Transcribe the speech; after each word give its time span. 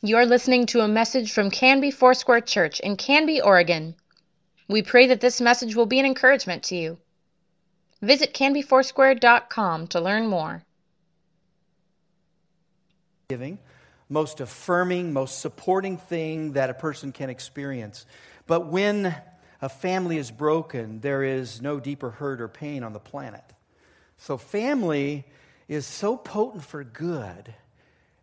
You're 0.00 0.26
listening 0.26 0.66
to 0.66 0.80
a 0.82 0.86
message 0.86 1.32
from 1.32 1.50
Canby 1.50 1.90
Foursquare 1.90 2.40
Church 2.40 2.78
in 2.78 2.96
Canby, 2.96 3.40
Oregon. 3.40 3.96
We 4.68 4.80
pray 4.82 5.08
that 5.08 5.20
this 5.20 5.40
message 5.40 5.74
will 5.74 5.86
be 5.86 5.98
an 5.98 6.06
encouragement 6.06 6.62
to 6.64 6.76
you. 6.76 6.98
Visit 8.00 8.32
canbyfoursquare.com 8.32 9.88
to 9.88 10.00
learn 10.00 10.28
more. 10.28 10.62
Giving, 13.28 13.58
most 14.08 14.38
affirming, 14.38 15.12
most 15.12 15.40
supporting 15.40 15.96
thing 15.96 16.52
that 16.52 16.70
a 16.70 16.74
person 16.74 17.10
can 17.10 17.28
experience. 17.28 18.06
But 18.46 18.68
when 18.68 19.16
a 19.60 19.68
family 19.68 20.18
is 20.18 20.30
broken, 20.30 21.00
there 21.00 21.24
is 21.24 21.60
no 21.60 21.80
deeper 21.80 22.10
hurt 22.10 22.40
or 22.40 22.46
pain 22.46 22.84
on 22.84 22.92
the 22.92 23.00
planet. 23.00 23.44
So, 24.16 24.36
family 24.36 25.26
is 25.66 25.86
so 25.86 26.16
potent 26.16 26.64
for 26.64 26.84
good 26.84 27.52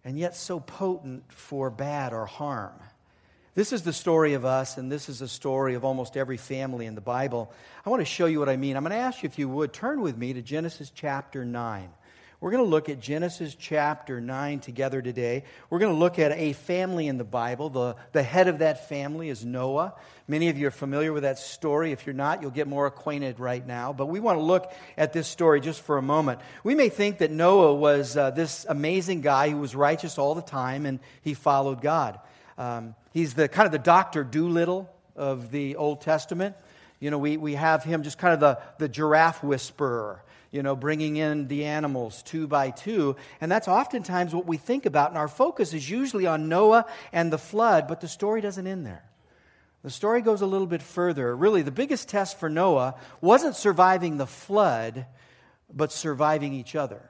and 0.06 0.18
yet 0.18 0.36
so 0.36 0.60
potent 0.60 1.24
for 1.34 1.70
bad 1.70 2.14
or 2.14 2.26
harm. 2.28 2.80
This 3.55 3.73
is 3.73 3.82
the 3.82 3.94
story 3.94 4.34
of 4.34 4.46
us, 4.46 4.77
and 4.77 4.91
this 4.91 5.09
is 5.09 5.20
the 5.20 5.27
story 5.27 5.76
of 5.76 5.84
almost 5.84 6.16
every 6.16 6.38
family 6.38 6.86
in 6.86 6.94
the 6.94 7.02
Bible. 7.02 7.52
I 7.86 7.90
want 7.90 8.02
to 8.02 8.05
show 8.05 8.26
you 8.26 8.40
what 8.40 8.49
I 8.49 8.58
mean. 8.58 8.77
I'm 8.77 8.84
going 8.84 8.91
to 8.91 8.98
ask 8.98 9.23
you 9.23 9.27
if 9.27 9.40
you 9.40 9.49
would 9.49 9.73
turn 9.73 10.02
with 10.02 10.18
me 10.18 10.34
to 10.34 10.41
Genesis 10.41 10.91
chapter 10.94 11.44
9. 11.44 11.90
We're 12.41 12.52
going 12.52 12.63
to 12.63 12.70
look 12.70 12.89
at 12.89 12.99
Genesis 12.99 13.55
chapter 13.55 14.20
9 14.20 14.59
together 14.59 15.02
today. 15.02 15.45
We're 15.70 15.80
going 15.80 15.93
to 15.93 15.98
look 15.98 16.20
at 16.20 16.34
a 16.34 16.52
family 16.52 17.07
in 17.07 17.17
the 17.17 17.23
Bible. 17.23 17.70
The, 17.70 17.95
the 18.12 18.23
head 18.23 18.49
of 18.49 18.59
that 18.59 18.89
family 18.89 19.30
is 19.30 19.45
Noah. 19.45 19.93
Many 20.27 20.49
of 20.49 20.57
you 20.57 20.67
are 20.67 20.71
familiar 20.71 21.13
with 21.13 21.23
that 21.23 21.40
story. 21.40 21.93
If 21.93 22.05
you're 22.05 22.13
not, 22.13 22.41
you'll 22.41 22.52
get 22.52 22.67
more 22.67 22.88
acquainted 22.88 23.40
right 23.40 23.66
now. 23.66 23.93
But 23.93 24.07
we 24.07 24.20
want 24.20 24.38
to 24.38 24.43
look 24.43 24.70
at 24.98 25.13
this 25.13 25.29
story 25.29 25.62
just 25.62 25.81
for 25.81 25.98
a 25.98 26.02
moment. 26.02 26.41
We 26.63 26.76
may 26.76 26.90
think 26.90 27.20
that 27.20 27.31
Noah 27.31 27.73
was 27.73 28.17
uh, 28.17 28.31
this 28.31 28.65
amazing 28.67 29.21
guy 29.21 29.49
who 29.49 29.57
was 29.57 29.73
righteous 29.73 30.17
all 30.17 30.35
the 30.35 30.41
time 30.41 30.85
and 30.85 30.99
he 31.21 31.35
followed 31.35 31.81
God. 31.81 32.20
Um, 32.57 32.95
he's 33.13 33.34
the 33.34 33.48
kind 33.48 33.65
of 33.65 33.71
the 33.71 33.79
Dr. 33.79 34.26
Dolittle 34.26 34.93
of 35.15 35.51
the 35.51 35.77
Old 35.77 36.01
Testament. 36.01 36.57
You 36.99 37.12
know, 37.12 37.17
we, 37.17 37.38
we 37.38 37.55
have 37.55 37.85
him 37.85 38.04
just 38.04 38.17
kind 38.17 38.34
of 38.34 38.41
the, 38.41 38.60
the 38.77 38.90
giraffe 38.90 39.41
whisperer 39.41 40.21
you 40.55 40.63
know, 40.63 40.73
bringing 40.73 41.17
in 41.17 41.49
the 41.49 41.65
animals 41.65 42.23
two 42.23 42.48
by 42.48 42.70
two. 42.70 43.17
And 43.41 43.51
that's 43.51 43.67
oftentimes 43.67 44.34
what 44.34 44.48
we 44.48 44.55
think 44.55 44.85
about. 44.85 45.09
And 45.09 45.17
our 45.17 45.27
focus 45.27 45.73
is 45.73 45.89
usually 45.89 46.27
on 46.27 46.48
Noah 46.48 46.85
and 47.11 47.31
the 47.31 47.37
flood, 47.37 47.89
but 47.89 47.99
the 47.99 48.07
story 48.07 48.39
doesn't 48.39 48.65
end 48.65 48.85
there. 48.85 49.03
The 49.83 49.89
story 49.89 50.21
goes 50.21 50.41
a 50.41 50.45
little 50.45 50.65
bit 50.65 50.81
further. 50.81 51.35
Really, 51.35 51.61
the 51.61 51.71
biggest 51.71 52.07
test 52.07 52.39
for 52.39 52.49
Noah 52.49 52.95
wasn't 53.20 53.57
surviving 53.57 54.15
the 54.15 54.26
flood, 54.26 55.05
but 55.71 55.91
surviving 55.91 56.53
each 56.53 56.73
other. 56.73 57.01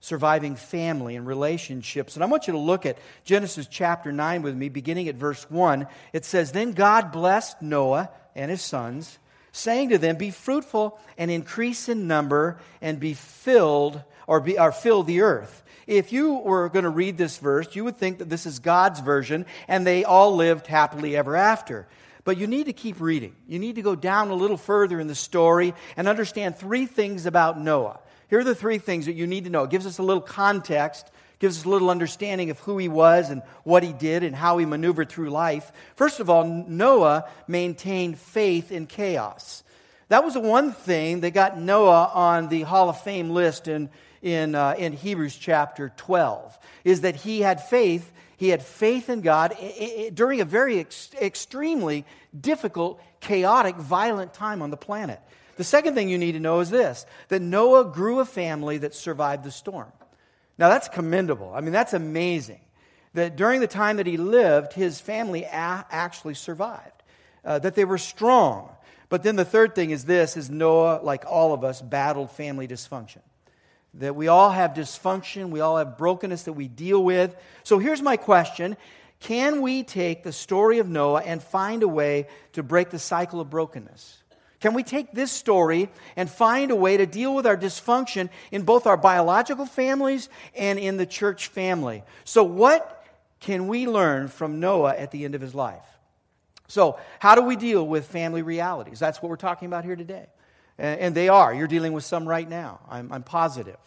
Surviving 0.00 0.56
family 0.56 1.16
and 1.16 1.26
relationships. 1.26 2.14
And 2.14 2.24
I 2.24 2.28
want 2.28 2.46
you 2.46 2.54
to 2.54 2.58
look 2.58 2.86
at 2.86 2.96
Genesis 3.24 3.66
chapter 3.70 4.10
9 4.10 4.40
with 4.40 4.56
me, 4.56 4.70
beginning 4.70 5.08
at 5.08 5.16
verse 5.16 5.48
1. 5.50 5.86
It 6.14 6.24
says, 6.24 6.50
Then 6.50 6.72
God 6.72 7.12
blessed 7.12 7.60
Noah 7.60 8.08
and 8.34 8.50
his 8.50 8.62
sons 8.62 9.18
saying 9.56 9.88
to 9.90 9.98
them, 9.98 10.16
Be 10.16 10.30
fruitful 10.30 10.98
and 11.16 11.30
increase 11.30 11.88
in 11.88 12.06
number 12.06 12.58
and 12.80 13.00
be 13.00 13.14
filled 13.14 14.02
or, 14.26 14.40
be, 14.40 14.58
or 14.58 14.72
fill 14.72 15.02
the 15.02 15.22
earth. 15.22 15.62
If 15.86 16.12
you 16.12 16.34
were 16.34 16.68
going 16.68 16.84
to 16.84 16.90
read 16.90 17.16
this 17.16 17.38
verse, 17.38 17.74
you 17.76 17.84
would 17.84 17.96
think 17.96 18.18
that 18.18 18.28
this 18.28 18.44
is 18.44 18.58
God's 18.58 19.00
version 19.00 19.46
and 19.68 19.86
they 19.86 20.04
all 20.04 20.34
lived 20.34 20.66
happily 20.66 21.16
ever 21.16 21.36
after. 21.36 21.86
But 22.24 22.38
you 22.38 22.48
need 22.48 22.66
to 22.66 22.72
keep 22.72 23.00
reading. 23.00 23.36
You 23.46 23.60
need 23.60 23.76
to 23.76 23.82
go 23.82 23.94
down 23.94 24.30
a 24.30 24.34
little 24.34 24.56
further 24.56 24.98
in 24.98 25.06
the 25.06 25.14
story 25.14 25.74
and 25.96 26.08
understand 26.08 26.56
three 26.56 26.86
things 26.86 27.24
about 27.24 27.60
Noah. 27.60 28.00
Here 28.28 28.40
are 28.40 28.44
the 28.44 28.54
three 28.54 28.78
things 28.78 29.06
that 29.06 29.12
you 29.12 29.28
need 29.28 29.44
to 29.44 29.50
know. 29.50 29.62
It 29.62 29.70
gives 29.70 29.86
us 29.86 29.98
a 29.98 30.02
little 30.02 30.22
context 30.22 31.08
gives 31.38 31.58
us 31.58 31.64
a 31.64 31.68
little 31.68 31.90
understanding 31.90 32.50
of 32.50 32.58
who 32.60 32.78
he 32.78 32.88
was 32.88 33.30
and 33.30 33.42
what 33.64 33.82
he 33.82 33.92
did 33.92 34.22
and 34.22 34.34
how 34.34 34.58
he 34.58 34.66
maneuvered 34.66 35.08
through 35.08 35.30
life. 35.30 35.70
First 35.94 36.20
of 36.20 36.30
all, 36.30 36.44
Noah 36.44 37.28
maintained 37.46 38.18
faith 38.18 38.72
in 38.72 38.86
chaos. 38.86 39.62
That 40.08 40.24
was 40.24 40.34
the 40.34 40.40
one 40.40 40.72
thing 40.72 41.20
that 41.20 41.32
got 41.32 41.58
Noah 41.58 42.10
on 42.14 42.48
the 42.48 42.62
Hall 42.62 42.88
of 42.88 43.00
Fame 43.00 43.30
list 43.30 43.68
in, 43.68 43.90
in, 44.22 44.54
uh, 44.54 44.74
in 44.78 44.92
Hebrews 44.92 45.36
chapter 45.36 45.92
12, 45.96 46.58
is 46.84 47.00
that 47.02 47.16
he 47.16 47.40
had 47.40 47.62
faith. 47.62 48.12
He 48.36 48.48
had 48.48 48.62
faith 48.62 49.10
in 49.10 49.20
God 49.20 49.56
during 50.14 50.40
a 50.40 50.44
very 50.44 50.78
ex- 50.78 51.10
extremely 51.20 52.04
difficult, 52.38 53.00
chaotic, 53.20 53.76
violent 53.76 54.32
time 54.32 54.62
on 54.62 54.70
the 54.70 54.76
planet. 54.76 55.20
The 55.56 55.64
second 55.64 55.94
thing 55.94 56.08
you 56.08 56.18
need 56.18 56.32
to 56.32 56.40
know 56.40 56.60
is 56.60 56.70
this 56.70 57.04
that 57.28 57.42
Noah 57.42 57.86
grew 57.86 58.20
a 58.20 58.24
family 58.24 58.78
that 58.78 58.94
survived 58.94 59.42
the 59.42 59.50
storm. 59.50 59.90
Now, 60.58 60.68
that's 60.68 60.88
commendable. 60.88 61.52
I 61.54 61.60
mean, 61.60 61.72
that's 61.72 61.92
amazing 61.92 62.60
that 63.16 63.36
during 63.36 63.60
the 63.60 63.66
time 63.66 63.96
that 63.96 64.06
he 64.06 64.16
lived, 64.16 64.72
his 64.72 65.00
family 65.00 65.42
a- 65.44 65.86
actually 65.90 66.34
survived, 66.34 67.02
uh, 67.44 67.58
that 67.58 67.74
they 67.74 67.84
were 67.84 67.98
strong. 67.98 68.70
But 69.08 69.22
then 69.22 69.36
the 69.36 69.44
third 69.44 69.74
thing 69.74 69.90
is 69.90 70.04
this 70.04 70.36
is 70.36 70.50
Noah, 70.50 71.00
like 71.02 71.24
all 71.26 71.52
of 71.52 71.64
us, 71.64 71.80
battled 71.80 72.30
family 72.30 72.68
dysfunction. 72.68 73.20
That 73.94 74.14
we 74.14 74.28
all 74.28 74.50
have 74.50 74.74
dysfunction, 74.74 75.50
we 75.50 75.60
all 75.60 75.78
have 75.78 75.96
brokenness 75.96 76.42
that 76.44 76.52
we 76.52 76.68
deal 76.68 77.02
with. 77.02 77.34
So 77.62 77.78
here's 77.78 78.02
my 78.02 78.16
question 78.16 78.76
Can 79.20 79.62
we 79.62 79.82
take 79.82 80.22
the 80.22 80.32
story 80.32 80.78
of 80.78 80.88
Noah 80.88 81.22
and 81.22 81.42
find 81.42 81.82
a 81.82 81.88
way 81.88 82.28
to 82.52 82.62
break 82.62 82.90
the 82.90 82.98
cycle 82.98 83.40
of 83.40 83.48
brokenness? 83.48 84.22
Can 84.60 84.72
we 84.74 84.82
take 84.82 85.12
this 85.12 85.30
story 85.30 85.90
and 86.16 86.30
find 86.30 86.70
a 86.70 86.76
way 86.76 86.96
to 86.96 87.06
deal 87.06 87.34
with 87.34 87.46
our 87.46 87.56
dysfunction 87.56 88.30
in 88.50 88.62
both 88.62 88.86
our 88.86 88.96
biological 88.96 89.66
families 89.66 90.28
and 90.54 90.78
in 90.78 90.96
the 90.96 91.06
church 91.06 91.48
family? 91.48 92.02
So, 92.24 92.42
what 92.42 93.04
can 93.40 93.68
we 93.68 93.86
learn 93.86 94.28
from 94.28 94.60
Noah 94.60 94.94
at 94.94 95.10
the 95.10 95.24
end 95.24 95.34
of 95.34 95.40
his 95.40 95.54
life? 95.54 95.84
So, 96.68 96.98
how 97.18 97.34
do 97.34 97.42
we 97.42 97.56
deal 97.56 97.86
with 97.86 98.06
family 98.06 98.42
realities? 98.42 98.98
That's 98.98 99.22
what 99.22 99.28
we're 99.28 99.36
talking 99.36 99.66
about 99.66 99.84
here 99.84 99.96
today. 99.96 100.26
And, 100.78 101.14
they 101.14 101.28
are. 101.28 101.54
You're 101.54 101.68
dealing 101.68 101.94
with 101.94 102.04
some 102.04 102.28
right 102.28 102.48
now. 102.48 102.80
I'm, 102.90 103.10
I'm 103.10 103.22
positive. 103.22 103.78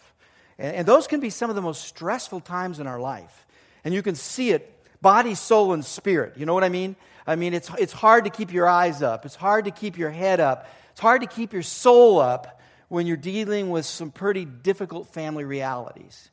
And, 0.58 0.76
and 0.76 0.86
those 0.88 1.06
can 1.06 1.20
be 1.20 1.30
some 1.30 1.48
of 1.48 1.56
the 1.56 1.62
most 1.62 1.84
stressful 1.84 2.40
times 2.40 2.80
in 2.80 2.86
our 2.88 2.98
life. 2.98 3.46
And 3.84 3.94
you 3.94 4.02
can 4.02 4.14
see 4.16 4.50
it 4.50 4.76
body, 5.02 5.34
soul, 5.34 5.72
and 5.72 5.84
spirit. 5.84 6.34
You 6.36 6.46
know 6.46 6.54
what 6.54 6.64
I 6.64 6.68
mean? 6.68 6.96
I 7.26 7.36
mean, 7.36 7.54
it's, 7.54 7.70
it's 7.78 7.92
hard 7.92 8.24
to 8.24 8.30
keep 8.30 8.52
your 8.52 8.68
eyes 8.68 9.02
up, 9.02 9.24
it's 9.24 9.36
hard 9.36 9.66
to 9.66 9.70
keep 9.70 9.98
your 9.98 10.10
head 10.10 10.40
up, 10.40 10.66
it's 10.90 11.00
hard 11.00 11.20
to 11.22 11.26
keep 11.26 11.52
your 11.52 11.62
soul 11.62 12.18
up 12.18 12.60
when 12.88 13.06
you're 13.06 13.16
dealing 13.16 13.70
with 13.70 13.86
some 13.86 14.10
pretty 14.10 14.44
difficult 14.44 15.08
family 15.12 15.44
realities. 15.44 16.30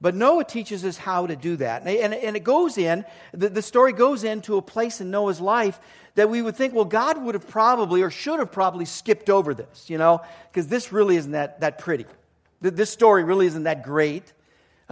But 0.00 0.16
Noah 0.16 0.44
teaches 0.44 0.84
us 0.84 0.96
how 0.96 1.28
to 1.28 1.36
do 1.36 1.56
that. 1.56 1.86
And, 1.86 2.12
and 2.12 2.34
it 2.34 2.42
goes 2.42 2.76
in, 2.76 3.04
the, 3.32 3.48
the 3.48 3.62
story 3.62 3.92
goes 3.92 4.24
into 4.24 4.56
a 4.56 4.62
place 4.62 5.00
in 5.00 5.12
Noah's 5.12 5.40
life 5.40 5.78
that 6.16 6.28
we 6.28 6.42
would 6.42 6.56
think, 6.56 6.74
well, 6.74 6.84
God 6.84 7.22
would 7.22 7.36
have 7.36 7.46
probably 7.46 8.02
or 8.02 8.10
should 8.10 8.40
have 8.40 8.50
probably 8.50 8.84
skipped 8.84 9.30
over 9.30 9.54
this, 9.54 9.88
you 9.88 9.98
know, 9.98 10.20
because 10.50 10.66
this 10.66 10.92
really 10.92 11.16
isn't 11.16 11.32
that, 11.32 11.60
that 11.60 11.78
pretty. 11.78 12.06
This 12.60 12.90
story 12.90 13.22
really 13.22 13.46
isn't 13.46 13.62
that 13.62 13.84
great 13.84 14.32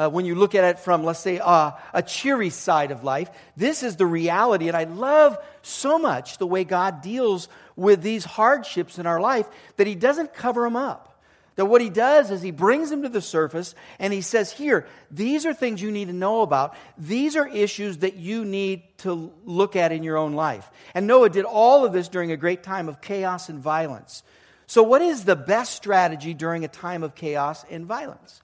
uh, 0.00 0.08
when 0.08 0.24
you 0.24 0.34
look 0.34 0.54
at 0.54 0.64
it 0.64 0.78
from, 0.78 1.04
let's 1.04 1.18
say, 1.18 1.38
uh, 1.38 1.72
a 1.92 2.02
cheery 2.02 2.48
side 2.48 2.90
of 2.90 3.04
life. 3.04 3.30
This 3.54 3.82
is 3.82 3.96
the 3.96 4.06
reality. 4.06 4.68
And 4.68 4.76
I 4.76 4.84
love 4.84 5.36
so 5.60 5.98
much 5.98 6.38
the 6.38 6.46
way 6.46 6.64
God 6.64 7.02
deals 7.02 7.48
with 7.76 8.00
these 8.00 8.24
hardships 8.24 8.98
in 8.98 9.06
our 9.06 9.20
life 9.20 9.46
that 9.76 9.86
He 9.86 9.94
doesn't 9.94 10.32
cover 10.32 10.62
them 10.62 10.74
up. 10.74 11.20
That 11.56 11.66
what 11.66 11.82
He 11.82 11.90
does 11.90 12.30
is 12.30 12.40
He 12.40 12.50
brings 12.50 12.88
them 12.88 13.02
to 13.02 13.10
the 13.10 13.20
surface 13.20 13.74
and 13.98 14.10
He 14.10 14.22
says, 14.22 14.50
Here, 14.50 14.86
these 15.10 15.44
are 15.44 15.52
things 15.52 15.82
you 15.82 15.90
need 15.90 16.08
to 16.08 16.14
know 16.14 16.40
about. 16.40 16.74
These 16.96 17.36
are 17.36 17.46
issues 17.46 17.98
that 17.98 18.16
you 18.16 18.46
need 18.46 18.84
to 18.98 19.30
look 19.44 19.76
at 19.76 19.92
in 19.92 20.02
your 20.02 20.16
own 20.16 20.32
life. 20.32 20.70
And 20.94 21.06
Noah 21.06 21.28
did 21.28 21.44
all 21.44 21.84
of 21.84 21.92
this 21.92 22.08
during 22.08 22.32
a 22.32 22.38
great 22.38 22.62
time 22.62 22.88
of 22.88 23.02
chaos 23.02 23.50
and 23.50 23.58
violence. 23.58 24.22
So, 24.66 24.82
what 24.82 25.02
is 25.02 25.26
the 25.26 25.36
best 25.36 25.74
strategy 25.74 26.32
during 26.32 26.64
a 26.64 26.68
time 26.68 27.02
of 27.02 27.14
chaos 27.14 27.66
and 27.68 27.84
violence? 27.84 28.40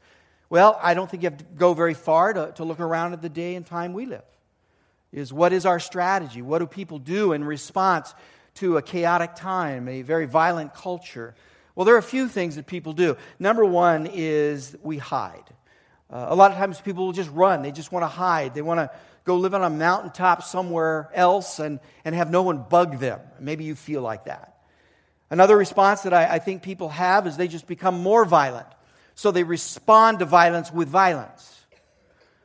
Well, 0.48 0.78
I 0.82 0.94
don't 0.94 1.10
think 1.10 1.22
you 1.22 1.30
have 1.30 1.38
to 1.38 1.44
go 1.44 1.74
very 1.74 1.94
far 1.94 2.32
to, 2.32 2.52
to 2.56 2.64
look 2.64 2.80
around 2.80 3.12
at 3.12 3.22
the 3.22 3.28
day 3.28 3.56
and 3.56 3.66
time 3.66 3.92
we 3.92 4.06
live. 4.06 4.22
Is 5.12 5.32
what 5.32 5.52
is 5.52 5.66
our 5.66 5.80
strategy? 5.80 6.42
What 6.42 6.58
do 6.58 6.66
people 6.66 6.98
do 6.98 7.32
in 7.32 7.42
response 7.42 8.14
to 8.54 8.76
a 8.76 8.82
chaotic 8.82 9.34
time, 9.34 9.88
a 9.88 10.02
very 10.02 10.26
violent 10.26 10.74
culture? 10.74 11.34
Well, 11.74 11.84
there 11.84 11.94
are 11.94 11.98
a 11.98 12.02
few 12.02 12.28
things 12.28 12.56
that 12.56 12.66
people 12.66 12.92
do. 12.92 13.16
Number 13.38 13.64
one 13.64 14.08
is 14.12 14.76
we 14.82 14.98
hide. 14.98 15.44
Uh, 16.10 16.26
a 16.28 16.34
lot 16.36 16.52
of 16.52 16.56
times 16.56 16.80
people 16.80 17.06
will 17.06 17.12
just 17.12 17.30
run, 17.30 17.62
they 17.62 17.72
just 17.72 17.90
want 17.90 18.04
to 18.04 18.08
hide. 18.08 18.54
They 18.54 18.62
want 18.62 18.78
to 18.78 18.90
go 19.24 19.36
live 19.36 19.54
on 19.54 19.62
a 19.62 19.70
mountaintop 19.70 20.44
somewhere 20.44 21.10
else 21.12 21.58
and, 21.58 21.80
and 22.04 22.14
have 22.14 22.30
no 22.30 22.42
one 22.42 22.62
bug 22.62 23.00
them. 23.00 23.20
Maybe 23.40 23.64
you 23.64 23.74
feel 23.74 24.02
like 24.02 24.26
that. 24.26 24.56
Another 25.30 25.56
response 25.56 26.02
that 26.02 26.14
I, 26.14 26.34
I 26.34 26.38
think 26.38 26.62
people 26.62 26.90
have 26.90 27.26
is 27.26 27.36
they 27.36 27.48
just 27.48 27.66
become 27.66 28.00
more 28.00 28.24
violent 28.24 28.68
so 29.16 29.32
they 29.32 29.42
respond 29.42 30.20
to 30.20 30.26
violence 30.26 30.70
with 30.70 30.88
violence. 30.88 31.52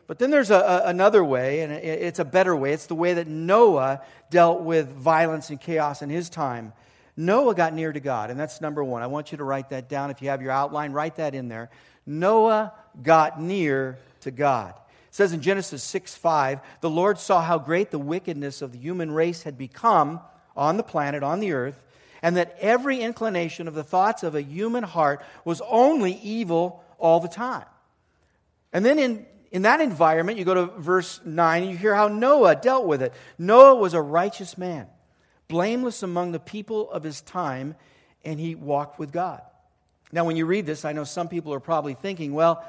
But 0.08 0.20
then 0.20 0.32
there's 0.32 0.50
a, 0.50 0.56
a, 0.56 0.82
another 0.88 1.24
way, 1.24 1.62
and 1.62 1.72
it's 1.72 2.20
a 2.20 2.26
better 2.26 2.56
way. 2.56 2.74
It's 2.74 2.88
the 2.88 2.96
way 2.96 3.14
that 3.14 3.28
Noah 3.28 4.02
dealt 4.30 4.62
with 4.62 4.90
violence 4.90 5.50
and 5.50 5.60
chaos 5.60 6.02
in 6.02 6.10
his 6.10 6.30
time. 6.30 6.74
Noah 7.16 7.56
got 7.56 7.74
near 7.74 7.92
to 7.92 8.00
God, 8.00 8.30
and 8.30 8.40
that's 8.40 8.62
number 8.62 8.84
one. 8.84 9.04
I 9.04 9.08
want 9.08 9.32
you 9.32 9.38
to 9.38 9.44
write 9.44 9.70
that 9.70 9.90
down. 9.90 10.10
If 10.12 10.22
you 10.22 10.30
have 10.30 10.42
your 10.42 10.52
outline, 10.52 10.94
write 10.94 11.18
that 11.18 11.36
in 11.36 11.50
there. 11.50 11.70
Noah 12.06 12.74
got 13.04 13.40
near 13.40 13.98
to 14.22 14.32
God. 14.32 14.74
It 15.10 15.16
says 15.16 15.34
in 15.34 15.42
Genesis 15.42 15.84
6 15.84 16.16
5, 16.16 16.62
the 16.80 16.90
Lord 16.90 17.20
saw 17.20 17.42
how 17.42 17.60
great 17.60 17.92
the 17.92 18.00
wickedness 18.00 18.62
of 18.62 18.72
the 18.72 18.80
human 18.80 19.12
race 19.12 19.44
had 19.44 19.58
become 19.58 20.22
on 20.56 20.78
the 20.78 20.84
planet, 20.84 21.22
on 21.22 21.42
the 21.42 21.52
earth, 21.52 21.84
and 22.22 22.38
that 22.38 22.56
every 22.60 23.00
inclination 23.00 23.68
of 23.68 23.74
the 23.74 23.84
thoughts 23.84 24.24
of 24.24 24.36
a 24.36 24.42
human 24.42 24.84
heart 24.84 25.24
was 25.44 25.62
only 25.68 26.14
evil 26.14 26.84
all 27.00 27.20
the 27.20 27.28
time. 27.28 27.66
And 28.74 28.86
then 28.86 29.00
in, 29.00 29.26
in 29.52 29.64
that 29.64 29.82
environment, 29.82 30.38
you 30.38 30.46
go 30.46 30.54
to 30.54 30.66
verse 30.66 31.20
9 31.26 31.64
and 31.64 31.72
you 31.72 31.78
hear 31.78 31.96
how 31.96 32.08
Noah 32.08 32.56
dealt 32.56 32.86
with 32.86 33.02
it. 33.02 33.14
Noah 33.38 33.76
was 33.76 33.94
a 33.94 34.02
righteous 34.02 34.58
man, 34.58 34.88
blameless 35.48 36.04
among 36.04 36.32
the 36.32 36.40
people 36.40 36.90
of 36.92 37.04
his 37.04 37.22
time, 37.22 37.76
and 38.24 38.40
he 38.40 38.56
walked 38.56 39.00
with 39.00 39.12
God. 39.12 39.42
Now, 40.12 40.26
when 40.26 40.36
you 40.36 40.46
read 40.46 40.66
this, 40.66 40.86
I 40.86 40.92
know 40.94 41.06
some 41.06 41.28
people 41.28 41.54
are 41.54 41.60
probably 41.60 41.96
thinking, 41.96 42.34
well, 42.34 42.64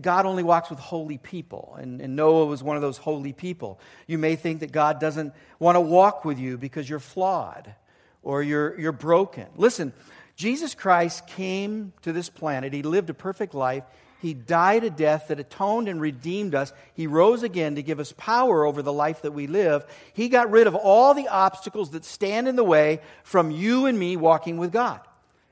God 0.00 0.26
only 0.26 0.42
walks 0.42 0.68
with 0.68 0.80
holy 0.80 1.18
people, 1.18 1.76
and, 1.78 2.00
and, 2.00 2.16
Noah 2.16 2.46
was 2.46 2.60
one 2.60 2.74
of 2.74 2.82
those 2.82 2.98
holy 2.98 3.32
people. 3.32 3.78
You 4.08 4.18
may 4.18 4.34
think 4.34 4.60
that 4.60 4.72
God 4.72 4.98
doesn't 4.98 5.32
want 5.60 5.76
to 5.76 5.80
walk 5.80 6.24
with 6.24 6.40
you 6.40 6.58
because 6.58 6.90
you're 6.90 6.98
flawed 6.98 7.72
or 8.22 8.42
you're, 8.42 8.78
you're 8.78 8.92
broken. 8.92 9.46
Listen, 9.56 9.92
Jesus 10.36 10.74
Christ 10.74 11.26
came 11.26 11.92
to 12.02 12.12
this 12.12 12.28
planet, 12.28 12.72
He 12.72 12.82
lived 12.82 13.10
a 13.10 13.14
perfect 13.14 13.54
life. 13.54 13.84
He 14.20 14.34
died 14.34 14.84
a 14.84 14.90
death 14.90 15.28
that 15.28 15.40
atoned 15.40 15.88
and 15.88 15.98
redeemed 15.98 16.54
us. 16.54 16.74
He 16.92 17.06
rose 17.06 17.42
again 17.42 17.76
to 17.76 17.82
give 17.82 18.00
us 18.00 18.12
power 18.18 18.66
over 18.66 18.82
the 18.82 18.92
life 18.92 19.22
that 19.22 19.32
we 19.32 19.46
live. 19.46 19.86
He 20.12 20.28
got 20.28 20.50
rid 20.50 20.66
of 20.66 20.74
all 20.74 21.14
the 21.14 21.28
obstacles 21.28 21.92
that 21.92 22.04
stand 22.04 22.46
in 22.46 22.54
the 22.54 22.62
way 22.62 23.00
from 23.22 23.50
you 23.50 23.86
and 23.86 23.98
me 23.98 24.18
walking 24.18 24.58
with 24.58 24.72
God 24.72 25.00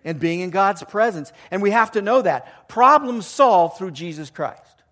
and 0.04 0.20
being 0.20 0.40
in 0.40 0.50
God's 0.50 0.82
presence. 0.84 1.32
And 1.50 1.62
we 1.62 1.70
have 1.70 1.92
to 1.92 2.02
know 2.02 2.20
that. 2.20 2.68
Problems 2.68 3.26
solved 3.26 3.78
through 3.78 3.92
Jesus 3.92 4.28
Christ. 4.28 4.82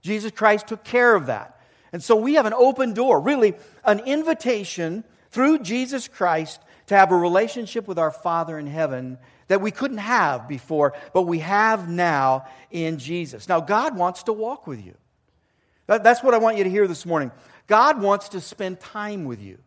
Jesus 0.00 0.30
Christ 0.30 0.68
took 0.68 0.82
care 0.82 1.14
of 1.14 1.26
that. 1.26 1.60
And 1.92 2.02
so 2.02 2.16
we 2.16 2.34
have 2.34 2.46
an 2.46 2.54
open 2.54 2.94
door, 2.94 3.20
really, 3.20 3.54
an 3.84 4.00
invitation 4.00 5.04
through 5.30 5.58
Jesus 5.58 6.08
Christ 6.08 6.60
to 6.86 6.96
have 6.96 7.12
a 7.12 7.16
relationship 7.16 7.86
with 7.86 7.98
our 7.98 8.10
Father 8.10 8.58
in 8.58 8.66
heaven 8.66 9.18
that 9.48 9.60
we 9.60 9.70
couldn't 9.70 9.98
have 9.98 10.48
before, 10.48 10.94
but 11.12 11.22
we 11.22 11.40
have 11.40 11.88
now 11.88 12.46
in 12.70 12.98
Jesus. 12.98 13.48
Now, 13.48 13.60
God 13.60 13.96
wants 13.96 14.24
to 14.24 14.32
walk 14.32 14.66
with 14.66 14.84
you. 14.84 14.94
That's 15.86 16.22
what 16.22 16.34
I 16.34 16.38
want 16.38 16.56
you 16.56 16.64
to 16.64 16.70
hear 16.70 16.88
this 16.88 17.04
morning. 17.04 17.32
God 17.66 18.00
wants 18.00 18.30
to 18.30 18.40
spend 18.40 18.80
time 18.80 19.24
with 19.24 19.42
you. 19.42 19.58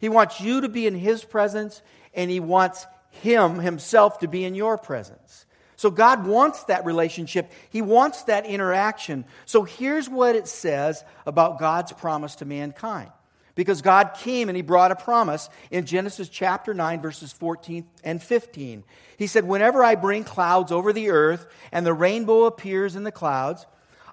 He 0.00 0.08
wants 0.08 0.40
you 0.40 0.62
to 0.62 0.68
be 0.68 0.86
in 0.86 0.94
His 0.94 1.24
presence, 1.24 1.82
and 2.14 2.30
He 2.30 2.40
wants 2.40 2.86
Him, 3.10 3.58
Himself, 3.58 4.20
to 4.20 4.28
be 4.28 4.44
in 4.44 4.54
your 4.54 4.78
presence. 4.78 5.46
So 5.76 5.90
God 5.90 6.26
wants 6.26 6.64
that 6.64 6.84
relationship. 6.84 7.50
He 7.70 7.82
wants 7.82 8.22
that 8.24 8.46
interaction. 8.46 9.24
So 9.44 9.64
here's 9.64 10.08
what 10.08 10.36
it 10.36 10.46
says 10.48 11.04
about 11.26 11.58
God's 11.58 11.92
promise 11.92 12.36
to 12.36 12.44
mankind 12.44 13.10
because 13.54 13.82
God 13.82 14.14
came 14.14 14.48
and 14.48 14.56
He 14.56 14.62
brought 14.62 14.90
a 14.90 14.96
promise 14.96 15.48
in 15.70 15.86
Genesis 15.86 16.28
chapter 16.28 16.74
9, 16.74 17.00
verses 17.00 17.32
14 17.32 17.86
and 18.02 18.22
15. 18.22 18.84
He 19.16 19.26
said, 19.26 19.44
Whenever 19.44 19.84
I 19.84 19.94
bring 19.94 20.24
clouds 20.24 20.72
over 20.72 20.92
the 20.92 21.10
earth 21.10 21.46
and 21.72 21.86
the 21.86 21.94
rainbow 21.94 22.44
appears 22.44 22.96
in 22.96 23.04
the 23.04 23.12
clouds, 23.12 23.66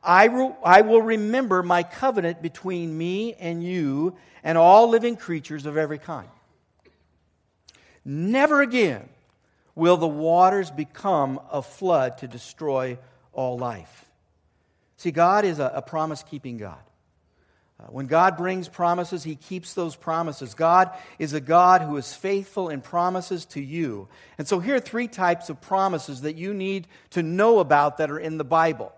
I 0.03 0.27
will, 0.27 0.57
I 0.63 0.81
will 0.81 1.01
remember 1.01 1.63
my 1.63 1.83
covenant 1.83 2.41
between 2.41 2.97
me 2.97 3.33
and 3.35 3.63
you 3.63 4.15
and 4.43 4.57
all 4.57 4.89
living 4.89 5.15
creatures 5.15 5.65
of 5.65 5.77
every 5.77 5.99
kind. 5.99 6.29
Never 8.03 8.61
again 8.61 9.09
will 9.75 9.97
the 9.97 10.07
waters 10.07 10.71
become 10.71 11.39
a 11.51 11.61
flood 11.61 12.17
to 12.19 12.27
destroy 12.27 12.97
all 13.31 13.57
life. 13.57 14.05
See, 14.97 15.11
God 15.11 15.45
is 15.45 15.59
a, 15.59 15.71
a 15.75 15.81
promise 15.81 16.23
keeping 16.23 16.57
God. 16.57 16.79
Uh, 17.81 17.87
when 17.87 18.05
God 18.05 18.37
brings 18.37 18.67
promises, 18.67 19.23
He 19.23 19.35
keeps 19.35 19.73
those 19.73 19.95
promises. 19.95 20.53
God 20.53 20.91
is 21.17 21.33
a 21.33 21.41
God 21.41 21.81
who 21.81 21.97
is 21.97 22.13
faithful 22.13 22.69
in 22.69 22.81
promises 22.81 23.45
to 23.47 23.61
you. 23.61 24.07
And 24.37 24.47
so 24.47 24.59
here 24.59 24.75
are 24.75 24.79
three 24.79 25.07
types 25.07 25.49
of 25.49 25.61
promises 25.61 26.21
that 26.21 26.35
you 26.35 26.53
need 26.53 26.87
to 27.11 27.23
know 27.23 27.59
about 27.59 27.97
that 27.97 28.11
are 28.11 28.19
in 28.19 28.37
the 28.37 28.43
Bible. 28.43 28.91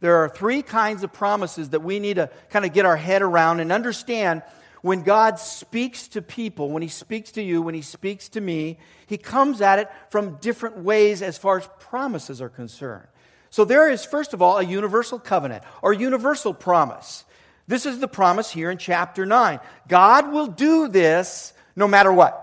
There 0.00 0.16
are 0.16 0.28
three 0.28 0.62
kinds 0.62 1.02
of 1.02 1.12
promises 1.12 1.70
that 1.70 1.80
we 1.80 1.98
need 1.98 2.16
to 2.16 2.30
kind 2.50 2.64
of 2.66 2.72
get 2.72 2.84
our 2.84 2.96
head 2.96 3.22
around 3.22 3.60
and 3.60 3.72
understand 3.72 4.42
when 4.82 5.02
God 5.02 5.38
speaks 5.38 6.08
to 6.08 6.22
people, 6.22 6.70
when 6.70 6.82
He 6.82 6.88
speaks 6.88 7.32
to 7.32 7.42
you, 7.42 7.62
when 7.62 7.74
He 7.74 7.82
speaks 7.82 8.28
to 8.30 8.40
me, 8.40 8.78
He 9.06 9.16
comes 9.16 9.62
at 9.62 9.78
it 9.78 9.88
from 10.10 10.36
different 10.36 10.78
ways 10.78 11.22
as 11.22 11.38
far 11.38 11.58
as 11.58 11.68
promises 11.80 12.42
are 12.42 12.50
concerned. 12.50 13.08
So 13.48 13.64
there 13.64 13.90
is, 13.90 14.04
first 14.04 14.34
of 14.34 14.42
all, 14.42 14.58
a 14.58 14.62
universal 14.62 15.18
covenant 15.18 15.64
or 15.80 15.94
universal 15.94 16.52
promise. 16.52 17.24
This 17.66 17.86
is 17.86 17.98
the 17.98 18.08
promise 18.08 18.50
here 18.50 18.70
in 18.70 18.78
chapter 18.78 19.26
9. 19.26 19.60
God 19.88 20.32
will 20.32 20.46
do 20.46 20.88
this 20.88 21.52
no 21.74 21.88
matter 21.88 22.12
what. 22.12 22.42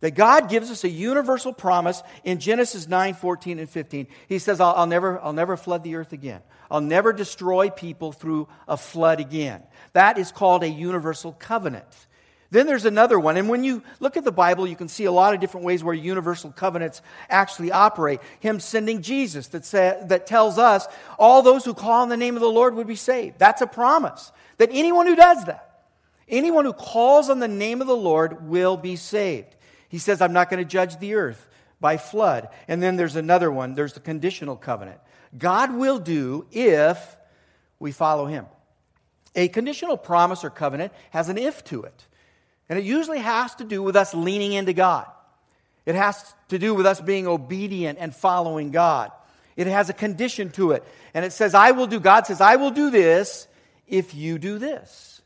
That 0.00 0.12
God 0.12 0.48
gives 0.48 0.70
us 0.70 0.84
a 0.84 0.88
universal 0.88 1.52
promise 1.52 2.02
in 2.24 2.38
Genesis 2.38 2.88
9, 2.88 3.14
14, 3.14 3.58
and 3.58 3.68
15. 3.68 4.06
He 4.28 4.38
says, 4.38 4.60
I'll, 4.60 4.74
I'll, 4.74 4.86
never, 4.86 5.20
I'll 5.20 5.34
never 5.34 5.56
flood 5.56 5.84
the 5.84 5.96
earth 5.96 6.12
again. 6.12 6.40
I'll 6.70 6.80
never 6.80 7.12
destroy 7.12 7.68
people 7.68 8.12
through 8.12 8.48
a 8.66 8.76
flood 8.76 9.20
again. 9.20 9.62
That 9.92 10.16
is 10.16 10.32
called 10.32 10.62
a 10.62 10.68
universal 10.68 11.32
covenant. 11.32 12.06
Then 12.50 12.66
there's 12.66 12.84
another 12.84 13.18
one. 13.18 13.36
And 13.36 13.48
when 13.48 13.62
you 13.62 13.82
look 14.00 14.16
at 14.16 14.24
the 14.24 14.32
Bible, 14.32 14.66
you 14.66 14.74
can 14.74 14.88
see 14.88 15.04
a 15.04 15.12
lot 15.12 15.34
of 15.34 15.40
different 15.40 15.66
ways 15.66 15.84
where 15.84 15.94
universal 15.94 16.50
covenants 16.50 17.00
actually 17.28 17.70
operate. 17.70 18.20
Him 18.40 18.58
sending 18.58 19.02
Jesus 19.02 19.46
that, 19.48 20.08
that 20.08 20.26
tells 20.26 20.58
us 20.58 20.86
all 21.18 21.42
those 21.42 21.64
who 21.64 21.74
call 21.74 22.02
on 22.02 22.08
the 22.08 22.16
name 22.16 22.34
of 22.34 22.40
the 22.40 22.48
Lord 22.48 22.74
would 22.74 22.88
be 22.88 22.96
saved. 22.96 23.38
That's 23.38 23.62
a 23.62 23.68
promise 23.68 24.32
that 24.58 24.70
anyone 24.72 25.06
who 25.06 25.14
does 25.14 25.44
that, 25.44 25.84
anyone 26.28 26.64
who 26.64 26.72
calls 26.72 27.30
on 27.30 27.38
the 27.38 27.48
name 27.48 27.80
of 27.80 27.86
the 27.86 27.96
Lord 27.96 28.48
will 28.48 28.76
be 28.76 28.96
saved. 28.96 29.54
He 29.88 29.98
says, 29.98 30.20
I'm 30.20 30.32
not 30.32 30.50
going 30.50 30.62
to 30.62 30.68
judge 30.68 30.98
the 30.98 31.14
earth 31.14 31.48
by 31.80 31.98
flood. 31.98 32.48
And 32.66 32.82
then 32.82 32.96
there's 32.96 33.16
another 33.16 33.50
one. 33.50 33.74
There's 33.74 33.92
the 33.92 34.00
conditional 34.00 34.56
covenant. 34.56 34.98
God 35.36 35.72
will 35.74 36.00
do 36.00 36.46
if 36.50 37.16
we 37.78 37.92
follow 37.92 38.26
him. 38.26 38.46
A 39.36 39.46
conditional 39.48 39.96
promise 39.96 40.42
or 40.42 40.50
covenant 40.50 40.92
has 41.10 41.28
an 41.28 41.38
if 41.38 41.62
to 41.64 41.84
it. 41.84 42.06
And 42.70 42.78
it 42.78 42.84
usually 42.84 43.18
has 43.18 43.54
to 43.56 43.64
do 43.64 43.82
with 43.82 43.96
us 43.96 44.14
leaning 44.14 44.52
into 44.52 44.72
God. 44.72 45.06
It 45.84 45.96
has 45.96 46.34
to 46.48 46.58
do 46.58 46.72
with 46.72 46.86
us 46.86 47.00
being 47.00 47.26
obedient 47.26 47.98
and 48.00 48.14
following 48.14 48.70
God. 48.70 49.10
It 49.56 49.66
has 49.66 49.90
a 49.90 49.92
condition 49.92 50.50
to 50.50 50.70
it. 50.70 50.84
And 51.12 51.24
it 51.24 51.32
says, 51.32 51.52
I 51.52 51.72
will 51.72 51.88
do, 51.88 51.98
God 51.98 52.28
says, 52.28 52.40
I 52.40 52.56
will 52.56 52.70
do 52.70 52.90
this 52.90 53.48
if 53.88 54.14
you 54.14 54.38
do 54.38 54.60
this. 54.60 55.20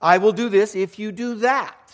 I 0.00 0.18
will 0.18 0.30
do 0.30 0.48
this 0.48 0.76
if 0.76 1.00
you 1.00 1.10
do 1.10 1.34
that. 1.36 1.92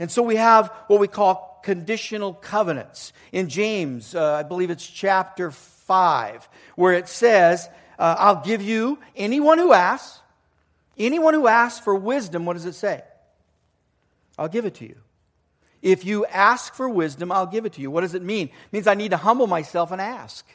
And 0.00 0.10
so 0.10 0.20
we 0.20 0.34
have 0.34 0.72
what 0.88 0.98
we 0.98 1.06
call 1.06 1.60
conditional 1.62 2.34
covenants. 2.34 3.12
In 3.30 3.48
James, 3.48 4.16
uh, 4.16 4.34
I 4.34 4.42
believe 4.42 4.70
it's 4.70 4.84
chapter 4.84 5.52
5, 5.52 6.48
where 6.74 6.94
it 6.94 7.08
says, 7.08 7.68
uh, 8.00 8.16
I'll 8.18 8.42
give 8.44 8.62
you 8.62 8.98
anyone 9.14 9.58
who 9.58 9.72
asks, 9.72 10.20
anyone 10.98 11.34
who 11.34 11.46
asks 11.46 11.78
for 11.78 11.94
wisdom, 11.94 12.44
what 12.46 12.54
does 12.54 12.66
it 12.66 12.74
say? 12.74 13.02
I'll 14.38 14.48
give 14.48 14.64
it 14.64 14.74
to 14.76 14.84
you. 14.84 14.96
If 15.82 16.04
you 16.04 16.24
ask 16.26 16.74
for 16.74 16.88
wisdom, 16.88 17.30
I'll 17.30 17.46
give 17.46 17.66
it 17.66 17.74
to 17.74 17.80
you. 17.80 17.90
What 17.90 18.00
does 18.00 18.14
it 18.14 18.22
mean? 18.22 18.48
It 18.48 18.72
means 18.72 18.86
I 18.86 18.94
need 18.94 19.10
to 19.10 19.18
humble 19.18 19.46
myself 19.46 19.92
and 19.92 20.00
ask. 20.00 20.46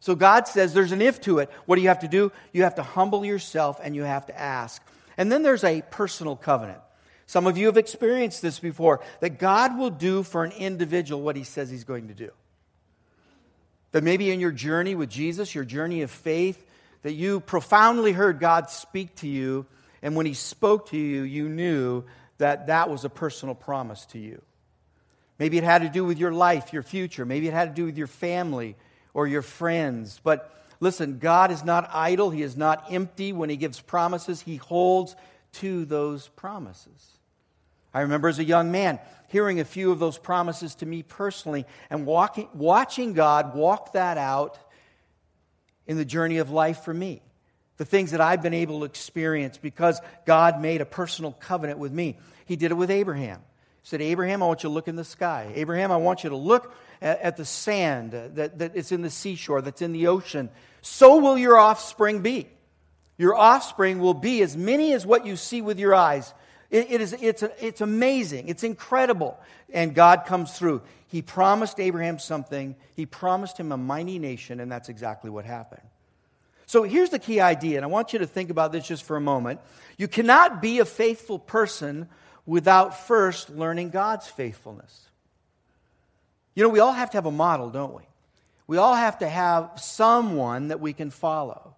So 0.00 0.14
God 0.14 0.48
says 0.48 0.74
there's 0.74 0.92
an 0.92 1.02
if 1.02 1.20
to 1.22 1.38
it. 1.38 1.50
What 1.66 1.76
do 1.76 1.82
you 1.82 1.88
have 1.88 2.00
to 2.00 2.08
do? 2.08 2.32
You 2.52 2.64
have 2.64 2.76
to 2.76 2.82
humble 2.82 3.24
yourself 3.24 3.80
and 3.82 3.94
you 3.94 4.02
have 4.02 4.26
to 4.26 4.38
ask. 4.38 4.82
And 5.16 5.30
then 5.30 5.42
there's 5.42 5.64
a 5.64 5.82
personal 5.90 6.36
covenant. 6.36 6.80
Some 7.26 7.46
of 7.46 7.58
you 7.58 7.66
have 7.66 7.76
experienced 7.76 8.40
this 8.40 8.58
before 8.58 9.00
that 9.20 9.38
God 9.38 9.78
will 9.78 9.90
do 9.90 10.22
for 10.22 10.44
an 10.44 10.52
individual 10.52 11.20
what 11.20 11.36
he 11.36 11.44
says 11.44 11.70
he's 11.70 11.84
going 11.84 12.08
to 12.08 12.14
do. 12.14 12.30
That 13.92 14.02
maybe 14.02 14.30
in 14.30 14.40
your 14.40 14.52
journey 14.52 14.94
with 14.94 15.10
Jesus, 15.10 15.54
your 15.54 15.64
journey 15.64 16.02
of 16.02 16.10
faith, 16.10 16.64
that 17.02 17.12
you 17.12 17.40
profoundly 17.40 18.12
heard 18.12 18.40
God 18.40 18.70
speak 18.70 19.14
to 19.16 19.28
you, 19.28 19.66
and 20.02 20.16
when 20.16 20.26
he 20.26 20.34
spoke 20.34 20.88
to 20.90 20.96
you, 20.96 21.22
you 21.22 21.48
knew 21.48 22.04
that 22.38 22.68
that 22.68 22.88
was 22.88 23.04
a 23.04 23.10
personal 23.10 23.54
promise 23.54 24.06
to 24.06 24.18
you. 24.18 24.40
Maybe 25.38 25.58
it 25.58 25.64
had 25.64 25.82
to 25.82 25.88
do 25.88 26.04
with 26.04 26.18
your 26.18 26.32
life, 26.32 26.72
your 26.72 26.82
future. 26.82 27.24
Maybe 27.24 27.46
it 27.46 27.54
had 27.54 27.68
to 27.68 27.74
do 27.74 27.84
with 27.86 27.96
your 27.96 28.06
family 28.06 28.76
or 29.14 29.26
your 29.26 29.42
friends. 29.42 30.20
But 30.22 30.52
listen, 30.80 31.18
God 31.18 31.50
is 31.50 31.64
not 31.64 31.90
idle. 31.92 32.30
He 32.30 32.42
is 32.42 32.56
not 32.56 32.86
empty. 32.90 33.32
When 33.32 33.50
He 33.50 33.56
gives 33.56 33.80
promises, 33.80 34.40
He 34.40 34.56
holds 34.56 35.14
to 35.54 35.84
those 35.84 36.28
promises. 36.28 37.06
I 37.94 38.02
remember 38.02 38.28
as 38.28 38.38
a 38.38 38.44
young 38.44 38.70
man 38.70 38.98
hearing 39.28 39.60
a 39.60 39.64
few 39.64 39.90
of 39.92 39.98
those 39.98 40.18
promises 40.18 40.74
to 40.76 40.86
me 40.86 41.02
personally 41.02 41.66
and 41.90 42.06
walking, 42.06 42.48
watching 42.52 43.12
God 43.12 43.54
walk 43.54 43.92
that 43.92 44.18
out 44.18 44.58
in 45.86 45.96
the 45.96 46.04
journey 46.04 46.38
of 46.38 46.50
life 46.50 46.82
for 46.84 46.92
me 46.92 47.22
the 47.78 47.84
things 47.84 48.10
that 48.10 48.20
I've 48.20 48.42
been 48.42 48.54
able 48.54 48.80
to 48.80 48.84
experience 48.84 49.56
because 49.56 50.00
God 50.26 50.60
made 50.60 50.80
a 50.80 50.84
personal 50.84 51.32
covenant 51.32 51.78
with 51.78 51.92
me. 51.92 52.18
He 52.44 52.56
did 52.56 52.70
it 52.70 52.74
with 52.74 52.90
Abraham. 52.90 53.40
He 53.82 53.88
said, 53.88 54.02
Abraham, 54.02 54.42
I 54.42 54.46
want 54.46 54.62
you 54.62 54.68
to 54.68 54.74
look 54.74 54.88
in 54.88 54.96
the 54.96 55.04
sky. 55.04 55.52
Abraham, 55.54 55.90
I 55.90 55.96
want 55.96 56.24
you 56.24 56.30
to 56.30 56.36
look 56.36 56.74
at, 57.00 57.20
at 57.20 57.36
the 57.36 57.44
sand 57.44 58.12
that, 58.12 58.58
that 58.58 58.76
is 58.76 58.92
in 58.92 59.02
the 59.02 59.10
seashore, 59.10 59.62
that's 59.62 59.80
in 59.80 59.92
the 59.92 60.08
ocean. 60.08 60.50
So 60.82 61.16
will 61.16 61.38
your 61.38 61.56
offspring 61.56 62.20
be. 62.20 62.48
Your 63.16 63.34
offspring 63.34 63.98
will 64.00 64.14
be 64.14 64.42
as 64.42 64.56
many 64.56 64.92
as 64.92 65.06
what 65.06 65.24
you 65.24 65.36
see 65.36 65.62
with 65.62 65.78
your 65.78 65.94
eyes. 65.94 66.32
it, 66.70 66.90
it 66.90 67.00
is, 67.00 67.12
it's, 67.14 67.42
it's 67.60 67.80
amazing. 67.80 68.48
It's 68.48 68.64
incredible. 68.64 69.38
And 69.72 69.94
God 69.94 70.24
comes 70.26 70.56
through. 70.56 70.82
He 71.08 71.22
promised 71.22 71.80
Abraham 71.80 72.18
something, 72.18 72.76
He 72.94 73.06
promised 73.06 73.58
him 73.58 73.72
a 73.72 73.76
mighty 73.76 74.18
nation, 74.18 74.60
and 74.60 74.70
that's 74.70 74.88
exactly 74.88 75.30
what 75.30 75.44
happened. 75.44 75.87
So 76.68 76.82
here's 76.82 77.08
the 77.08 77.18
key 77.18 77.40
idea, 77.40 77.78
and 77.78 77.84
I 77.84 77.88
want 77.88 78.12
you 78.12 78.18
to 78.18 78.26
think 78.26 78.50
about 78.50 78.72
this 78.72 78.86
just 78.86 79.04
for 79.04 79.16
a 79.16 79.22
moment. 79.22 79.60
You 79.96 80.06
cannot 80.06 80.60
be 80.60 80.80
a 80.80 80.84
faithful 80.84 81.38
person 81.38 82.08
without 82.44 83.06
first 83.06 83.48
learning 83.48 83.88
God's 83.88 84.26
faithfulness. 84.26 85.08
You 86.54 86.62
know, 86.62 86.68
we 86.68 86.80
all 86.80 86.92
have 86.92 87.08
to 87.12 87.16
have 87.16 87.24
a 87.24 87.30
model, 87.30 87.70
don't 87.70 87.94
we? 87.94 88.02
We 88.66 88.76
all 88.76 88.94
have 88.94 89.20
to 89.20 89.28
have 89.28 89.80
someone 89.80 90.68
that 90.68 90.78
we 90.78 90.92
can 90.92 91.08
follow. 91.08 91.74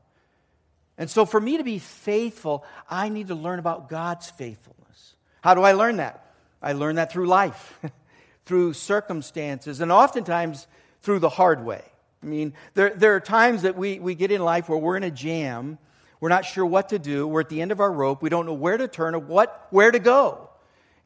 And 0.99 1.09
so, 1.09 1.25
for 1.25 1.41
me 1.41 1.59
to 1.59 1.65
be 1.65 1.79
faithful, 1.79 2.65
I 2.89 3.11
need 3.11 3.29
to 3.29 3.37
learn 3.37 3.61
about 3.61 3.89
God's 3.89 4.29
faithfulness. 4.29 5.15
How 5.41 5.55
do 5.55 5.63
I 5.63 5.71
learn 5.71 5.99
that? 5.99 6.35
I 6.61 6.73
learn 6.73 6.97
that 6.97 7.13
through 7.13 7.29
life, 7.29 7.79
through 8.45 8.73
circumstances, 8.73 9.81
and 9.81 9.93
oftentimes 9.93 10.67
through 11.01 11.21
the 11.21 11.29
hard 11.29 11.65
way. 11.65 11.85
I 12.23 12.27
mean, 12.27 12.53
there, 12.75 12.91
there 12.91 13.15
are 13.17 13.21
times 13.21 13.63
that 13.63 13.77
we, 13.77 13.99
we 13.99 14.15
get 14.15 14.31
in 14.31 14.43
life 14.43 14.69
where 14.69 14.79
we're 14.79 14.97
in 14.97 15.05
a 15.05 15.11
jam, 15.11 15.79
we're 16.21 16.29
not 16.29 16.45
sure 16.45 16.67
what 16.67 16.91
to 16.91 16.99
do, 16.99 17.27
we're 17.27 17.41
at 17.41 17.49
the 17.49 17.63
end 17.63 17.73
of 17.73 17.81
our 17.81 17.91
rope, 17.91 18.23
we 18.23 18.29
don't 18.29 18.47
know 18.47 18.55
where 18.55 18.77
to 18.77 18.89
turn 18.89 19.15
or 19.15 19.21
what, 19.21 19.69
where 19.71 19.91
to 19.91 19.99
go. 19.99 20.51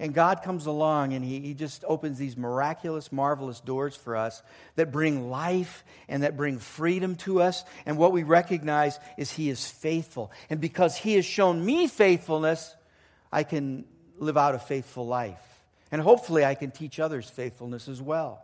And 0.00 0.12
God 0.12 0.42
comes 0.42 0.66
along 0.66 1.12
and 1.12 1.24
he, 1.24 1.40
he 1.40 1.54
just 1.54 1.84
opens 1.86 2.18
these 2.18 2.36
miraculous, 2.36 3.12
marvelous 3.12 3.60
doors 3.60 3.94
for 3.94 4.16
us 4.16 4.42
that 4.74 4.90
bring 4.90 5.30
life 5.30 5.84
and 6.08 6.24
that 6.24 6.36
bring 6.36 6.58
freedom 6.58 7.14
to 7.16 7.40
us. 7.40 7.64
And 7.86 7.96
what 7.96 8.10
we 8.10 8.24
recognize 8.24 8.98
is 9.16 9.30
He 9.30 9.48
is 9.48 9.70
faithful. 9.70 10.32
And 10.50 10.60
because 10.60 10.96
He 10.96 11.14
has 11.14 11.24
shown 11.24 11.64
me 11.64 11.86
faithfulness, 11.86 12.74
I 13.30 13.44
can 13.44 13.84
live 14.18 14.36
out 14.36 14.56
a 14.56 14.58
faithful 14.58 15.06
life. 15.06 15.40
And 15.92 16.02
hopefully, 16.02 16.44
I 16.44 16.56
can 16.56 16.72
teach 16.72 16.98
others 16.98 17.30
faithfulness 17.30 17.88
as 17.88 18.02
well. 18.02 18.42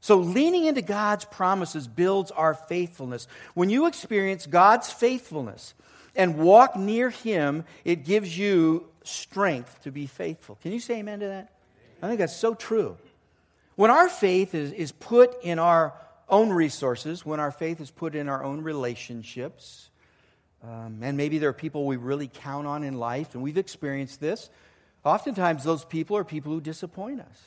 So, 0.00 0.18
leaning 0.18 0.66
into 0.66 0.82
God's 0.82 1.24
promises 1.24 1.88
builds 1.88 2.30
our 2.30 2.54
faithfulness. 2.54 3.26
When 3.54 3.68
you 3.68 3.86
experience 3.86 4.46
God's 4.46 4.90
faithfulness 4.90 5.74
and 6.14 6.38
walk 6.38 6.76
near 6.76 7.10
Him, 7.10 7.64
it 7.84 8.04
gives 8.04 8.36
you 8.38 8.86
strength 9.02 9.82
to 9.82 9.90
be 9.90 10.06
faithful. 10.06 10.56
Can 10.62 10.72
you 10.72 10.80
say 10.80 10.98
amen 10.98 11.20
to 11.20 11.26
that? 11.26 11.52
I 12.00 12.06
think 12.06 12.20
that's 12.20 12.36
so 12.36 12.54
true. 12.54 12.96
When 13.74 13.90
our 13.90 14.08
faith 14.08 14.54
is, 14.54 14.72
is 14.72 14.92
put 14.92 15.42
in 15.42 15.58
our 15.58 15.94
own 16.28 16.50
resources, 16.50 17.24
when 17.24 17.40
our 17.40 17.50
faith 17.50 17.80
is 17.80 17.90
put 17.90 18.14
in 18.14 18.28
our 18.28 18.44
own 18.44 18.62
relationships, 18.62 19.90
um, 20.62 20.98
and 21.02 21.16
maybe 21.16 21.38
there 21.38 21.48
are 21.48 21.54
people 21.54 21.86
we 21.86 21.96
really 21.96 22.28
count 22.28 22.66
on 22.66 22.84
in 22.84 22.98
life, 22.98 23.34
and 23.34 23.42
we've 23.42 23.58
experienced 23.58 24.20
this, 24.20 24.50
oftentimes 25.04 25.64
those 25.64 25.84
people 25.84 26.16
are 26.16 26.24
people 26.24 26.52
who 26.52 26.60
disappoint 26.60 27.20
us. 27.20 27.40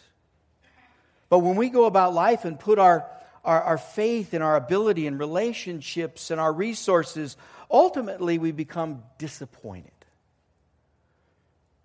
But 1.32 1.40
when 1.40 1.56
we 1.56 1.70
go 1.70 1.86
about 1.86 2.14
life 2.14 2.44
and 2.44 2.60
put 2.60 2.78
our, 2.78 3.10
our, 3.46 3.62
our 3.62 3.78
faith 3.78 4.34
and 4.34 4.44
our 4.44 4.58
ability 4.58 5.08
and 5.08 5.18
relationships 5.18 6.30
and 6.30 6.42
our 6.42 6.52
resources, 6.52 7.38
ultimately 7.72 8.38
we 8.38 8.52
become 8.52 9.04
disappointed. 9.18 9.94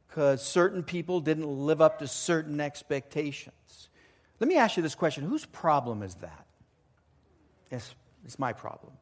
Because 0.08 0.42
certain 0.42 0.82
people 0.82 1.20
didn't 1.20 1.46
live 1.46 1.80
up 1.80 2.00
to 2.00 2.08
certain 2.08 2.60
expectations. 2.60 3.88
Let 4.40 4.48
me 4.48 4.56
ask 4.56 4.76
you 4.76 4.82
this 4.82 4.96
question 4.96 5.22
whose 5.22 5.46
problem 5.46 6.02
is 6.02 6.16
that? 6.16 6.46
Yes, 7.70 7.94
it's 8.24 8.40
my 8.40 8.52
problem. 8.52 8.94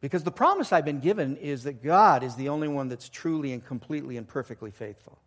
Because 0.00 0.24
the 0.24 0.32
promise 0.32 0.72
I've 0.72 0.86
been 0.86 1.00
given 1.00 1.36
is 1.36 1.64
that 1.64 1.82
God 1.82 2.22
is 2.22 2.36
the 2.36 2.48
only 2.48 2.68
one 2.68 2.88
that's 2.88 3.10
truly 3.10 3.52
and 3.52 3.62
completely 3.62 4.16
and 4.16 4.26
perfectly 4.26 4.70
faithful 4.70 5.18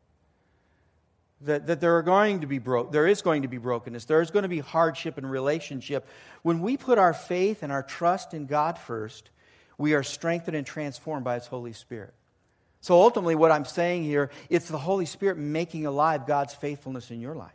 that, 1.41 1.67
that 1.67 1.79
there 1.81 1.97
are 1.97 2.03
going 2.03 2.41
to 2.41 2.47
be 2.47 2.57
bro- 2.57 2.89
there 2.89 3.07
is 3.07 3.21
going 3.21 3.43
to 3.43 3.47
be 3.47 3.57
brokenness. 3.57 4.05
There 4.05 4.21
is 4.21 4.31
going 4.31 4.43
to 4.43 4.49
be 4.49 4.59
hardship 4.59 5.17
in 5.17 5.25
relationship. 5.25 6.07
When 6.41 6.61
we 6.61 6.77
put 6.77 6.97
our 6.97 7.13
faith 7.13 7.63
and 7.63 7.71
our 7.71 7.83
trust 7.83 8.33
in 8.33 8.45
god 8.47 8.77
first 8.79 9.29
we 9.77 9.93
are 9.93 10.01
strengthened 10.01 10.57
and 10.57 10.65
transformed 10.65 11.23
by 11.23 11.35
his 11.35 11.45
holy 11.45 11.73
spirit. 11.73 12.13
So 12.81 12.95
ultimately 12.95 13.35
what 13.35 13.51
i'm 13.51 13.65
saying 13.65 14.03
here 14.03 14.31
it's 14.49 14.67
the 14.67 14.77
holy 14.77 15.05
spirit 15.05 15.37
making 15.37 15.85
alive 15.85 16.25
god's 16.25 16.53
faithfulness 16.53 17.11
in 17.11 17.21
your 17.21 17.35
life. 17.35 17.51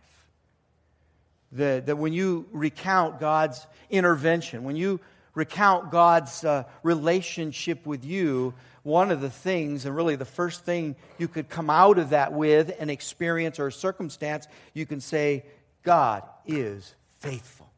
That, 1.53 1.87
that 1.87 1.97
when 1.97 2.12
you 2.12 2.47
recount 2.53 3.19
god's 3.19 3.67
intervention 3.91 4.62
when 4.62 4.77
you 4.77 5.01
recount 5.35 5.91
god's 5.91 6.45
uh, 6.45 6.65
relationship 6.85 7.85
with 7.85 8.05
you 8.05 8.55
one 8.83 9.11
of 9.11 9.21
the 9.21 9.31
things, 9.31 9.87
and 9.87 9.95
really 9.95 10.17
the 10.17 10.25
first 10.25 10.65
thing 10.65 10.97
you 11.19 11.29
could 11.29 11.49
come 11.49 11.71
out 11.71 11.99
of 11.99 12.11
that 12.11 12.33
with 12.33 12.75
an 12.81 12.91
experience 12.91 13.59
or 13.59 13.69
a 13.69 13.73
circumstance, 13.73 14.49
you 14.75 14.87
can 14.87 15.01
say, 15.01 15.45
God 15.83 16.25
is 16.47 16.95
faithful. 17.21 17.71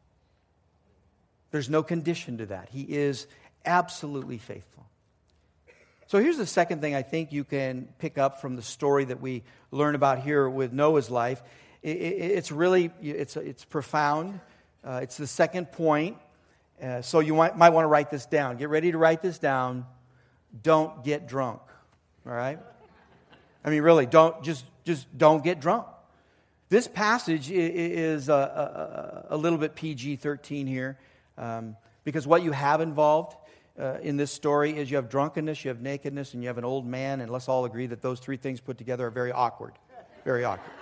There's 1.50 1.68
no 1.70 1.82
condition 1.82 2.38
to 2.38 2.46
that. 2.46 2.68
He 2.70 2.82
is 2.82 3.26
absolutely 3.64 4.38
faithful. 4.38 4.86
So 6.06 6.18
here's 6.18 6.38
the 6.38 6.46
second 6.46 6.80
thing 6.80 6.94
I 6.94 7.02
think 7.02 7.32
you 7.32 7.44
can 7.44 7.88
pick 7.98 8.18
up 8.18 8.40
from 8.40 8.56
the 8.56 8.62
story 8.62 9.04
that 9.06 9.20
we 9.20 9.42
learn 9.70 9.94
about 9.94 10.20
here 10.20 10.48
with 10.48 10.72
Noah's 10.72 11.10
life. 11.10 11.42
It's 11.82 12.50
really 12.50 12.90
it's, 13.02 13.36
it's 13.36 13.64
profound. 13.64 14.40
Uh, 14.82 15.00
it's 15.02 15.16
the 15.16 15.26
second 15.26 15.72
point. 15.72 16.16
Uh, 16.82 17.02
so 17.02 17.20
you 17.20 17.34
might, 17.34 17.56
might 17.56 17.70
want 17.70 17.84
to 17.84 17.88
write 17.88 18.10
this 18.10 18.26
down. 18.26 18.56
Get 18.56 18.68
ready 18.68 18.92
to 18.92 18.98
write 18.98 19.22
this 19.22 19.38
down 19.38 19.86
don't 20.62 21.04
get 21.04 21.26
drunk. 21.26 21.60
All 22.26 22.32
right? 22.32 22.58
I 23.64 23.70
mean, 23.70 23.82
really, 23.82 24.06
don't 24.06 24.42
just 24.42 24.64
just 24.84 25.06
don't 25.16 25.42
get 25.42 25.60
drunk. 25.60 25.86
This 26.68 26.88
passage 26.88 27.50
is 27.50 28.28
a, 28.28 29.26
a, 29.30 29.34
a 29.34 29.36
little 29.36 29.58
bit 29.58 29.74
PG 29.74 30.16
13 30.16 30.66
here 30.66 30.98
um, 31.38 31.76
because 32.04 32.26
what 32.26 32.42
you 32.42 32.52
have 32.52 32.80
involved 32.80 33.36
uh, 33.78 33.98
in 34.02 34.16
this 34.16 34.30
story 34.30 34.76
is 34.76 34.90
you 34.90 34.96
have 34.96 35.08
drunkenness, 35.08 35.64
you 35.64 35.68
have 35.68 35.80
nakedness, 35.80 36.34
and 36.34 36.42
you 36.42 36.48
have 36.48 36.58
an 36.58 36.64
old 36.64 36.86
man, 36.86 37.20
and 37.20 37.30
let's 37.30 37.48
all 37.48 37.64
agree 37.64 37.86
that 37.86 38.02
those 38.02 38.20
three 38.20 38.36
things 38.36 38.60
put 38.60 38.78
together 38.78 39.06
are 39.06 39.10
very 39.10 39.32
awkward. 39.32 39.72
Very 40.24 40.44
awkward. 40.44 40.72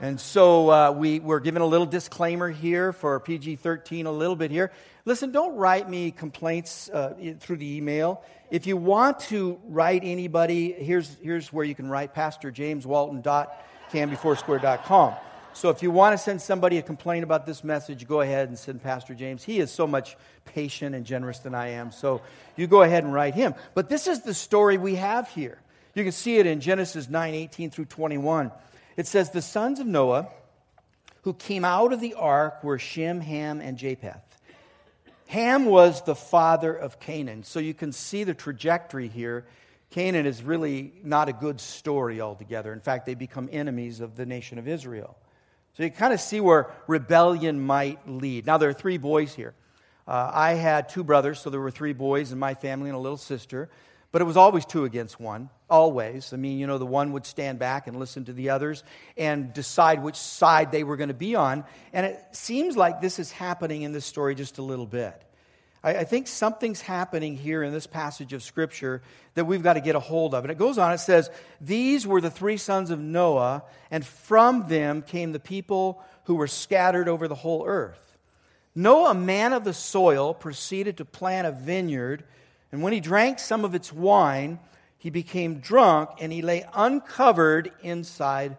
And 0.00 0.20
so 0.20 0.70
uh, 0.70 0.92
we, 0.92 1.18
we're 1.18 1.40
given 1.40 1.60
a 1.60 1.66
little 1.66 1.86
disclaimer 1.86 2.48
here 2.48 2.92
for 2.92 3.18
PG 3.18 3.56
13, 3.56 4.06
a 4.06 4.12
little 4.12 4.36
bit 4.36 4.52
here. 4.52 4.70
Listen, 5.04 5.32
don't 5.32 5.56
write 5.56 5.90
me 5.90 6.12
complaints 6.12 6.88
uh, 6.90 7.14
through 7.40 7.56
the 7.56 7.76
email. 7.76 8.22
If 8.48 8.68
you 8.68 8.76
want 8.76 9.18
to 9.20 9.58
write 9.66 10.02
anybody, 10.04 10.72
here's, 10.72 11.16
here's 11.20 11.52
where 11.52 11.64
you 11.64 11.74
can 11.74 11.88
write 11.88 12.14
Pastor 12.14 12.52
James 12.52 12.86
Walton 12.86 13.22
dot 13.22 13.52
canbyfoursquare.com. 13.90 15.14
So 15.52 15.70
if 15.70 15.82
you 15.82 15.90
want 15.90 16.12
to 16.12 16.18
send 16.18 16.40
somebody 16.40 16.78
a 16.78 16.82
complaint 16.82 17.24
about 17.24 17.44
this 17.44 17.64
message, 17.64 18.06
go 18.06 18.20
ahead 18.20 18.48
and 18.48 18.56
send 18.56 18.80
Pastor 18.80 19.14
James. 19.14 19.42
He 19.42 19.58
is 19.58 19.72
so 19.72 19.88
much 19.88 20.16
patient 20.44 20.94
and 20.94 21.04
generous 21.04 21.40
than 21.40 21.56
I 21.56 21.70
am. 21.70 21.90
So 21.90 22.22
you 22.54 22.68
go 22.68 22.82
ahead 22.82 23.02
and 23.02 23.12
write 23.12 23.34
him. 23.34 23.56
But 23.74 23.88
this 23.88 24.06
is 24.06 24.20
the 24.20 24.34
story 24.34 24.78
we 24.78 24.94
have 24.94 25.28
here. 25.30 25.58
You 25.94 26.04
can 26.04 26.12
see 26.12 26.36
it 26.36 26.46
in 26.46 26.60
Genesis 26.60 27.08
9 27.08 27.34
18 27.34 27.70
through 27.70 27.86
21. 27.86 28.52
It 28.98 29.06
says, 29.06 29.30
The 29.30 29.40
sons 29.40 29.78
of 29.78 29.86
Noah 29.86 30.28
who 31.22 31.32
came 31.32 31.64
out 31.64 31.92
of 31.92 32.00
the 32.00 32.14
ark 32.14 32.64
were 32.64 32.80
Shem, 32.80 33.20
Ham, 33.20 33.60
and 33.60 33.78
Japheth. 33.78 34.40
Ham 35.28 35.66
was 35.66 36.02
the 36.02 36.16
father 36.16 36.74
of 36.74 36.98
Canaan. 36.98 37.44
So 37.44 37.60
you 37.60 37.74
can 37.74 37.92
see 37.92 38.24
the 38.24 38.34
trajectory 38.34 39.06
here. 39.06 39.46
Canaan 39.90 40.26
is 40.26 40.42
really 40.42 40.92
not 41.04 41.28
a 41.28 41.32
good 41.32 41.60
story 41.60 42.20
altogether. 42.20 42.72
In 42.72 42.80
fact, 42.80 43.06
they 43.06 43.14
become 43.14 43.48
enemies 43.52 44.00
of 44.00 44.16
the 44.16 44.26
nation 44.26 44.58
of 44.58 44.66
Israel. 44.66 45.16
So 45.76 45.84
you 45.84 45.90
kind 45.90 46.12
of 46.12 46.20
see 46.20 46.40
where 46.40 46.68
rebellion 46.88 47.64
might 47.64 48.08
lead. 48.08 48.46
Now, 48.46 48.58
there 48.58 48.68
are 48.68 48.74
three 48.74 48.98
boys 48.98 49.32
here. 49.32 49.54
Uh, 50.08 50.30
I 50.34 50.54
had 50.54 50.88
two 50.88 51.04
brothers, 51.04 51.38
so 51.38 51.50
there 51.50 51.60
were 51.60 51.70
three 51.70 51.92
boys 51.92 52.32
in 52.32 52.38
my 52.38 52.54
family 52.54 52.88
and 52.88 52.96
a 52.96 53.00
little 53.00 53.16
sister. 53.16 53.68
But 54.10 54.22
it 54.22 54.24
was 54.24 54.36
always 54.36 54.64
two 54.64 54.84
against 54.84 55.20
one, 55.20 55.50
always. 55.70 56.32
I 56.32 56.36
mean, 56.36 56.58
you 56.58 56.66
know, 56.66 56.78
the 56.78 56.86
one 56.86 57.12
would 57.12 57.26
stand 57.26 57.58
back 57.58 57.86
and 57.86 57.98
listen 57.98 58.24
to 58.26 58.32
the 58.32 58.50
others 58.50 58.82
and 59.16 59.52
decide 59.52 60.02
which 60.02 60.16
side 60.16 60.72
they 60.72 60.84
were 60.84 60.96
going 60.96 61.08
to 61.08 61.14
be 61.14 61.34
on. 61.34 61.64
And 61.92 62.06
it 62.06 62.22
seems 62.32 62.76
like 62.76 63.00
this 63.00 63.18
is 63.18 63.30
happening 63.32 63.82
in 63.82 63.92
this 63.92 64.06
story 64.06 64.34
just 64.34 64.58
a 64.58 64.62
little 64.62 64.86
bit. 64.86 65.22
I, 65.82 65.96
I 65.96 66.04
think 66.04 66.26
something's 66.26 66.80
happening 66.80 67.36
here 67.36 67.62
in 67.62 67.72
this 67.72 67.86
passage 67.86 68.32
of 68.32 68.42
Scripture 68.42 69.02
that 69.34 69.44
we've 69.44 69.62
got 69.62 69.74
to 69.74 69.80
get 69.80 69.94
a 69.94 70.00
hold 70.00 70.34
of. 70.34 70.44
And 70.44 70.50
it 70.50 70.58
goes 70.58 70.78
on, 70.78 70.92
it 70.92 70.98
says, 70.98 71.30
These 71.60 72.06
were 72.06 72.20
the 72.20 72.30
three 72.30 72.56
sons 72.56 72.90
of 72.90 72.98
Noah, 72.98 73.62
and 73.90 74.04
from 74.04 74.68
them 74.68 75.02
came 75.02 75.32
the 75.32 75.40
people 75.40 76.02
who 76.24 76.34
were 76.34 76.48
scattered 76.48 77.08
over 77.08 77.28
the 77.28 77.34
whole 77.34 77.64
earth. 77.66 78.00
Noah, 78.74 79.10
a 79.10 79.14
man 79.14 79.52
of 79.52 79.64
the 79.64 79.74
soil, 79.74 80.34
proceeded 80.34 80.98
to 80.98 81.04
plant 81.04 81.46
a 81.46 81.52
vineyard 81.52 82.24
and 82.72 82.82
when 82.82 82.92
he 82.92 83.00
drank 83.00 83.38
some 83.38 83.64
of 83.64 83.74
its 83.74 83.92
wine, 83.92 84.58
he 84.98 85.10
became 85.10 85.60
drunk 85.60 86.10
and 86.20 86.32
he 86.32 86.42
lay 86.42 86.66
uncovered 86.74 87.72
inside 87.82 88.56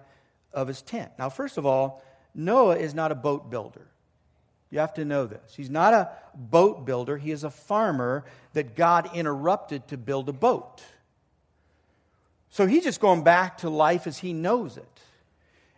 of 0.53 0.67
his 0.67 0.81
tent. 0.81 1.11
Now, 1.19 1.29
first 1.29 1.57
of 1.57 1.65
all, 1.65 2.03
Noah 2.33 2.77
is 2.77 2.93
not 2.93 3.11
a 3.11 3.15
boat 3.15 3.49
builder. 3.49 3.87
You 4.71 4.79
have 4.79 4.93
to 4.95 5.05
know 5.05 5.25
this. 5.25 5.55
He's 5.55 5.69
not 5.69 5.93
a 5.93 6.11
boat 6.35 6.85
builder, 6.85 7.17
he 7.17 7.31
is 7.31 7.43
a 7.43 7.49
farmer 7.49 8.23
that 8.53 8.75
God 8.75 9.09
interrupted 9.13 9.87
to 9.89 9.97
build 9.97 10.29
a 10.29 10.33
boat. 10.33 10.81
So 12.51 12.65
he's 12.65 12.83
just 12.83 12.99
going 12.99 13.23
back 13.23 13.59
to 13.59 13.69
life 13.69 14.07
as 14.07 14.17
he 14.17 14.33
knows 14.33 14.77
it. 14.77 15.01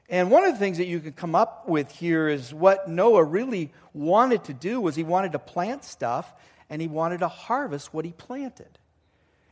And 0.10 0.30
one 0.30 0.44
of 0.44 0.54
the 0.54 0.60
things 0.60 0.78
that 0.78 0.88
you 0.88 1.00
can 1.00 1.14
come 1.14 1.36
up 1.36 1.68
with 1.68 1.92
here 1.92 2.28
is 2.28 2.54
what 2.54 2.90
Noah 2.90 3.24
really 3.24 3.72
wanted 3.94 4.44
to 4.46 4.54
do 4.54 4.82
was 4.82 4.96
he 4.96 5.04
wanted 5.04 5.32
to 5.32 5.40
plant 5.40 5.86
stuff 5.86 6.34
and 6.70 6.82
he 6.82 6.88
wanted 6.88 7.20
to 7.20 7.30
harvest 7.30 7.94
what 7.94 8.04
he 8.04 8.12
planted. 8.12 8.78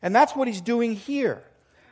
And 0.01 0.15
that's 0.15 0.35
what 0.35 0.47
he's 0.47 0.61
doing 0.61 0.93
here. 0.93 1.43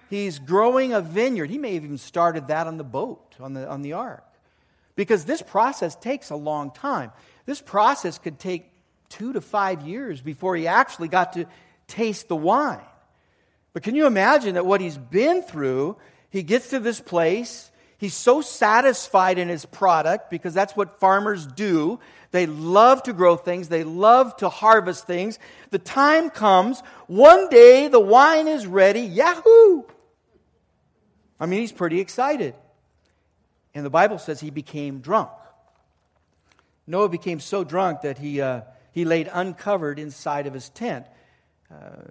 He's 0.10 0.40
growing 0.40 0.94
a 0.94 1.02
vineyard. 1.02 1.50
He 1.50 1.58
may 1.58 1.74
have 1.74 1.84
even 1.84 1.98
started 1.98 2.48
that 2.48 2.68
on 2.68 2.78
the 2.78 2.84
boat, 2.84 3.36
on 3.40 3.54
the, 3.54 3.68
on 3.68 3.82
the 3.82 3.94
ark. 3.94 4.24
Because 4.96 5.26
this 5.26 5.42
process 5.42 5.96
takes 5.96 6.30
a 6.30 6.36
long 6.36 6.72
time. 6.72 7.12
This 7.46 7.62
process 7.62 8.18
could 8.18 8.40
take 8.40 8.72
two 9.10 9.34
to 9.34 9.42
five 9.42 9.82
years 9.82 10.22
before 10.22 10.56
he 10.56 10.68
actually 10.68 11.08
got 11.08 11.34
to 11.34 11.46
taste 11.88 12.28
the 12.28 12.36
wine. 12.36 12.80
But 13.74 13.84
can 13.84 13.96
you 13.96 14.08
imagine 14.08 14.56
that 14.56 14.66
what 14.66 14.82
he's 14.82 14.98
been 14.98 15.44
through, 15.44 15.98
he 16.30 16.44
gets 16.44 16.70
to 16.70 16.80
this 16.80 17.00
place, 17.00 17.70
he's 17.98 18.14
so 18.14 18.42
satisfied 18.42 19.38
in 19.38 19.50
his 19.50 19.66
product 19.66 20.30
because 20.30 20.54
that's 20.54 20.76
what 20.76 21.00
farmers 21.00 21.46
do. 21.46 22.00
They 22.32 22.46
love 22.46 23.04
to 23.04 23.14
grow 23.14 23.38
things, 23.38 23.70
they 23.70 23.84
love 23.84 24.36
to 24.38 24.50
harvest 24.50 25.08
things. 25.08 25.40
The 25.72 25.80
time 25.80 26.30
comes, 26.30 26.82
one 27.08 27.50
day 27.50 27.88
the 27.88 28.00
wine 28.00 28.48
is 28.48 28.66
ready, 28.66 29.02
yahoo! 29.02 29.84
I 31.40 31.46
mean, 31.46 31.62
he's 31.62 31.72
pretty 31.72 32.00
excited. 32.00 32.56
And 33.74 33.86
the 33.86 33.92
Bible 33.92 34.18
says 34.18 34.40
he 34.40 34.50
became 34.50 35.00
drunk. 35.00 35.30
Noah 36.88 37.10
became 37.10 37.40
so 37.40 37.64
drunk 37.64 38.02
that 38.02 38.18
he, 38.18 38.42
uh, 38.42 38.62
he 38.92 39.06
laid 39.06 39.30
uncovered 39.32 40.00
inside 40.00 40.48
of 40.48 40.54
his 40.54 40.70
tent. 40.70 41.06
Uh, 41.70 42.08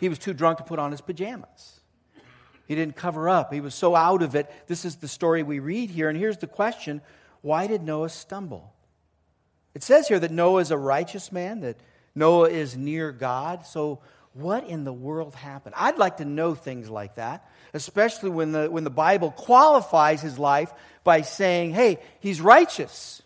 he 0.00 0.08
was 0.08 0.18
too 0.18 0.32
drunk 0.32 0.58
to 0.58 0.64
put 0.64 0.78
on 0.78 0.90
his 0.90 1.00
pajamas. 1.00 1.81
He 2.72 2.76
didn't 2.76 2.96
cover 2.96 3.28
up. 3.28 3.52
He 3.52 3.60
was 3.60 3.74
so 3.74 3.94
out 3.94 4.22
of 4.22 4.34
it. 4.34 4.50
This 4.66 4.86
is 4.86 4.96
the 4.96 5.06
story 5.06 5.42
we 5.42 5.58
read 5.58 5.90
here. 5.90 6.08
And 6.08 6.16
here's 6.16 6.38
the 6.38 6.46
question 6.46 7.02
why 7.42 7.66
did 7.66 7.82
Noah 7.82 8.08
stumble? 8.08 8.72
It 9.74 9.82
says 9.82 10.08
here 10.08 10.18
that 10.18 10.30
Noah 10.30 10.62
is 10.62 10.70
a 10.70 10.78
righteous 10.78 11.30
man, 11.30 11.60
that 11.60 11.76
Noah 12.14 12.48
is 12.48 12.74
near 12.74 13.12
God. 13.12 13.66
So, 13.66 14.00
what 14.32 14.66
in 14.66 14.84
the 14.84 14.92
world 14.92 15.34
happened? 15.34 15.74
I'd 15.76 15.98
like 15.98 16.16
to 16.16 16.24
know 16.24 16.54
things 16.54 16.88
like 16.88 17.16
that, 17.16 17.46
especially 17.74 18.30
when 18.30 18.52
the, 18.52 18.70
when 18.70 18.84
the 18.84 18.90
Bible 18.90 19.32
qualifies 19.32 20.22
his 20.22 20.38
life 20.38 20.72
by 21.04 21.20
saying, 21.20 21.72
hey, 21.72 21.98
he's 22.20 22.40
righteous. 22.40 23.20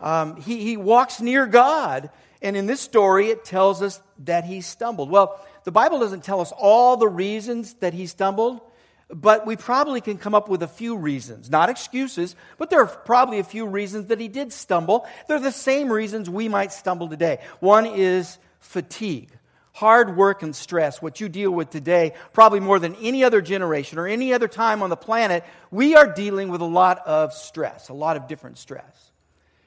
Um, 0.00 0.40
he, 0.40 0.62
he 0.62 0.76
walks 0.76 1.20
near 1.20 1.44
God. 1.48 2.10
And 2.40 2.56
in 2.56 2.66
this 2.66 2.80
story, 2.80 3.30
it 3.30 3.44
tells 3.44 3.82
us 3.82 4.00
that 4.26 4.44
he 4.44 4.60
stumbled. 4.60 5.10
Well, 5.10 5.44
the 5.66 5.72
Bible 5.72 5.98
doesn't 5.98 6.22
tell 6.22 6.40
us 6.40 6.52
all 6.56 6.96
the 6.96 7.08
reasons 7.08 7.74
that 7.80 7.92
he 7.92 8.06
stumbled, 8.06 8.60
but 9.08 9.48
we 9.48 9.56
probably 9.56 10.00
can 10.00 10.16
come 10.16 10.32
up 10.32 10.48
with 10.48 10.62
a 10.62 10.68
few 10.68 10.96
reasons. 10.96 11.50
Not 11.50 11.68
excuses, 11.70 12.36
but 12.56 12.70
there 12.70 12.80
are 12.82 12.86
probably 12.86 13.40
a 13.40 13.44
few 13.44 13.66
reasons 13.66 14.06
that 14.06 14.20
he 14.20 14.28
did 14.28 14.52
stumble. 14.52 15.08
They're 15.26 15.40
the 15.40 15.50
same 15.50 15.92
reasons 15.92 16.30
we 16.30 16.48
might 16.48 16.72
stumble 16.72 17.08
today. 17.08 17.40
One 17.58 17.84
is 17.84 18.38
fatigue. 18.60 19.30
Hard 19.72 20.16
work 20.16 20.44
and 20.44 20.54
stress, 20.54 21.02
what 21.02 21.20
you 21.20 21.28
deal 21.28 21.50
with 21.50 21.70
today, 21.70 22.14
probably 22.32 22.60
more 22.60 22.78
than 22.78 22.94
any 23.02 23.24
other 23.24 23.40
generation 23.40 23.98
or 23.98 24.06
any 24.06 24.32
other 24.32 24.46
time 24.46 24.84
on 24.84 24.90
the 24.90 24.96
planet, 24.96 25.42
we 25.72 25.96
are 25.96 26.14
dealing 26.14 26.48
with 26.48 26.60
a 26.60 26.64
lot 26.64 27.04
of 27.04 27.32
stress, 27.32 27.88
a 27.88 27.92
lot 27.92 28.16
of 28.16 28.28
different 28.28 28.58
stress. 28.58 29.10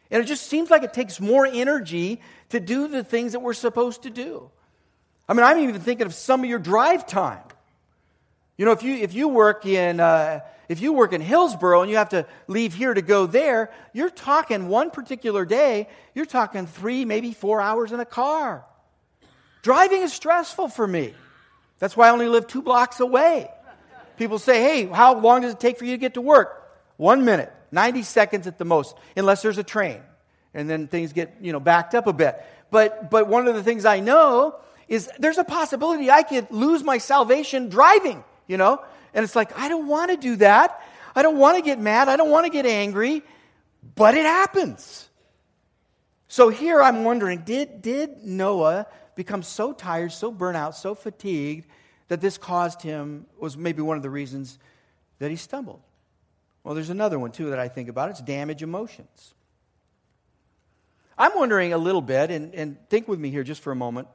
And 0.09 0.23
it 0.23 0.27
just 0.27 0.47
seems 0.47 0.69
like 0.69 0.83
it 0.83 0.93
takes 0.93 1.19
more 1.19 1.45
energy 1.45 2.21
to 2.51 2.61
do 2.61 2.87
the 2.87 3.03
things 3.03 3.33
that 3.33 3.41
we're 3.41 3.53
supposed 3.53 4.03
to 4.03 4.09
do. 4.09 4.49
I 5.29 5.33
mean, 5.33 5.45
I'm 5.45 5.59
even 5.59 5.79
thinking 5.79 6.07
of 6.07 6.15
some 6.15 6.43
of 6.43 6.49
your 6.49 6.57
drive 6.57 7.05
time. 7.05 7.43
You 8.57 8.65
know, 8.65 8.71
if 8.71 8.81
you, 8.81 8.95
if 8.95 9.13
you 9.13 9.27
work 9.27 9.63
in, 9.67 9.99
uh, 9.99 10.39
if 10.67 10.81
you 10.81 10.91
work 10.91 11.13
in 11.13 11.21
Hillsboro 11.21 11.83
and 11.83 11.91
you 11.91 11.97
have 11.97 12.09
to 12.09 12.25
leave 12.47 12.73
here 12.73 12.93
to 12.93 13.03
go 13.03 13.27
there, 13.27 13.71
you're 13.93 14.09
talking 14.09 14.69
one 14.69 14.89
particular 14.89 15.45
day, 15.45 15.87
you're 16.15 16.25
talking 16.25 16.65
three, 16.65 17.05
maybe 17.05 17.31
four 17.31 17.61
hours 17.61 17.91
in 17.91 17.99
a 17.99 18.05
car. 18.05 18.65
Driving 19.61 20.01
is 20.01 20.11
stressful 20.11 20.69
for 20.69 20.87
me. 20.87 21.13
That's 21.77 21.95
why 21.95 22.07
I 22.07 22.11
only 22.11 22.27
live 22.27 22.47
two 22.47 22.63
blocks 22.63 22.99
away. 22.99 23.49
People 24.17 24.39
say, 24.39 24.61
hey, 24.61 24.85
how 24.87 25.19
long 25.19 25.41
does 25.41 25.53
it 25.53 25.59
take 25.59 25.77
for 25.77 25.85
you 25.85 25.91
to 25.91 25.97
get 25.97 26.15
to 26.15 26.21
work? 26.21 26.71
One 26.97 27.23
minute, 27.23 27.53
90 27.71 28.01
seconds 28.01 28.47
at 28.47 28.57
the 28.57 28.65
most, 28.65 28.97
unless 29.15 29.43
there's 29.43 29.59
a 29.59 29.63
train. 29.63 30.01
And 30.55 30.67
then 30.67 30.87
things 30.87 31.13
get, 31.13 31.37
you 31.39 31.53
know, 31.53 31.59
backed 31.59 31.93
up 31.93 32.07
a 32.07 32.13
bit. 32.13 32.43
But, 32.71 33.11
but 33.11 33.27
one 33.27 33.47
of 33.47 33.53
the 33.53 33.63
things 33.63 33.85
I 33.85 33.99
know 33.99 34.55
is 34.89 35.09
there's 35.19 35.37
a 35.37 35.43
possibility 35.45 36.09
I 36.11 36.23
could 36.23 36.51
lose 36.51 36.83
my 36.83 36.97
salvation 36.97 37.69
driving, 37.69 38.23
you 38.47 38.57
know? 38.57 38.83
And 39.13 39.23
it's 39.23 39.35
like, 39.35 39.57
I 39.57 39.69
don't 39.69 39.87
want 39.87 40.11
to 40.11 40.17
do 40.17 40.35
that. 40.37 40.83
I 41.15 41.21
don't 41.21 41.37
want 41.37 41.57
to 41.57 41.63
get 41.63 41.79
mad. 41.79 42.09
I 42.09 42.17
don't 42.17 42.29
want 42.29 42.45
to 42.45 42.51
get 42.51 42.65
angry. 42.65 43.23
But 43.95 44.15
it 44.15 44.25
happens. 44.25 45.07
So 46.27 46.49
here 46.49 46.81
I'm 46.81 47.03
wondering 47.03 47.39
did, 47.39 47.81
did 47.81 48.23
Noah 48.23 48.87
become 49.15 49.43
so 49.43 49.73
tired, 49.73 50.11
so 50.11 50.31
burnt 50.31 50.57
out, 50.57 50.75
so 50.75 50.95
fatigued 50.95 51.67
that 52.07 52.21
this 52.21 52.37
caused 52.37 52.81
him, 52.81 53.25
was 53.39 53.55
maybe 53.55 53.81
one 53.81 53.97
of 53.97 54.03
the 54.03 54.09
reasons 54.09 54.57
that 55.19 55.29
he 55.29 55.35
stumbled. 55.35 55.81
Well, 56.63 56.75
there's 56.75 56.89
another 56.89 57.19
one 57.19 57.31
too 57.31 57.51
that 57.51 57.59
I 57.59 57.67
think 57.67 57.89
about. 57.89 58.09
It's 58.09 58.21
damage 58.21 58.63
emotions. 58.63 59.33
I'm 61.17 61.31
wondering 61.35 61.73
a 61.73 61.77
little 61.77 62.01
bit, 62.01 62.31
and, 62.31 62.55
and 62.55 62.77
think 62.89 63.07
with 63.07 63.19
me 63.19 63.29
here 63.29 63.43
just 63.43 63.61
for 63.61 63.71
a 63.71 63.75
moment, 63.75 64.07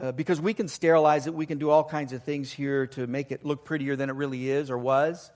uh, 0.00 0.12
because 0.12 0.40
we 0.40 0.54
can 0.54 0.68
sterilize 0.68 1.26
it, 1.26 1.34
we 1.34 1.46
can 1.46 1.58
do 1.58 1.70
all 1.70 1.84
kinds 1.84 2.12
of 2.12 2.22
things 2.22 2.52
here 2.52 2.86
to 2.88 3.06
make 3.06 3.32
it 3.32 3.44
look 3.44 3.64
prettier 3.64 3.96
than 3.96 4.10
it 4.10 4.14
really 4.14 4.50
is 4.50 4.70
or 4.70 4.78
was. 4.78 5.30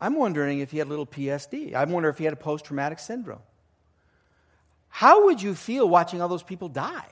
I'm 0.00 0.16
wondering 0.16 0.60
if 0.60 0.70
he 0.70 0.78
had 0.78 0.86
a 0.86 0.90
little 0.90 1.06
PSD. 1.06 1.74
I 1.74 1.84
wonder 1.84 2.08
if 2.08 2.18
he 2.18 2.24
had 2.24 2.32
a 2.32 2.36
post 2.36 2.64
traumatic 2.64 2.98
syndrome. 2.98 3.42
How 4.88 5.26
would 5.26 5.40
you 5.40 5.54
feel 5.54 5.88
watching 5.88 6.20
all 6.20 6.28
those 6.28 6.42
people 6.42 6.68
die? 6.68 7.06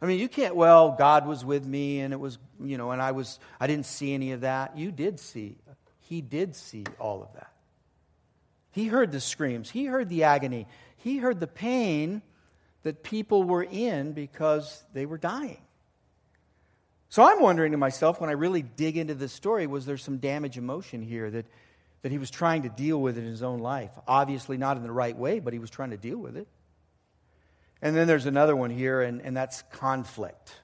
I 0.00 0.06
mean, 0.06 0.18
you 0.18 0.28
can't, 0.28 0.54
well, 0.54 0.92
God 0.92 1.26
was 1.26 1.44
with 1.44 1.64
me 1.66 2.00
and 2.00 2.12
it 2.12 2.20
was, 2.20 2.38
you 2.62 2.76
know, 2.76 2.90
and 2.90 3.00
I 3.00 3.12
was, 3.12 3.38
I 3.58 3.66
didn't 3.66 3.86
see 3.86 4.12
any 4.12 4.32
of 4.32 4.42
that. 4.42 4.76
You 4.76 4.92
did 4.92 5.18
see. 5.18 5.56
He 6.00 6.20
did 6.20 6.54
see 6.54 6.84
all 6.98 7.22
of 7.22 7.32
that. 7.34 7.50
He 8.70 8.86
heard 8.86 9.10
the 9.10 9.20
screams, 9.20 9.70
he 9.70 9.86
heard 9.86 10.10
the 10.10 10.24
agony, 10.24 10.66
he 10.98 11.16
heard 11.16 11.40
the 11.40 11.46
pain 11.46 12.20
that 12.86 13.02
people 13.02 13.42
were 13.42 13.64
in 13.64 14.12
because 14.12 14.84
they 14.92 15.06
were 15.06 15.18
dying. 15.18 15.58
So 17.08 17.24
I'm 17.24 17.42
wondering 17.42 17.72
to 17.72 17.78
myself 17.78 18.20
when 18.20 18.30
I 18.30 18.34
really 18.34 18.62
dig 18.62 18.96
into 18.96 19.14
this 19.14 19.32
story, 19.32 19.66
was 19.66 19.86
there 19.86 19.96
some 19.96 20.18
damage 20.18 20.56
emotion 20.56 21.02
here 21.02 21.28
that, 21.28 21.46
that 22.02 22.12
he 22.12 22.18
was 22.18 22.30
trying 22.30 22.62
to 22.62 22.68
deal 22.68 23.02
with 23.02 23.18
in 23.18 23.24
his 23.24 23.42
own 23.42 23.58
life? 23.58 23.90
Obviously, 24.06 24.56
not 24.56 24.76
in 24.76 24.84
the 24.84 24.92
right 24.92 25.16
way, 25.16 25.40
but 25.40 25.52
he 25.52 25.58
was 25.58 25.68
trying 25.68 25.90
to 25.90 25.96
deal 25.96 26.16
with 26.16 26.36
it. 26.36 26.46
And 27.82 27.96
then 27.96 28.06
there's 28.06 28.26
another 28.26 28.54
one 28.54 28.70
here, 28.70 29.02
and, 29.02 29.20
and 29.20 29.36
that's 29.36 29.62
conflict. 29.72 30.54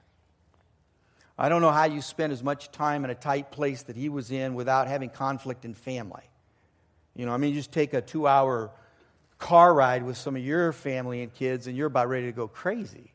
I 1.37 1.49
don't 1.49 1.61
know 1.61 1.71
how 1.71 1.85
you 1.85 2.01
spend 2.01 2.31
as 2.31 2.41
much 2.41 2.71
time 2.71 3.03
in 3.03 3.11
a 3.11 3.15
tight 3.15 3.51
place 3.51 3.83
that 3.83 3.97
he 3.97 4.07
was 4.07 4.31
in 4.31 4.53
without 4.53 4.87
having 4.87 5.09
conflict 5.09 5.65
in 5.65 5.73
family. 5.73 6.23
You 7.17 7.25
know, 7.25 7.33
I 7.33 7.37
mean, 7.37 7.49
you 7.49 7.59
just 7.59 7.73
take 7.73 7.93
a 7.93 7.99
two 7.99 8.27
hour 8.27 8.71
car 9.43 9.73
ride 9.73 10.03
with 10.03 10.15
some 10.15 10.37
of 10.37 10.43
your 10.43 10.71
family 10.71 11.21
and 11.21 11.33
kids, 11.33 11.67
and 11.67 11.75
you're 11.75 11.87
about 11.87 12.07
ready 12.07 12.27
to 12.27 12.31
go 12.31 12.47
crazy. 12.47 13.11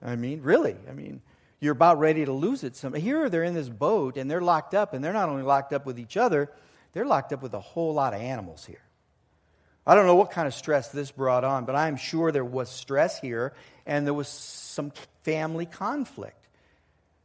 I 0.00 0.14
mean, 0.14 0.42
really. 0.42 0.76
I 0.88 0.92
mean, 0.92 1.22
you're 1.58 1.72
about 1.72 1.98
ready 1.98 2.24
to 2.24 2.32
lose 2.32 2.62
it. 2.62 2.76
Some, 2.76 2.94
here 2.94 3.28
they're 3.28 3.42
in 3.42 3.52
this 3.52 3.68
boat, 3.68 4.16
and 4.16 4.30
they're 4.30 4.40
locked 4.40 4.74
up, 4.74 4.94
and 4.94 5.02
they're 5.02 5.12
not 5.12 5.28
only 5.28 5.42
locked 5.42 5.72
up 5.72 5.86
with 5.86 5.98
each 5.98 6.16
other, 6.16 6.52
they're 6.92 7.04
locked 7.04 7.32
up 7.32 7.42
with 7.42 7.52
a 7.52 7.60
whole 7.60 7.92
lot 7.92 8.14
of 8.14 8.20
animals 8.20 8.64
here. 8.64 8.80
I 9.84 9.96
don't 9.96 10.06
know 10.06 10.14
what 10.14 10.30
kind 10.30 10.46
of 10.46 10.54
stress 10.54 10.90
this 10.90 11.10
brought 11.10 11.42
on, 11.42 11.64
but 11.64 11.74
I'm 11.74 11.96
sure 11.96 12.30
there 12.30 12.44
was 12.44 12.70
stress 12.70 13.20
here 13.20 13.54
and 13.86 14.06
there 14.06 14.14
was 14.14 14.28
some 14.28 14.92
family 15.24 15.66
conflict. 15.66 16.48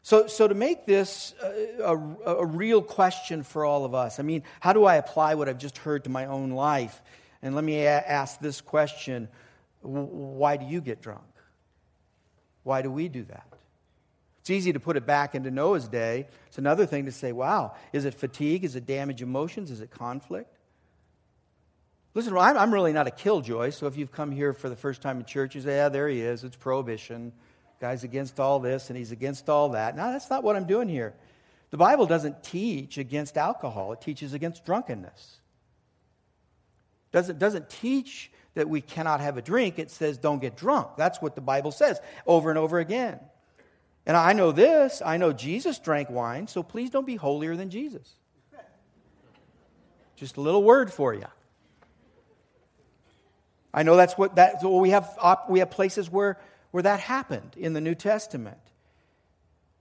So, 0.02 0.26
so 0.26 0.48
to 0.48 0.56
make 0.56 0.88
this 0.88 1.36
a, 1.44 1.84
a, 1.84 2.36
a, 2.38 2.46
real 2.46 2.82
question 2.82 3.44
for 3.44 3.64
all 3.64 3.86
of 3.86 3.94
us, 3.94 4.20
I 4.20 4.24
mean, 4.24 4.44
how 4.60 4.74
do 4.74 4.86
I 4.86 4.96
apply 4.96 5.36
what 5.36 5.48
I've 5.48 5.60
just 5.60 5.78
heard 5.78 6.06
to 6.06 6.10
my 6.10 6.26
own 6.26 6.52
life? 6.52 7.02
And 7.42 7.56
let 7.56 7.64
me 7.64 7.86
ask 7.86 8.40
this 8.40 8.62
question 8.62 9.28
Why 9.82 10.58
do 10.58 10.66
you 10.66 10.82
get 10.82 11.02
drunk? 11.02 11.24
Why 12.64 12.82
do 12.82 12.92
we 12.92 13.08
do 13.08 13.24
that? 13.24 13.48
It's 14.42 14.50
easy 14.50 14.74
to 14.74 14.80
put 14.80 14.98
it 14.98 15.06
back 15.06 15.36
into 15.36 15.52
Noah's 15.52 15.88
day. 15.88 16.28
It's 16.48 16.58
another 16.58 16.86
thing 16.86 17.06
to 17.06 17.12
say, 17.12 17.32
wow, 17.32 17.76
is 17.94 18.06
it 18.06 18.16
fatigue? 18.16 18.64
Is 18.64 18.76
it 18.76 18.86
damage 18.86 19.22
emotions? 19.22 19.70
Is 19.70 19.82
it 19.82 19.92
conflict? 19.92 20.56
Listen, 22.16 22.36
I'm, 22.36 22.58
I'm 22.58 22.74
really 22.74 22.92
not 22.92 23.06
a 23.06 23.12
killjoy, 23.12 23.70
so 23.70 23.86
if 23.86 23.96
you've 23.96 24.12
come 24.12 24.32
here 24.32 24.54
for 24.54 24.68
the 24.68 24.76
first 24.76 25.02
time 25.02 25.20
in 25.20 25.26
church, 25.26 25.56
you 25.56 25.62
say, 25.62 25.76
yeah, 25.76 25.90
there 25.90 26.08
he 26.08 26.22
is. 26.22 26.44
It's 26.44 26.56
prohibition. 26.56 27.32
Guy's 27.80 28.04
against 28.04 28.40
all 28.40 28.60
this 28.60 28.90
and 28.90 28.98
he's 28.98 29.12
against 29.12 29.50
all 29.50 29.70
that. 29.70 29.96
No, 29.96 30.12
that's 30.12 30.30
not 30.30 30.44
what 30.44 30.56
I'm 30.56 30.66
doing 30.66 30.90
here. 30.90 31.14
The 31.70 31.78
Bible 31.78 32.08
doesn't 32.08 32.44
teach 32.44 32.98
against 32.98 33.38
alcohol, 33.38 33.94
it 33.94 34.02
teaches 34.02 34.34
against 34.34 34.66
drunkenness. 34.66 35.38
Doesn't, 37.12 37.40
doesn't 37.40 37.70
teach 37.70 38.32
that 38.56 38.70
we 38.70 38.82
cannot 38.82 39.22
have 39.22 39.38
a 39.38 39.42
drink. 39.42 39.80
It 39.80 39.92
says 39.92 40.18
don't 40.18 40.40
get 40.40 40.56
drunk. 40.56 40.90
That's 40.98 41.22
what 41.22 41.36
the 41.36 41.42
Bible 41.42 41.72
says 41.72 42.00
over 42.26 42.50
and 42.50 42.60
over 42.60 42.80
again. 42.80 43.20
And 44.06 44.18
I 44.18 44.34
know 44.34 44.52
this. 44.52 45.02
I 45.06 45.18
know 45.18 45.34
Jesus 45.34 45.80
drank 45.80 46.10
wine, 46.10 46.48
so 46.48 46.64
please 46.64 46.90
don't 46.90 47.06
be 47.06 47.16
holier 47.16 47.56
than 47.56 47.70
Jesus. 47.70 48.16
Just 50.16 50.38
a 50.38 50.42
little 50.42 50.64
word 50.64 50.92
for 50.92 51.14
you. 51.14 51.28
I 53.74 53.84
know 53.84 53.96
that's 53.96 54.18
what 54.18 54.36
that 54.36 54.64
we 54.64 54.90
have 54.90 55.18
we 55.48 55.60
have 55.60 55.70
places 55.70 56.10
where 56.10 56.40
where 56.72 56.84
that 56.84 57.00
happened 57.00 57.56
in 57.56 57.74
the 57.74 57.82
New 57.82 57.96
Testament. 57.96 58.58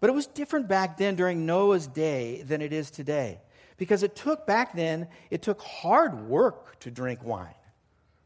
But 0.01 0.11
it 0.11 0.13
was 0.13 0.27
different 0.27 0.69
back 0.69 0.97
then 0.97 1.17
during 1.17 1.45
Noah's 1.45 1.87
day 1.87 2.43
than 2.43 2.63
it 2.63 2.73
is 2.73 2.91
today. 2.91 3.41
Because 3.79 4.03
it 4.03 4.15
took 4.15 4.47
back 4.47 4.75
then, 4.75 5.09
it 5.31 5.41
took 5.41 5.63
hard 5.63 6.29
work 6.29 6.79
to 6.81 6.91
drink 6.91 7.25
wine. 7.25 7.55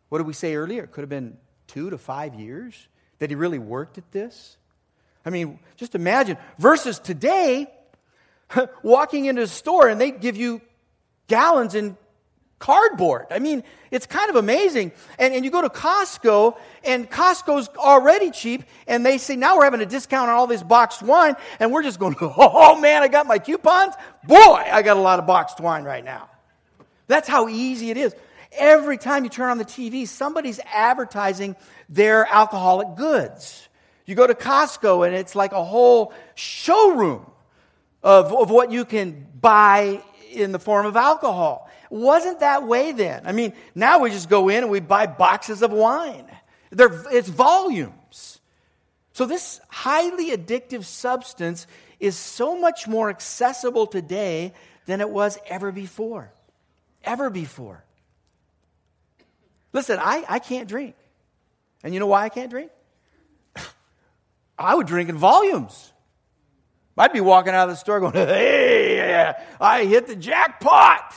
What 0.09 0.19
did 0.19 0.27
we 0.27 0.33
say 0.33 0.57
earlier? 0.57 0.85
It 0.85 0.91
could 0.91 1.03
have 1.03 1.09
been 1.09 1.37
two 1.69 1.91
to 1.91 1.99
five 1.99 2.35
years 2.35 2.88
that 3.19 3.31
he 3.31 3.37
really 3.37 3.59
worked 3.59 3.99
at 3.99 4.11
this. 4.11 4.57
I 5.25 5.31
mean, 5.31 5.59
just 5.77 5.95
imagine 5.95 6.37
versus 6.59 6.99
today, 6.99 7.73
walking 8.83 9.27
into 9.27 9.43
a 9.43 9.47
store 9.47 9.88
and 9.88 10.01
they 10.01 10.11
give 10.11 10.37
you 10.37 10.61
gallons 11.29 11.75
in 11.75 11.97
cardboard. 12.62 13.27
I 13.33 13.40
mean, 13.40 13.64
it's 13.90 14.07
kind 14.07 14.31
of 14.31 14.37
amazing. 14.37 14.92
And, 15.18 15.35
and 15.35 15.44
you 15.44 15.51
go 15.51 15.62
to 15.62 15.68
Costco, 15.68 16.57
and 16.85 17.11
Costco's 17.11 17.68
already 17.77 18.31
cheap, 18.31 18.62
and 18.87 19.05
they 19.05 19.18
say, 19.18 19.35
now 19.35 19.57
we're 19.57 19.64
having 19.64 19.81
a 19.81 19.87
discount 19.87 20.31
on 20.31 20.37
all 20.37 20.46
this 20.46 20.62
boxed 20.62 21.03
wine, 21.03 21.35
and 21.59 21.72
we're 21.72 21.83
just 21.83 21.98
going, 21.98 22.14
oh 22.20 22.81
man, 22.81 23.03
I 23.03 23.09
got 23.09 23.27
my 23.27 23.40
coupons. 23.40 23.94
Boy, 24.22 24.37
I 24.37 24.83
got 24.83 24.96
a 24.96 25.01
lot 25.01 25.18
of 25.18 25.27
boxed 25.27 25.59
wine 25.59 25.83
right 25.83 26.05
now. 26.05 26.31
That's 27.09 27.29
how 27.29 27.48
easy 27.48 27.90
it 27.90 27.96
is. 27.96 28.14
Every 28.53 28.96
time 28.96 29.25
you 29.25 29.31
turn 29.31 29.51
on 29.51 29.59
the 29.59 29.64
TV, 29.64 30.07
somebody's 30.07 30.61
advertising 30.72 31.57
their 31.88 32.27
alcoholic 32.33 32.96
goods. 32.96 33.68
You 34.07 34.14
go 34.14 34.27
to 34.27 34.35
Costco, 34.35 35.05
and 35.05 35.16
it's 35.16 35.35
like 35.35 35.51
a 35.51 35.64
whole 35.64 36.12
showroom 36.37 37.29
of, 38.05 38.33
of 38.33 38.51
what 38.51 38.70
you 38.70 38.85
can 38.85 39.27
buy 39.40 40.01
in 40.31 40.53
the 40.53 40.61
form 40.61 40.87
of 40.87 40.96
alcohol 40.96 41.68
wasn't 41.92 42.40
that 42.40 42.66
way 42.66 42.92
then. 42.92 43.22
I 43.26 43.33
mean, 43.33 43.52
now 43.74 43.98
we 43.98 44.11
just 44.11 44.31
go 44.31 44.48
in 44.48 44.64
and 44.64 44.70
we 44.70 44.81
buy 44.81 45.07
boxes 45.07 45.62
of 45.62 45.72
wine. 45.72 46.26
They're, 46.70 47.05
it's 47.11 47.28
volumes. 47.28 48.40
So, 49.12 49.26
this 49.26 49.61
highly 49.68 50.31
addictive 50.31 50.85
substance 50.85 51.66
is 52.00 52.16
so 52.16 52.59
much 52.59 52.88
more 52.88 53.11
accessible 53.11 53.87
today 53.87 54.55
than 54.87 55.02
it 55.02 55.11
was 55.11 55.38
ever 55.46 55.70
before. 55.70 56.33
Ever 57.05 57.28
before. 57.28 57.85
Listen, 59.74 59.98
I, 60.00 60.24
I 60.26 60.38
can't 60.38 60.68
drink. 60.68 60.94
And 61.85 61.92
you 61.92 62.00
know 62.00 62.07
why 62.07 62.24
I 62.24 62.31
can't 62.31 62.48
drink? 62.48 62.70
I 64.59 64.74
would 64.74 64.87
drink 64.87 65.11
in 65.11 65.16
volumes. 65.16 65.92
I'd 66.96 67.12
be 67.12 67.20
walking 67.20 67.52
out 67.52 67.68
of 67.68 67.74
the 67.74 67.76
store 67.76 68.00
going, 68.00 68.12
hey, 68.14 69.35
I 69.61 69.85
hit 69.85 70.07
the 70.07 70.16
jackpot. 70.16 71.14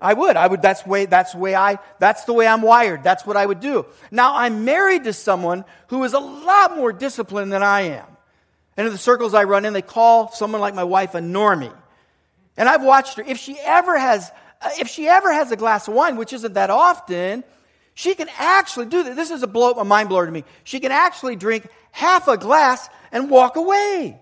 I 0.00 0.14
would. 0.14 0.36
I 0.36 0.46
would. 0.46 0.62
That's 0.62 0.86
way. 0.86 1.06
That's 1.06 1.34
way 1.34 1.54
I. 1.54 1.78
That's 1.98 2.24
the 2.24 2.32
way 2.32 2.46
I'm 2.46 2.62
wired. 2.62 3.02
That's 3.02 3.26
what 3.26 3.36
I 3.36 3.44
would 3.44 3.60
do. 3.60 3.86
Now 4.10 4.36
I'm 4.36 4.64
married 4.64 5.04
to 5.04 5.12
someone 5.12 5.64
who 5.88 6.04
is 6.04 6.14
a 6.14 6.18
lot 6.18 6.76
more 6.76 6.92
disciplined 6.92 7.52
than 7.52 7.62
I 7.62 7.82
am. 7.82 8.06
And 8.76 8.86
in 8.86 8.92
the 8.92 8.98
circles 8.98 9.34
I 9.34 9.44
run 9.44 9.64
in, 9.64 9.72
they 9.74 9.82
call 9.82 10.32
someone 10.32 10.60
like 10.60 10.74
my 10.74 10.84
wife 10.84 11.14
a 11.14 11.18
normie. 11.18 11.74
And 12.56 12.68
I've 12.68 12.82
watched 12.82 13.18
her. 13.18 13.24
If 13.26 13.38
she 13.38 13.58
ever 13.58 13.98
has, 13.98 14.30
if 14.78 14.88
she 14.88 15.06
ever 15.06 15.32
has 15.32 15.52
a 15.52 15.56
glass 15.56 15.86
of 15.86 15.94
wine, 15.94 16.16
which 16.16 16.32
isn't 16.32 16.54
that 16.54 16.70
often, 16.70 17.44
she 17.94 18.14
can 18.14 18.28
actually 18.38 18.86
do 18.86 19.02
this. 19.02 19.16
This 19.16 19.30
is 19.30 19.42
a 19.42 19.46
blow, 19.46 19.72
a 19.72 19.84
mind 19.84 20.08
blower 20.08 20.24
to 20.24 20.32
me. 20.32 20.44
She 20.64 20.80
can 20.80 20.92
actually 20.92 21.36
drink 21.36 21.68
half 21.92 22.28
a 22.28 22.38
glass 22.38 22.88
and 23.12 23.28
walk 23.28 23.56
away. 23.56 24.18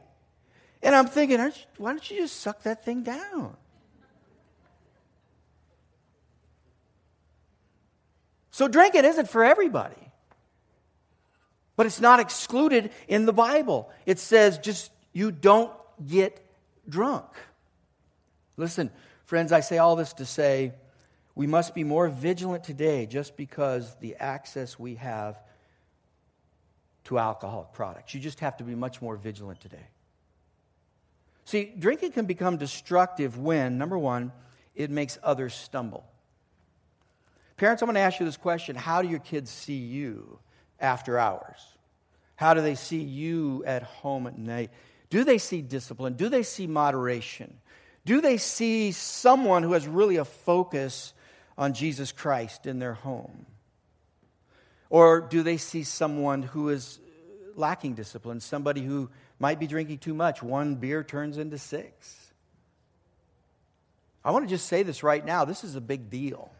And 0.82 0.94
I'm 0.94 1.06
thinking, 1.06 1.38
why 1.76 1.92
don't 1.92 2.10
you 2.10 2.18
just 2.18 2.40
suck 2.40 2.62
that 2.64 2.84
thing 2.84 3.02
down? 3.02 3.56
So 8.58 8.66
drinking 8.66 9.04
isn't 9.04 9.28
for 9.28 9.44
everybody. 9.44 10.10
But 11.76 11.86
it's 11.86 12.00
not 12.00 12.18
excluded 12.18 12.90
in 13.06 13.24
the 13.24 13.32
Bible. 13.32 13.88
It 14.04 14.18
says 14.18 14.58
just 14.58 14.90
you 15.12 15.30
don't 15.30 15.70
get 16.04 16.44
drunk. 16.88 17.26
Listen, 18.56 18.90
friends, 19.26 19.52
I 19.52 19.60
say 19.60 19.78
all 19.78 19.94
this 19.94 20.12
to 20.14 20.24
say 20.24 20.72
we 21.36 21.46
must 21.46 21.72
be 21.72 21.84
more 21.84 22.08
vigilant 22.08 22.64
today 22.64 23.06
just 23.06 23.36
because 23.36 23.94
the 24.00 24.16
access 24.16 24.76
we 24.76 24.96
have 24.96 25.40
to 27.04 27.16
alcoholic 27.16 27.70
products. 27.70 28.12
You 28.12 28.18
just 28.18 28.40
have 28.40 28.56
to 28.56 28.64
be 28.64 28.74
much 28.74 29.00
more 29.00 29.14
vigilant 29.14 29.60
today. 29.60 29.86
See, 31.44 31.72
drinking 31.78 32.10
can 32.10 32.26
become 32.26 32.56
destructive 32.56 33.38
when, 33.38 33.78
number 33.78 33.96
one, 33.96 34.32
it 34.74 34.90
makes 34.90 35.16
others 35.22 35.54
stumble. 35.54 36.07
Parents, 37.58 37.82
I'm 37.82 37.86
going 37.86 37.94
to 37.94 38.00
ask 38.00 38.20
you 38.20 38.26
this 38.26 38.36
question 38.36 38.76
How 38.76 39.02
do 39.02 39.08
your 39.08 39.18
kids 39.18 39.50
see 39.50 39.76
you 39.76 40.38
after 40.80 41.18
hours? 41.18 41.58
How 42.36 42.54
do 42.54 42.62
they 42.62 42.76
see 42.76 43.02
you 43.02 43.64
at 43.66 43.82
home 43.82 44.28
at 44.28 44.38
night? 44.38 44.70
Do 45.10 45.24
they 45.24 45.38
see 45.38 45.60
discipline? 45.60 46.14
Do 46.14 46.28
they 46.28 46.44
see 46.44 46.68
moderation? 46.68 47.58
Do 48.04 48.20
they 48.20 48.36
see 48.36 48.92
someone 48.92 49.64
who 49.64 49.72
has 49.72 49.88
really 49.88 50.16
a 50.16 50.24
focus 50.24 51.12
on 51.58 51.74
Jesus 51.74 52.12
Christ 52.12 52.64
in 52.64 52.78
their 52.78 52.94
home? 52.94 53.44
Or 54.88 55.20
do 55.20 55.42
they 55.42 55.56
see 55.56 55.82
someone 55.82 56.42
who 56.42 56.68
is 56.68 57.00
lacking 57.56 57.94
discipline, 57.94 58.40
somebody 58.40 58.82
who 58.82 59.10
might 59.40 59.58
be 59.58 59.66
drinking 59.66 59.98
too 59.98 60.14
much? 60.14 60.42
One 60.42 60.76
beer 60.76 61.02
turns 61.02 61.38
into 61.38 61.58
six. 61.58 62.30
I 64.24 64.30
want 64.30 64.44
to 64.44 64.48
just 64.48 64.66
say 64.66 64.84
this 64.84 65.02
right 65.02 65.24
now 65.24 65.44
this 65.44 65.64
is 65.64 65.74
a 65.74 65.80
big 65.80 66.08
deal. 66.08 66.52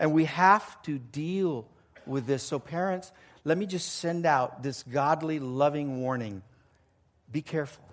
And 0.00 0.12
we 0.12 0.24
have 0.24 0.82
to 0.82 0.98
deal 0.98 1.68
with 2.06 2.26
this. 2.26 2.42
So, 2.42 2.58
parents, 2.58 3.12
let 3.44 3.56
me 3.56 3.66
just 3.66 3.96
send 3.96 4.26
out 4.26 4.64
this 4.64 4.82
godly, 4.82 5.38
loving 5.38 6.00
warning 6.00 6.42
be 7.32 7.42
careful. 7.42 7.84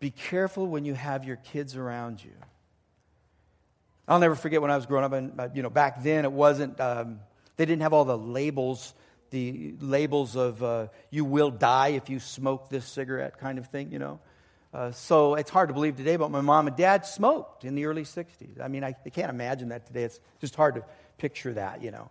Be 0.00 0.10
careful 0.10 0.66
when 0.66 0.84
you 0.84 0.94
have 0.94 1.24
your 1.24 1.36
kids 1.36 1.76
around 1.76 2.22
you. 2.22 2.32
I'll 4.08 4.18
never 4.18 4.34
forget 4.34 4.60
when 4.60 4.70
I 4.70 4.76
was 4.76 4.86
growing 4.86 5.04
up, 5.04 5.12
and 5.12 5.38
uh, 5.38 5.48
you 5.54 5.62
know, 5.62 5.70
back 5.70 6.02
then 6.02 6.24
it 6.24 6.32
wasn't. 6.32 6.80
Um, 6.80 7.20
they 7.56 7.64
didn't 7.64 7.82
have 7.82 7.92
all 7.92 8.04
the 8.04 8.18
labels, 8.18 8.94
the 9.30 9.74
labels 9.78 10.36
of 10.36 10.62
uh, 10.62 10.88
"you 11.10 11.24
will 11.24 11.50
die 11.50 11.88
if 11.88 12.10
you 12.10 12.18
smoke 12.18 12.70
this 12.70 12.84
cigarette" 12.84 13.38
kind 13.38 13.58
of 13.58 13.68
thing. 13.68 13.92
You 13.92 13.98
know, 13.98 14.20
uh, 14.72 14.92
so 14.92 15.34
it's 15.34 15.50
hard 15.50 15.68
to 15.68 15.74
believe 15.74 15.96
today, 15.96 16.16
but 16.16 16.30
my 16.30 16.40
mom 16.40 16.68
and 16.68 16.76
dad 16.76 17.04
smoked 17.04 17.64
in 17.64 17.74
the 17.74 17.86
early 17.86 18.04
60s. 18.04 18.60
I 18.60 18.68
mean, 18.68 18.84
I, 18.84 18.94
I, 19.04 19.10
can't 19.10 19.30
imagine 19.30 19.70
that 19.70 19.86
today. 19.86 20.04
It's 20.04 20.20
just 20.40 20.54
hard 20.54 20.76
to 20.76 20.84
picture 21.18 21.52
that, 21.54 21.82
you 21.82 21.90
know. 21.90 22.08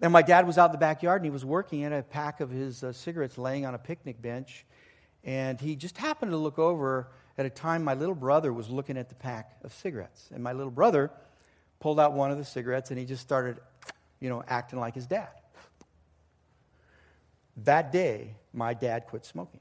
And 0.00 0.12
my 0.12 0.22
dad 0.22 0.46
was 0.46 0.58
out 0.58 0.66
in 0.66 0.72
the 0.72 0.78
backyard 0.78 1.22
and 1.22 1.26
he 1.26 1.30
was 1.30 1.44
working 1.44 1.82
at 1.82 1.92
a 1.92 2.02
pack 2.02 2.40
of 2.40 2.50
his 2.50 2.84
uh, 2.84 2.92
cigarettes 2.92 3.36
laying 3.36 3.66
on 3.66 3.74
a 3.74 3.78
picnic 3.78 4.22
bench. 4.22 4.64
And 5.24 5.60
he 5.60 5.74
just 5.74 5.98
happened 5.98 6.30
to 6.30 6.36
look 6.36 6.58
over 6.58 7.08
at 7.36 7.46
a 7.46 7.50
time 7.50 7.82
my 7.82 7.94
little 7.94 8.14
brother 8.14 8.52
was 8.52 8.68
looking 8.68 8.96
at 8.96 9.08
the 9.08 9.16
pack 9.16 9.56
of 9.64 9.72
cigarettes. 9.72 10.28
And 10.32 10.44
my 10.44 10.52
little 10.52 10.70
brother 10.70 11.10
pulled 11.80 11.98
out 11.98 12.12
one 12.12 12.30
of 12.30 12.38
the 12.38 12.44
cigarettes 12.44 12.90
and 12.90 12.98
he 12.98 13.06
just 13.06 13.22
started, 13.22 13.58
you 14.20 14.28
know, 14.28 14.44
acting 14.46 14.78
like 14.78 14.94
his 14.94 15.08
dad. 15.08 15.30
That 17.64 17.90
day, 17.90 18.36
my 18.52 18.72
dad 18.72 19.06
quit 19.06 19.24
smoking 19.24 19.60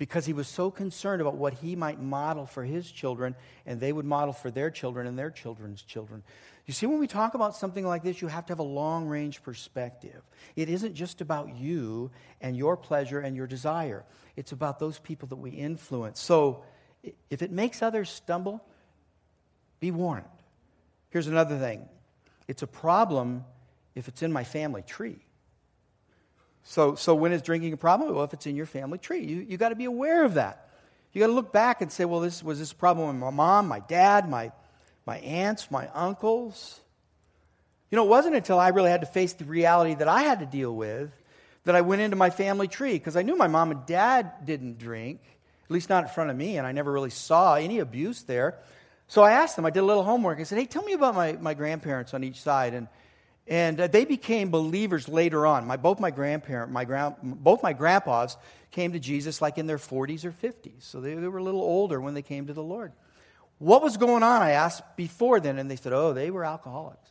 because 0.00 0.24
he 0.24 0.32
was 0.32 0.48
so 0.48 0.70
concerned 0.70 1.20
about 1.20 1.36
what 1.36 1.52
he 1.52 1.76
might 1.76 2.00
model 2.00 2.46
for 2.46 2.64
his 2.64 2.90
children, 2.90 3.36
and 3.66 3.78
they 3.78 3.92
would 3.92 4.06
model 4.06 4.32
for 4.32 4.50
their 4.50 4.70
children 4.70 5.06
and 5.06 5.18
their 5.18 5.30
children's 5.30 5.82
children. 5.82 6.22
You 6.64 6.72
see, 6.72 6.86
when 6.86 6.98
we 6.98 7.06
talk 7.06 7.34
about 7.34 7.54
something 7.54 7.86
like 7.86 8.02
this, 8.02 8.22
you 8.22 8.28
have 8.28 8.46
to 8.46 8.52
have 8.52 8.60
a 8.60 8.62
long 8.62 9.08
range 9.08 9.42
perspective. 9.42 10.22
It 10.56 10.70
isn't 10.70 10.94
just 10.94 11.20
about 11.20 11.54
you 11.54 12.10
and 12.40 12.56
your 12.56 12.78
pleasure 12.78 13.20
and 13.20 13.36
your 13.36 13.46
desire, 13.46 14.06
it's 14.36 14.52
about 14.52 14.78
those 14.78 14.98
people 14.98 15.28
that 15.28 15.36
we 15.36 15.50
influence. 15.50 16.18
So, 16.18 16.64
if 17.28 17.42
it 17.42 17.50
makes 17.50 17.82
others 17.82 18.08
stumble, 18.08 18.64
be 19.80 19.90
warned. 19.90 20.24
Here's 21.10 21.26
another 21.26 21.58
thing 21.58 21.86
it's 22.48 22.62
a 22.62 22.66
problem 22.66 23.44
if 23.94 24.08
it's 24.08 24.22
in 24.22 24.32
my 24.32 24.44
family 24.44 24.80
tree. 24.80 25.18
So, 26.64 26.94
so 26.94 27.14
when 27.14 27.32
is 27.32 27.42
drinking 27.42 27.72
a 27.72 27.76
problem? 27.76 28.14
Well, 28.14 28.24
if 28.24 28.32
it's 28.32 28.46
in 28.46 28.56
your 28.56 28.66
family 28.66 28.98
tree, 28.98 29.24
you, 29.24 29.38
you 29.38 29.56
got 29.56 29.70
to 29.70 29.74
be 29.74 29.86
aware 29.86 30.24
of 30.24 30.34
that. 30.34 30.68
You 31.12 31.20
got 31.20 31.26
to 31.28 31.32
look 31.32 31.52
back 31.52 31.82
and 31.82 31.90
say, 31.90 32.04
well, 32.04 32.20
this 32.20 32.42
was 32.42 32.58
this 32.58 32.72
a 32.72 32.74
problem 32.74 33.08
with 33.08 33.16
my 33.16 33.30
mom, 33.30 33.66
my 33.66 33.80
dad, 33.80 34.28
my, 34.28 34.52
my 35.06 35.18
aunts, 35.18 35.70
my 35.70 35.88
uncles. 35.88 36.78
You 37.90 37.96
know, 37.96 38.04
it 38.04 38.08
wasn't 38.08 38.36
until 38.36 38.60
I 38.60 38.68
really 38.68 38.90
had 38.90 39.00
to 39.00 39.06
face 39.06 39.32
the 39.32 39.44
reality 39.44 39.94
that 39.94 40.06
I 40.06 40.22
had 40.22 40.40
to 40.40 40.46
deal 40.46 40.74
with 40.74 41.10
that 41.64 41.74
I 41.74 41.80
went 41.80 42.02
into 42.02 42.16
my 42.16 42.30
family 42.30 42.68
tree 42.68 42.92
because 42.92 43.16
I 43.16 43.22
knew 43.22 43.36
my 43.36 43.48
mom 43.48 43.72
and 43.72 43.84
dad 43.86 44.44
didn't 44.44 44.78
drink, 44.78 45.20
at 45.64 45.70
least 45.70 45.88
not 45.88 46.04
in 46.04 46.10
front 46.10 46.30
of 46.30 46.36
me, 46.36 46.56
and 46.56 46.66
I 46.66 46.72
never 46.72 46.92
really 46.92 47.10
saw 47.10 47.54
any 47.54 47.80
abuse 47.80 48.22
there. 48.22 48.58
So 49.08 49.22
I 49.22 49.32
asked 49.32 49.56
them, 49.56 49.66
I 49.66 49.70
did 49.70 49.80
a 49.80 49.84
little 49.84 50.04
homework. 50.04 50.38
I 50.38 50.44
said, 50.44 50.58
hey, 50.58 50.66
tell 50.66 50.84
me 50.84 50.92
about 50.92 51.16
my, 51.16 51.32
my 51.32 51.54
grandparents 51.54 52.14
on 52.14 52.22
each 52.22 52.40
side. 52.40 52.74
And, 52.74 52.86
and 53.50 53.80
uh, 53.80 53.88
they 53.88 54.04
became 54.04 54.50
believers 54.50 55.08
later 55.08 55.44
on. 55.44 55.66
My, 55.66 55.76
both 55.76 55.98
my 55.98 56.12
grandparents, 56.12 56.72
my 56.72 56.84
grand, 56.84 57.16
both 57.20 57.64
my 57.64 57.72
grandpas 57.72 58.36
came 58.70 58.92
to 58.92 59.00
Jesus 59.00 59.42
like 59.42 59.58
in 59.58 59.66
their 59.66 59.76
40s 59.76 60.24
or 60.24 60.30
50s. 60.30 60.84
So 60.84 61.00
they, 61.00 61.14
they 61.14 61.26
were 61.26 61.38
a 61.38 61.42
little 61.42 61.60
older 61.60 62.00
when 62.00 62.14
they 62.14 62.22
came 62.22 62.46
to 62.46 62.52
the 62.52 62.62
Lord. 62.62 62.92
What 63.58 63.82
was 63.82 63.96
going 63.96 64.22
on? 64.22 64.40
I 64.40 64.52
asked 64.52 64.96
before 64.96 65.40
then, 65.40 65.58
and 65.58 65.68
they 65.68 65.76
said, 65.76 65.92
oh, 65.92 66.12
they 66.12 66.30
were 66.30 66.44
alcoholics. 66.44 67.10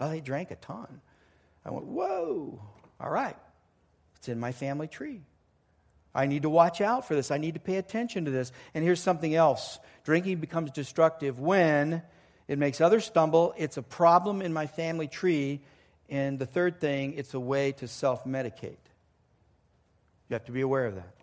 Oh, 0.00 0.08
they 0.08 0.20
drank 0.20 0.52
a 0.52 0.56
ton. 0.56 1.00
I 1.66 1.70
went, 1.70 1.86
whoa, 1.86 2.62
all 3.00 3.10
right. 3.10 3.36
It's 4.16 4.28
in 4.28 4.38
my 4.38 4.52
family 4.52 4.86
tree. 4.86 5.22
I 6.14 6.26
need 6.26 6.42
to 6.42 6.50
watch 6.50 6.80
out 6.80 7.08
for 7.08 7.16
this. 7.16 7.32
I 7.32 7.38
need 7.38 7.54
to 7.54 7.60
pay 7.60 7.76
attention 7.76 8.26
to 8.26 8.30
this. 8.30 8.52
And 8.74 8.84
here's 8.84 9.00
something 9.00 9.34
else 9.34 9.80
drinking 10.04 10.38
becomes 10.38 10.70
destructive 10.70 11.40
when 11.40 12.02
it 12.48 12.58
makes 12.58 12.80
others 12.80 13.04
stumble, 13.04 13.54
it's 13.56 13.76
a 13.76 13.82
problem 13.82 14.42
in 14.42 14.52
my 14.52 14.66
family 14.66 15.08
tree, 15.08 15.60
and 16.08 16.38
the 16.38 16.46
third 16.46 16.80
thing, 16.80 17.14
it's 17.16 17.34
a 17.34 17.40
way 17.40 17.72
to 17.72 17.88
self 17.88 18.24
medicate. 18.24 18.76
You 20.28 20.34
have 20.34 20.44
to 20.46 20.52
be 20.52 20.60
aware 20.60 20.86
of 20.86 20.94
that. 20.96 21.14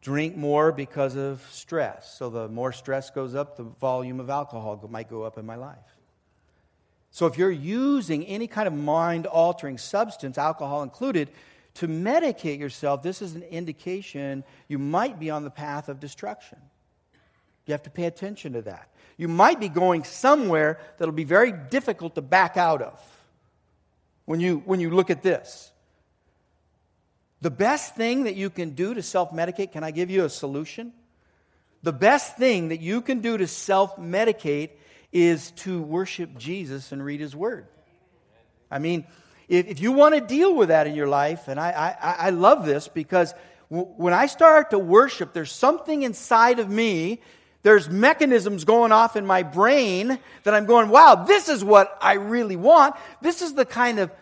Drink 0.00 0.36
more 0.36 0.70
because 0.70 1.16
of 1.16 1.46
stress. 1.50 2.14
So 2.18 2.28
the 2.28 2.48
more 2.48 2.72
stress 2.72 3.10
goes 3.10 3.34
up, 3.34 3.56
the 3.56 3.62
volume 3.62 4.20
of 4.20 4.28
alcohol 4.28 4.86
might 4.90 5.08
go 5.08 5.22
up 5.22 5.38
in 5.38 5.46
my 5.46 5.56
life. 5.56 5.78
So 7.10 7.26
if 7.26 7.38
you're 7.38 7.50
using 7.50 8.26
any 8.26 8.46
kind 8.46 8.66
of 8.66 8.74
mind 8.74 9.26
altering 9.26 9.78
substance, 9.78 10.36
alcohol 10.36 10.82
included, 10.82 11.30
to 11.74 11.88
medicate 11.88 12.58
yourself, 12.58 13.02
this 13.02 13.22
is 13.22 13.34
an 13.34 13.42
indication 13.44 14.44
you 14.68 14.78
might 14.78 15.18
be 15.18 15.30
on 15.30 15.44
the 15.44 15.50
path 15.50 15.88
of 15.88 16.00
destruction. 16.00 16.58
You 17.66 17.72
have 17.72 17.82
to 17.84 17.90
pay 17.90 18.04
attention 18.04 18.54
to 18.54 18.62
that. 18.62 18.90
You 19.16 19.28
might 19.28 19.60
be 19.60 19.68
going 19.68 20.04
somewhere 20.04 20.78
that'll 20.98 21.14
be 21.14 21.24
very 21.24 21.52
difficult 21.52 22.14
to 22.16 22.22
back 22.22 22.56
out 22.56 22.82
of 22.82 23.00
when 24.24 24.40
you, 24.40 24.62
when 24.64 24.80
you 24.80 24.90
look 24.90 25.10
at 25.10 25.22
this. 25.22 25.70
The 27.40 27.50
best 27.50 27.94
thing 27.94 28.24
that 28.24 28.36
you 28.36 28.50
can 28.50 28.70
do 28.70 28.94
to 28.94 29.02
self 29.02 29.30
medicate, 29.30 29.72
can 29.72 29.84
I 29.84 29.90
give 29.90 30.10
you 30.10 30.24
a 30.24 30.30
solution? 30.30 30.92
The 31.82 31.92
best 31.92 32.38
thing 32.38 32.68
that 32.68 32.80
you 32.80 33.02
can 33.02 33.20
do 33.20 33.36
to 33.36 33.46
self 33.46 33.96
medicate 33.96 34.70
is 35.12 35.52
to 35.52 35.82
worship 35.82 36.36
Jesus 36.38 36.90
and 36.90 37.04
read 37.04 37.20
his 37.20 37.36
word. 37.36 37.66
I 38.70 38.78
mean, 38.78 39.04
if, 39.48 39.66
if 39.68 39.80
you 39.80 39.92
want 39.92 40.14
to 40.14 40.20
deal 40.20 40.54
with 40.54 40.68
that 40.68 40.86
in 40.86 40.94
your 40.94 41.06
life, 41.06 41.48
and 41.48 41.60
I, 41.60 41.96
I, 42.00 42.12
I 42.26 42.30
love 42.30 42.64
this 42.64 42.88
because 42.88 43.34
w- 43.70 43.92
when 43.96 44.14
I 44.14 44.26
start 44.26 44.70
to 44.70 44.78
worship, 44.78 45.32
there's 45.32 45.52
something 45.52 46.02
inside 46.02 46.58
of 46.58 46.68
me, 46.70 47.20
there's 47.64 47.88
mechanisms 47.88 48.64
going 48.64 48.92
off 48.92 49.16
in 49.16 49.26
my 49.26 49.42
brain 49.42 50.18
that 50.44 50.54
I'm 50.54 50.66
going, 50.66 50.90
wow, 50.90 51.24
this 51.26 51.48
is 51.48 51.64
what 51.64 51.96
I 52.00 52.14
really 52.14 52.56
want. 52.56 52.94
This 53.22 53.40
is 53.40 53.54
the 53.54 53.64
kind 53.64 53.98
of 53.98 54.12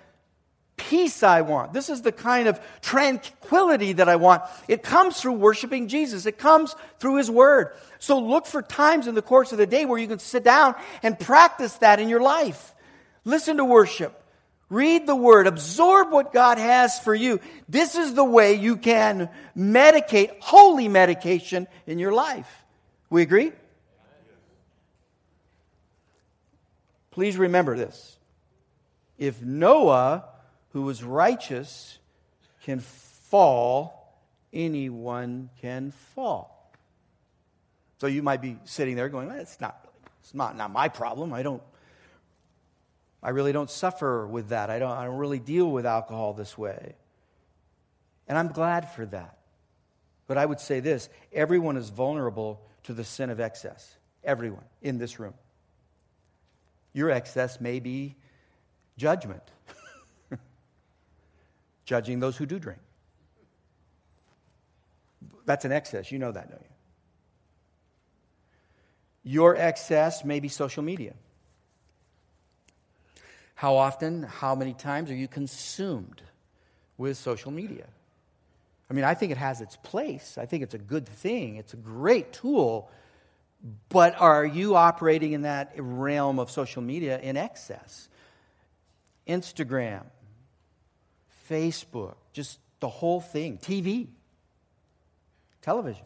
peace 0.77 1.25
I 1.25 1.41
want. 1.43 1.73
This 1.73 1.91
is 1.91 2.03
the 2.03 2.13
kind 2.13 2.47
of 2.47 2.61
tranquility 2.81 3.95
that 3.95 4.09
I 4.09 4.15
want. 4.15 4.43
It 4.69 4.85
comes 4.85 5.21
through 5.21 5.33
worshiping 5.33 5.89
Jesus. 5.89 6.25
It 6.25 6.39
comes 6.39 6.77
through 7.01 7.17
His 7.17 7.29
Word. 7.29 7.75
So 7.99 8.21
look 8.21 8.47
for 8.47 8.63
times 8.63 9.09
in 9.09 9.17
the 9.17 9.23
course 9.23 9.51
of 9.51 9.59
the 9.59 9.67
day 9.67 9.87
where 9.87 9.99
you 9.99 10.07
can 10.07 10.21
sit 10.21 10.45
down 10.45 10.77
and 11.03 11.19
practice 11.19 11.75
that 11.79 11.99
in 11.99 12.09
your 12.09 12.23
life. 12.23 12.75
Listen 13.25 13.57
to 13.57 13.65
worship. 13.65 14.19
Read 14.71 15.07
the 15.07 15.17
word, 15.17 15.47
absorb 15.47 16.13
what 16.13 16.33
God 16.33 16.57
has 16.57 16.99
for 16.99 17.15
you. 17.15 17.41
This 17.69 17.95
is 17.95 18.15
the 18.15 18.25
way 18.25 18.55
you 18.55 18.79
can 18.79 19.29
medicate, 19.55 20.31
holy 20.41 20.89
medication 20.89 21.67
in 21.87 21.99
your 21.99 22.13
life. 22.13 22.62
We 23.13 23.21
agree? 23.21 23.53
Please 27.11 27.37
remember 27.37 27.77
this. 27.77 28.17
If 29.19 29.43
Noah, 29.43 30.25
who 30.71 30.81
was 30.81 31.05
righteous, 31.05 31.99
can 32.65 32.81
fall, 32.81 34.17
anyone 34.51 35.51
can 35.61 35.91
fall. 36.15 36.73
So 38.01 38.07
you 38.07 38.23
might 38.23 38.41
be 38.41 38.57
sitting 38.65 38.97
there 38.97 39.11
going, 39.11 39.31
it's 39.31 39.61
not, 39.61 39.87
it's 40.23 40.33
not, 40.33 40.57
not 40.57 40.73
my 40.73 40.89
problem. 40.89 41.35
I 41.35 41.43
don't 41.43 41.63
I 43.23 43.29
really 43.29 43.53
don't 43.53 43.71
suffer 43.71 44.27
with 44.27 44.49
that. 44.49 44.71
I 44.71 44.79
don't, 44.79 44.91
I 44.91 45.05
don't 45.05 45.19
really 45.19 45.39
deal 45.39 45.71
with 45.71 45.85
alcohol 45.85 46.33
this 46.33 46.57
way. 46.57 46.97
And 48.27 48.39
I'm 48.39 48.49
glad 48.49 48.91
for 48.91 49.05
that. 49.05 49.37
But 50.27 50.39
I 50.39 50.47
would 50.47 50.61
say 50.61 50.81
this 50.81 51.11
everyone 51.31 51.77
is 51.77 51.91
vulnerable 51.91 52.63
to 52.85 52.93
the 52.93 53.05
sin 53.05 53.31
of 53.31 53.41
excess. 53.41 53.97
Everyone 54.25 54.65
in 54.81 54.99
this 54.99 55.19
room. 55.19 55.35
Your 56.93 57.11
excess 57.11 57.61
may 57.61 57.81
be 57.81 58.17
judgment, 58.97 59.43
judging 61.85 62.21
those 62.21 62.37
who 62.37 62.47
do 62.47 62.59
drink. 62.59 62.81
That's 65.45 65.65
an 65.65 65.73
excess. 65.73 66.13
You 66.13 66.19
know 66.19 66.33
that, 66.33 66.51
don't 66.51 66.61
you? 66.61 66.67
Your 69.25 69.57
excess 69.57 70.25
may 70.25 70.41
be 70.41 70.49
social 70.49 70.83
media. 70.83 71.15
How 73.55 73.77
often, 73.77 74.25
how 74.25 74.55
many 74.55 74.75
times 74.75 75.11
are 75.11 75.15
you 75.15 75.29
consumed 75.29 76.23
with 76.99 77.17
social 77.17 77.53
media? 77.53 77.87
I 78.93 78.95
mean, 78.95 79.07
I 79.07 79.15
think 79.15 79.33
it 79.33 79.39
has 79.39 79.63
its 79.63 79.77
place. 79.77 80.37
I 80.37 80.45
think 80.45 80.63
it's 80.63 80.75
a 80.75 80.79
good 80.79 81.09
thing. 81.09 81.57
It's 81.57 81.73
a 81.73 81.79
great 81.79 82.31
tool. 82.31 82.91
But 83.89 84.21
are 84.21 84.45
you 84.45 84.77
operating 84.77 85.33
in 85.33 85.43
that 85.43 85.73
realm 85.79 86.39
of 86.39 86.51
social 86.51 86.83
media 86.83 87.19
in 87.19 87.39
excess? 87.39 88.11
Instagram, 89.27 90.03
Facebook, 91.49 92.17
just 92.35 92.59
the 92.81 92.89
whole 92.91 93.23
thing, 93.23 93.57
TV, 93.57 94.09
television. 95.63 96.05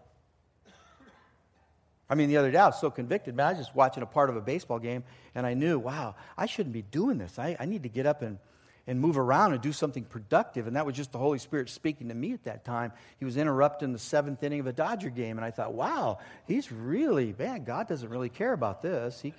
I 2.08 2.14
mean, 2.14 2.28
the 2.28 2.36
other 2.36 2.52
day 2.52 2.58
I 2.58 2.66
was 2.66 2.80
so 2.80 2.92
convicted, 2.92 3.34
man. 3.34 3.46
I 3.46 3.50
was 3.50 3.58
just 3.58 3.74
watching 3.74 4.04
a 4.04 4.06
part 4.06 4.30
of 4.30 4.36
a 4.36 4.40
baseball 4.40 4.78
game, 4.78 5.02
and 5.34 5.44
I 5.44 5.54
knew, 5.54 5.80
wow, 5.80 6.14
I 6.38 6.46
shouldn't 6.46 6.72
be 6.72 6.82
doing 6.82 7.18
this. 7.18 7.36
I, 7.36 7.56
I 7.58 7.64
need 7.64 7.82
to 7.82 7.88
get 7.88 8.06
up 8.06 8.22
and, 8.22 8.38
and 8.86 9.00
move 9.00 9.18
around 9.18 9.52
and 9.52 9.60
do 9.60 9.72
something 9.72 10.04
productive. 10.04 10.66
And 10.66 10.76
that 10.76 10.86
was 10.86 10.94
just 10.94 11.10
the 11.12 11.18
Holy 11.18 11.38
Spirit 11.38 11.68
speaking 11.68 12.08
to 12.08 12.14
me 12.14 12.32
at 12.32 12.44
that 12.44 12.64
time. 12.64 12.92
He 13.18 13.24
was 13.24 13.36
interrupting 13.36 13.92
the 13.92 13.98
seventh 13.98 14.42
inning 14.42 14.60
of 14.60 14.66
a 14.66 14.72
Dodger 14.72 15.10
game, 15.10 15.38
and 15.38 15.44
I 15.44 15.50
thought, 15.50 15.74
wow, 15.74 16.18
he's 16.46 16.70
really, 16.70 17.34
man, 17.36 17.64
God 17.64 17.88
doesn't 17.88 18.08
really 18.08 18.28
care 18.28 18.52
about 18.52 18.82
this. 18.82 19.20
He, 19.20 19.34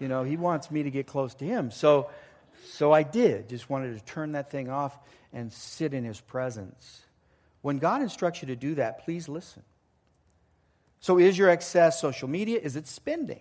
you 0.00 0.08
know, 0.08 0.24
he 0.24 0.36
wants 0.36 0.70
me 0.70 0.82
to 0.82 0.90
get 0.90 1.06
close 1.06 1.34
to 1.36 1.44
him. 1.44 1.70
So, 1.70 2.10
so 2.70 2.92
I 2.92 3.04
did. 3.04 3.48
Just 3.48 3.70
wanted 3.70 3.96
to 3.96 4.04
turn 4.04 4.32
that 4.32 4.50
thing 4.50 4.68
off 4.68 4.98
and 5.32 5.52
sit 5.52 5.94
in 5.94 6.04
his 6.04 6.20
presence. 6.20 7.02
When 7.62 7.78
God 7.78 8.02
instructs 8.02 8.42
you 8.42 8.48
to 8.48 8.56
do 8.56 8.76
that, 8.76 9.04
please 9.04 9.28
listen. 9.28 9.62
So, 11.00 11.18
is 11.18 11.38
your 11.38 11.48
excess 11.48 12.00
social 12.00 12.28
media? 12.28 12.58
Is 12.60 12.74
it 12.74 12.88
spending? 12.88 13.40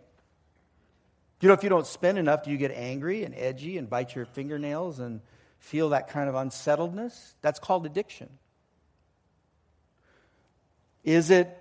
You 1.42 1.48
know, 1.48 1.54
if 1.54 1.64
you 1.64 1.70
don't 1.70 1.88
spend 1.88 2.18
enough, 2.18 2.44
do 2.44 2.52
you 2.52 2.58
get 2.58 2.72
angry 2.72 3.24
and 3.24 3.34
edgy 3.36 3.78
and 3.78 3.90
bite 3.90 4.16
your 4.16 4.26
fingernails 4.26 5.00
and 5.00 5.22
feel 5.60 5.90
that 5.90 6.10
kind 6.10 6.30
of 6.30 6.36
unsettledness? 6.36 7.36
That's 7.42 7.60
called 7.60 7.86
addiction. 7.86 8.30
Is 11.04 11.30
it 11.30 11.58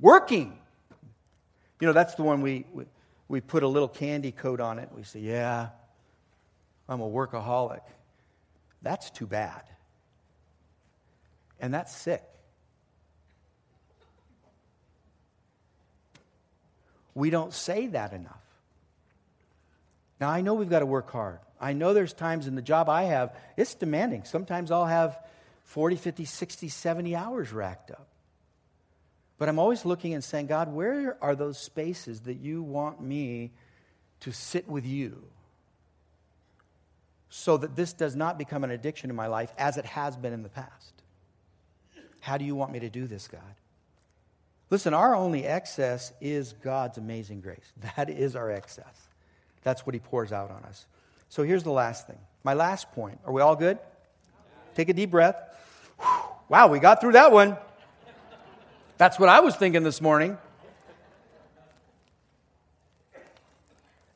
working? 0.00 0.58
You 1.80 1.86
know, 1.86 1.92
that's 1.92 2.14
the 2.14 2.22
one 2.22 2.42
we, 2.42 2.66
we, 2.72 2.84
we 3.28 3.40
put 3.40 3.62
a 3.62 3.68
little 3.68 3.88
candy 3.88 4.32
coat 4.32 4.60
on 4.60 4.78
it. 4.78 4.90
We 4.94 5.02
say, 5.04 5.20
yeah, 5.20 5.68
I'm 6.88 7.00
a 7.00 7.08
workaholic. 7.08 7.80
That's 8.82 9.10
too 9.10 9.26
bad. 9.26 9.62
And 11.60 11.72
that's 11.72 11.94
sick. 11.94 12.22
We 17.14 17.30
don't 17.30 17.52
say 17.52 17.88
that 17.88 18.12
enough. 18.12 18.40
Now, 20.20 20.28
I 20.28 20.42
know 20.42 20.54
we've 20.54 20.68
got 20.68 20.80
to 20.80 20.86
work 20.86 21.10
hard. 21.10 21.38
I 21.60 21.74
know 21.74 21.92
there's 21.92 22.14
times 22.14 22.46
in 22.46 22.54
the 22.54 22.62
job 22.62 22.88
I 22.88 23.04
have, 23.04 23.36
it's 23.56 23.74
demanding. 23.74 24.24
Sometimes 24.24 24.70
I'll 24.70 24.86
have 24.86 25.18
40, 25.64 25.96
50, 25.96 26.24
60, 26.24 26.68
70 26.68 27.14
hours 27.14 27.52
racked 27.52 27.90
up. 27.90 28.06
But 29.38 29.48
I'm 29.48 29.58
always 29.58 29.84
looking 29.84 30.14
and 30.14 30.24
saying, 30.24 30.46
God, 30.46 30.72
where 30.72 31.16
are 31.22 31.34
those 31.34 31.58
spaces 31.58 32.20
that 32.22 32.34
you 32.34 32.62
want 32.62 33.00
me 33.00 33.52
to 34.20 34.32
sit 34.32 34.68
with 34.68 34.84
you 34.84 35.22
so 37.30 37.56
that 37.56 37.76
this 37.76 37.92
does 37.92 38.16
not 38.16 38.36
become 38.36 38.64
an 38.64 38.70
addiction 38.70 39.08
in 39.08 39.16
my 39.16 39.28
life 39.28 39.52
as 39.56 39.76
it 39.76 39.84
has 39.84 40.16
been 40.16 40.32
in 40.32 40.42
the 40.42 40.48
past? 40.48 40.92
How 42.20 42.36
do 42.36 42.44
you 42.44 42.54
want 42.54 42.72
me 42.72 42.80
to 42.80 42.90
do 42.90 43.06
this, 43.06 43.28
God? 43.28 43.40
Listen, 44.68 44.94
our 44.94 45.14
only 45.14 45.44
excess 45.44 46.12
is 46.20 46.52
God's 46.62 46.98
amazing 46.98 47.40
grace. 47.40 47.72
That 47.96 48.10
is 48.10 48.36
our 48.36 48.50
excess. 48.50 49.08
That's 49.62 49.86
what 49.86 49.94
He 49.94 50.00
pours 50.00 50.32
out 50.32 50.50
on 50.50 50.64
us. 50.64 50.86
So 51.30 51.44
here's 51.44 51.62
the 51.62 51.70
last 51.70 52.06
thing. 52.06 52.18
My 52.42 52.54
last 52.54 52.90
point. 52.92 53.20
Are 53.24 53.32
we 53.32 53.40
all 53.40 53.56
good? 53.56 53.78
Take 54.74 54.88
a 54.88 54.92
deep 54.92 55.10
breath. 55.10 55.36
Wow, 56.48 56.66
we 56.68 56.80
got 56.80 57.00
through 57.00 57.12
that 57.12 57.30
one. 57.32 57.56
That's 58.98 59.18
what 59.18 59.28
I 59.28 59.40
was 59.40 59.54
thinking 59.54 59.84
this 59.84 60.00
morning. 60.00 60.36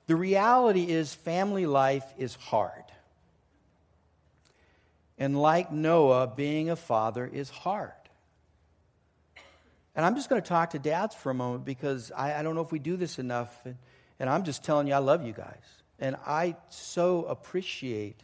The 0.06 0.16
reality 0.16 0.90
is, 0.90 1.14
family 1.14 1.66
life 1.66 2.04
is 2.18 2.34
hard. 2.34 2.82
And 5.16 5.40
like 5.40 5.72
Noah, 5.72 6.26
being 6.26 6.68
a 6.68 6.76
father 6.76 7.24
is 7.24 7.48
hard. 7.48 7.92
And 9.94 10.04
I'm 10.04 10.16
just 10.16 10.28
going 10.28 10.42
to 10.42 10.48
talk 10.48 10.70
to 10.70 10.80
dads 10.80 11.14
for 11.14 11.30
a 11.30 11.34
moment 11.34 11.64
because 11.64 12.10
I, 12.10 12.34
I 12.40 12.42
don't 12.42 12.56
know 12.56 12.60
if 12.62 12.72
we 12.72 12.80
do 12.80 12.96
this 12.96 13.20
enough. 13.20 13.64
And, 13.64 13.76
and 14.18 14.28
I'm 14.28 14.42
just 14.42 14.64
telling 14.64 14.88
you, 14.88 14.94
I 14.94 14.98
love 14.98 15.24
you 15.24 15.32
guys. 15.32 15.83
And 15.98 16.16
I 16.26 16.56
so 16.70 17.24
appreciate 17.24 18.22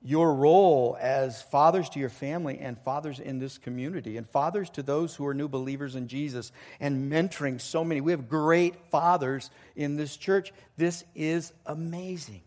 your 0.00 0.32
role 0.34 0.96
as 1.00 1.42
fathers 1.42 1.88
to 1.90 1.98
your 1.98 2.08
family 2.08 2.58
and 2.60 2.78
fathers 2.78 3.18
in 3.18 3.38
this 3.40 3.58
community 3.58 4.16
and 4.16 4.28
fathers 4.28 4.70
to 4.70 4.82
those 4.82 5.14
who 5.14 5.26
are 5.26 5.34
new 5.34 5.48
believers 5.48 5.96
in 5.96 6.06
Jesus 6.06 6.52
and 6.78 7.10
mentoring 7.10 7.60
so 7.60 7.82
many. 7.84 8.00
We 8.00 8.12
have 8.12 8.28
great 8.28 8.76
fathers 8.90 9.50
in 9.74 9.96
this 9.96 10.16
church. 10.16 10.52
This 10.76 11.04
is 11.14 11.52
amazing. 11.66 12.42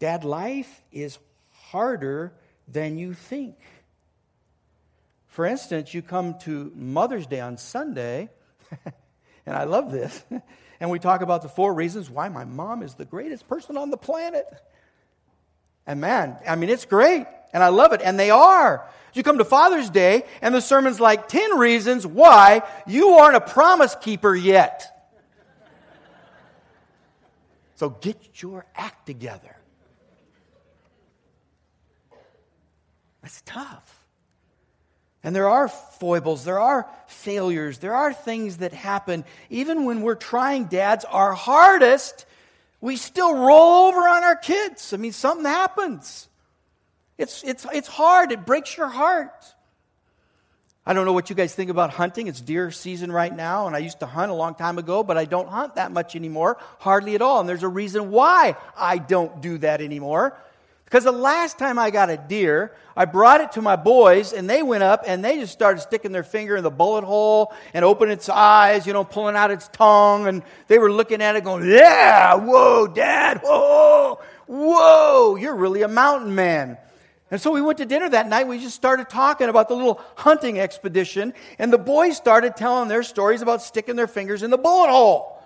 Dad, 0.00 0.24
life 0.24 0.82
is 0.90 1.18
harder 1.52 2.32
than 2.66 2.98
you 2.98 3.14
think. 3.14 3.56
For 5.28 5.46
instance, 5.46 5.94
you 5.94 6.02
come 6.02 6.38
to 6.40 6.72
Mother's 6.74 7.26
Day 7.26 7.40
on 7.40 7.56
Sunday, 7.56 8.30
and 9.46 9.56
I 9.56 9.64
love 9.64 9.92
this, 9.92 10.24
and 10.80 10.90
we 10.90 10.98
talk 10.98 11.20
about 11.20 11.42
the 11.42 11.48
four 11.48 11.74
reasons 11.74 12.08
why 12.10 12.28
my 12.30 12.44
mom 12.44 12.82
is 12.82 12.94
the 12.94 13.04
greatest 13.04 13.46
person 13.46 13.76
on 13.76 13.90
the 13.90 13.98
planet. 13.98 14.46
And 15.86 16.00
man, 16.00 16.38
I 16.48 16.56
mean, 16.56 16.70
it's 16.70 16.86
great, 16.86 17.26
and 17.52 17.62
I 17.62 17.68
love 17.68 17.92
it, 17.92 18.00
and 18.02 18.18
they 18.18 18.30
are. 18.30 18.88
You 19.12 19.22
come 19.22 19.38
to 19.38 19.44
Father's 19.44 19.90
Day, 19.90 20.24
and 20.40 20.54
the 20.54 20.60
sermon's 20.60 21.00
like 21.00 21.28
10 21.28 21.58
reasons 21.58 22.06
why 22.06 22.62
you 22.86 23.10
aren't 23.10 23.36
a 23.36 23.40
promise 23.40 23.94
keeper 24.00 24.34
yet. 24.34 24.96
So 27.74 27.90
get 27.90 28.42
your 28.42 28.66
act 28.74 29.06
together. 29.06 29.56
That's 33.22 33.42
tough. 33.44 33.99
And 35.22 35.36
there 35.36 35.48
are 35.48 35.68
foibles, 35.68 36.44
there 36.44 36.60
are 36.60 36.88
failures, 37.06 37.78
there 37.78 37.94
are 37.94 38.12
things 38.12 38.58
that 38.58 38.72
happen. 38.72 39.24
Even 39.50 39.84
when 39.84 40.00
we're 40.00 40.14
trying 40.14 40.64
dads 40.64 41.04
our 41.04 41.34
hardest, 41.34 42.24
we 42.80 42.96
still 42.96 43.34
roll 43.34 43.88
over 43.88 44.00
on 44.00 44.24
our 44.24 44.36
kids. 44.36 44.94
I 44.94 44.96
mean, 44.96 45.12
something 45.12 45.44
happens. 45.44 46.28
It's, 47.18 47.44
it's, 47.44 47.66
it's 47.70 47.88
hard, 47.88 48.32
it 48.32 48.46
breaks 48.46 48.78
your 48.78 48.88
heart. 48.88 49.54
I 50.86 50.94
don't 50.94 51.04
know 51.04 51.12
what 51.12 51.28
you 51.28 51.36
guys 51.36 51.54
think 51.54 51.70
about 51.70 51.90
hunting. 51.90 52.26
It's 52.26 52.40
deer 52.40 52.70
season 52.70 53.12
right 53.12 53.34
now, 53.34 53.66
and 53.66 53.76
I 53.76 53.80
used 53.80 54.00
to 54.00 54.06
hunt 54.06 54.30
a 54.30 54.34
long 54.34 54.54
time 54.54 54.78
ago, 54.78 55.02
but 55.02 55.18
I 55.18 55.26
don't 55.26 55.48
hunt 55.48 55.74
that 55.74 55.92
much 55.92 56.16
anymore, 56.16 56.56
hardly 56.78 57.14
at 57.14 57.20
all. 57.20 57.40
And 57.40 57.48
there's 57.48 57.62
a 57.62 57.68
reason 57.68 58.10
why 58.10 58.56
I 58.76 58.96
don't 58.96 59.42
do 59.42 59.58
that 59.58 59.82
anymore. 59.82 60.36
Because 60.90 61.04
the 61.04 61.12
last 61.12 61.56
time 61.56 61.78
I 61.78 61.90
got 61.90 62.10
a 62.10 62.16
deer, 62.16 62.72
I 62.96 63.04
brought 63.04 63.40
it 63.40 63.52
to 63.52 63.62
my 63.62 63.76
boys 63.76 64.32
and 64.32 64.50
they 64.50 64.60
went 64.60 64.82
up 64.82 65.04
and 65.06 65.24
they 65.24 65.38
just 65.38 65.52
started 65.52 65.78
sticking 65.78 66.10
their 66.10 66.24
finger 66.24 66.56
in 66.56 66.64
the 66.64 66.70
bullet 66.70 67.04
hole 67.04 67.54
and 67.72 67.84
opening 67.84 68.12
its 68.12 68.28
eyes, 68.28 68.88
you 68.88 68.92
know, 68.92 69.04
pulling 69.04 69.36
out 69.36 69.52
its 69.52 69.68
tongue. 69.68 70.26
And 70.26 70.42
they 70.66 70.80
were 70.80 70.90
looking 70.90 71.22
at 71.22 71.36
it 71.36 71.44
going, 71.44 71.64
Yeah, 71.70 72.34
whoa, 72.34 72.88
dad, 72.88 73.40
whoa, 73.44 74.18
whoa, 74.48 75.36
you're 75.36 75.54
really 75.54 75.82
a 75.82 75.88
mountain 75.88 76.34
man. 76.34 76.76
And 77.30 77.40
so 77.40 77.52
we 77.52 77.62
went 77.62 77.78
to 77.78 77.86
dinner 77.86 78.08
that 78.08 78.28
night. 78.28 78.48
We 78.48 78.58
just 78.58 78.74
started 78.74 79.08
talking 79.08 79.48
about 79.48 79.68
the 79.68 79.76
little 79.76 80.00
hunting 80.16 80.58
expedition. 80.58 81.34
And 81.60 81.72
the 81.72 81.78
boys 81.78 82.16
started 82.16 82.56
telling 82.56 82.88
their 82.88 83.04
stories 83.04 83.42
about 83.42 83.62
sticking 83.62 83.94
their 83.94 84.08
fingers 84.08 84.42
in 84.42 84.50
the 84.50 84.58
bullet 84.58 84.90
hole. 84.90 85.39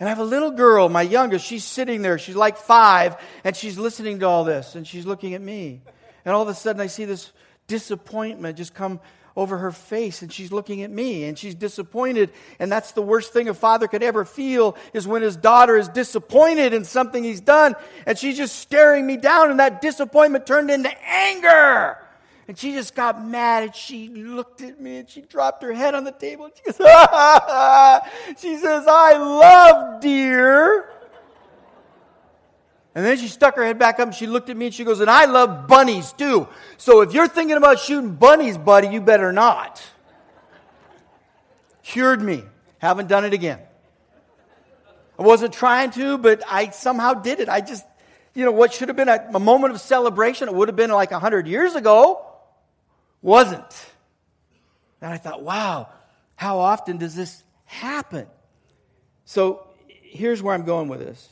And 0.00 0.08
I 0.08 0.10
have 0.10 0.18
a 0.18 0.24
little 0.24 0.50
girl, 0.50 0.88
my 0.88 1.02
youngest, 1.02 1.44
she's 1.44 1.62
sitting 1.62 2.00
there. 2.00 2.18
She's 2.18 2.34
like 2.34 2.56
five, 2.56 3.16
and 3.44 3.54
she's 3.54 3.78
listening 3.78 4.20
to 4.20 4.26
all 4.26 4.44
this, 4.44 4.74
and 4.74 4.86
she's 4.86 5.04
looking 5.04 5.34
at 5.34 5.42
me. 5.42 5.82
And 6.24 6.34
all 6.34 6.42
of 6.42 6.48
a 6.48 6.54
sudden, 6.54 6.80
I 6.80 6.86
see 6.86 7.04
this 7.04 7.30
disappointment 7.66 8.56
just 8.56 8.74
come 8.74 8.98
over 9.36 9.58
her 9.58 9.70
face 9.70 10.22
and 10.22 10.32
she's 10.32 10.50
looking 10.50 10.82
at 10.82 10.90
me 10.90 11.24
and 11.24 11.38
she's 11.38 11.54
disappointed 11.54 12.32
and 12.58 12.70
that's 12.70 12.92
the 12.92 13.00
worst 13.00 13.32
thing 13.32 13.48
a 13.48 13.54
father 13.54 13.86
could 13.86 14.02
ever 14.02 14.24
feel 14.24 14.76
is 14.92 15.06
when 15.06 15.22
his 15.22 15.36
daughter 15.36 15.76
is 15.76 15.88
disappointed 15.88 16.74
in 16.74 16.84
something 16.84 17.22
he's 17.22 17.40
done 17.40 17.76
and 18.06 18.18
she's 18.18 18.36
just 18.36 18.56
staring 18.56 19.06
me 19.06 19.16
down 19.16 19.48
and 19.48 19.60
that 19.60 19.80
disappointment 19.80 20.46
turned 20.46 20.68
into 20.68 20.90
anger 21.06 21.96
and 22.50 22.58
she 22.58 22.72
just 22.72 22.96
got 22.96 23.24
mad 23.24 23.62
and 23.62 23.76
she 23.76 24.08
looked 24.08 24.60
at 24.60 24.80
me 24.80 24.96
and 24.96 25.08
she 25.08 25.20
dropped 25.20 25.62
her 25.62 25.72
head 25.72 25.94
on 25.94 26.02
the 26.02 26.10
table 26.10 26.46
and 26.46 26.54
she 26.56 26.64
goes, 26.64 26.78
she 28.40 28.56
says, 28.56 28.86
I 28.88 29.16
love 29.18 30.00
deer. 30.00 30.90
And 32.92 33.06
then 33.06 33.18
she 33.18 33.28
stuck 33.28 33.54
her 33.54 33.64
head 33.64 33.78
back 33.78 34.00
up 34.00 34.08
and 34.08 34.14
she 34.16 34.26
looked 34.26 34.50
at 34.50 34.56
me 34.56 34.66
and 34.66 34.74
she 34.74 34.82
goes, 34.82 34.98
and 34.98 35.08
I 35.08 35.26
love 35.26 35.68
bunnies 35.68 36.10
too. 36.10 36.48
So 36.76 37.02
if 37.02 37.14
you're 37.14 37.28
thinking 37.28 37.56
about 37.56 37.78
shooting 37.78 38.16
bunnies, 38.16 38.58
buddy, 38.58 38.88
you 38.88 39.00
better 39.00 39.30
not. 39.30 39.80
Cured 41.84 42.20
me. 42.20 42.42
Haven't 42.78 43.06
done 43.06 43.24
it 43.24 43.32
again. 43.32 43.60
I 45.20 45.22
wasn't 45.22 45.54
trying 45.54 45.92
to, 45.92 46.18
but 46.18 46.42
I 46.48 46.70
somehow 46.70 47.14
did 47.14 47.38
it. 47.38 47.48
I 47.48 47.60
just, 47.60 47.86
you 48.34 48.44
know, 48.44 48.50
what 48.50 48.74
should 48.74 48.88
have 48.88 48.96
been 48.96 49.08
a, 49.08 49.24
a 49.34 49.38
moment 49.38 49.72
of 49.72 49.80
celebration, 49.80 50.48
it 50.48 50.54
would 50.56 50.66
have 50.66 50.76
been 50.76 50.90
like 50.90 51.12
a 51.12 51.20
hundred 51.20 51.46
years 51.46 51.76
ago 51.76 52.26
wasn't. 53.22 53.90
And 55.00 55.12
I 55.12 55.16
thought, 55.16 55.42
wow, 55.42 55.88
how 56.36 56.58
often 56.58 56.98
does 56.98 57.14
this 57.14 57.42
happen? 57.64 58.26
So 59.24 59.66
here's 59.88 60.42
where 60.42 60.54
I'm 60.54 60.64
going 60.64 60.88
with 60.88 61.00
this. 61.00 61.28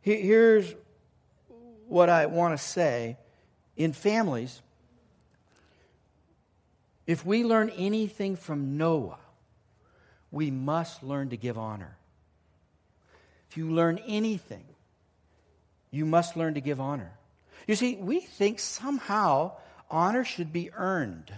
Here's 0.00 0.74
what 1.86 2.08
I 2.08 2.26
want 2.26 2.56
to 2.56 2.62
say. 2.64 3.16
In 3.76 3.92
families, 3.92 4.60
if 7.06 7.24
we 7.24 7.44
learn 7.44 7.70
anything 7.70 8.36
from 8.36 8.76
Noah, 8.76 9.18
we 10.30 10.50
must 10.50 11.02
learn 11.02 11.30
to 11.30 11.36
give 11.36 11.58
honor. 11.58 11.96
If 13.50 13.56
you 13.56 13.70
learn 13.70 13.98
anything, 14.06 14.64
you 15.90 16.06
must 16.06 16.36
learn 16.36 16.54
to 16.54 16.60
give 16.60 16.80
honor. 16.80 17.12
You 17.66 17.74
see, 17.74 17.96
we 17.96 18.20
think 18.20 18.60
somehow 18.60 19.52
honor 19.90 20.24
should 20.24 20.52
be 20.52 20.70
earned. 20.72 21.32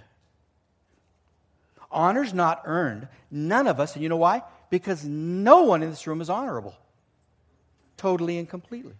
Honor's 1.91 2.33
not 2.33 2.63
earned. 2.65 3.09
None 3.31 3.67
of 3.67 3.79
us, 3.79 3.95
and 3.95 4.03
you 4.03 4.09
know 4.09 4.17
why? 4.17 4.43
Because 4.71 5.05
no 5.05 5.63
one 5.63 5.83
in 5.83 5.91
this 5.91 6.07
room 6.07 6.21
is 6.21 6.31
honorable. 6.31 6.75
Totally 7.97 8.39
and 8.39 8.49
completely. 8.49 8.95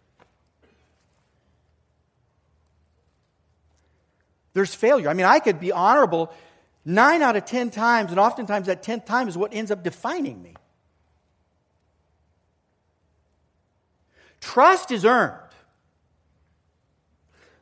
There's 4.55 4.75
failure. 4.75 5.09
I 5.09 5.15
mean, 5.15 5.27
I 5.27 5.39
could 5.39 5.59
be 5.59 5.73
honorable 5.73 6.33
nine 6.85 7.23
out 7.23 7.37
of 7.37 7.47
ten 7.47 7.71
times, 7.71 8.11
and 8.11 8.21
oftentimes 8.21 8.67
that 8.67 8.83
tenth 8.83 9.07
time 9.07 9.29
is 9.29 9.37
what 9.37 9.55
ends 9.55 9.71
up 9.71 9.83
defining 9.83 10.43
me. 10.43 10.55
Trust 14.41 14.91
is 14.91 15.05
earned. 15.05 15.39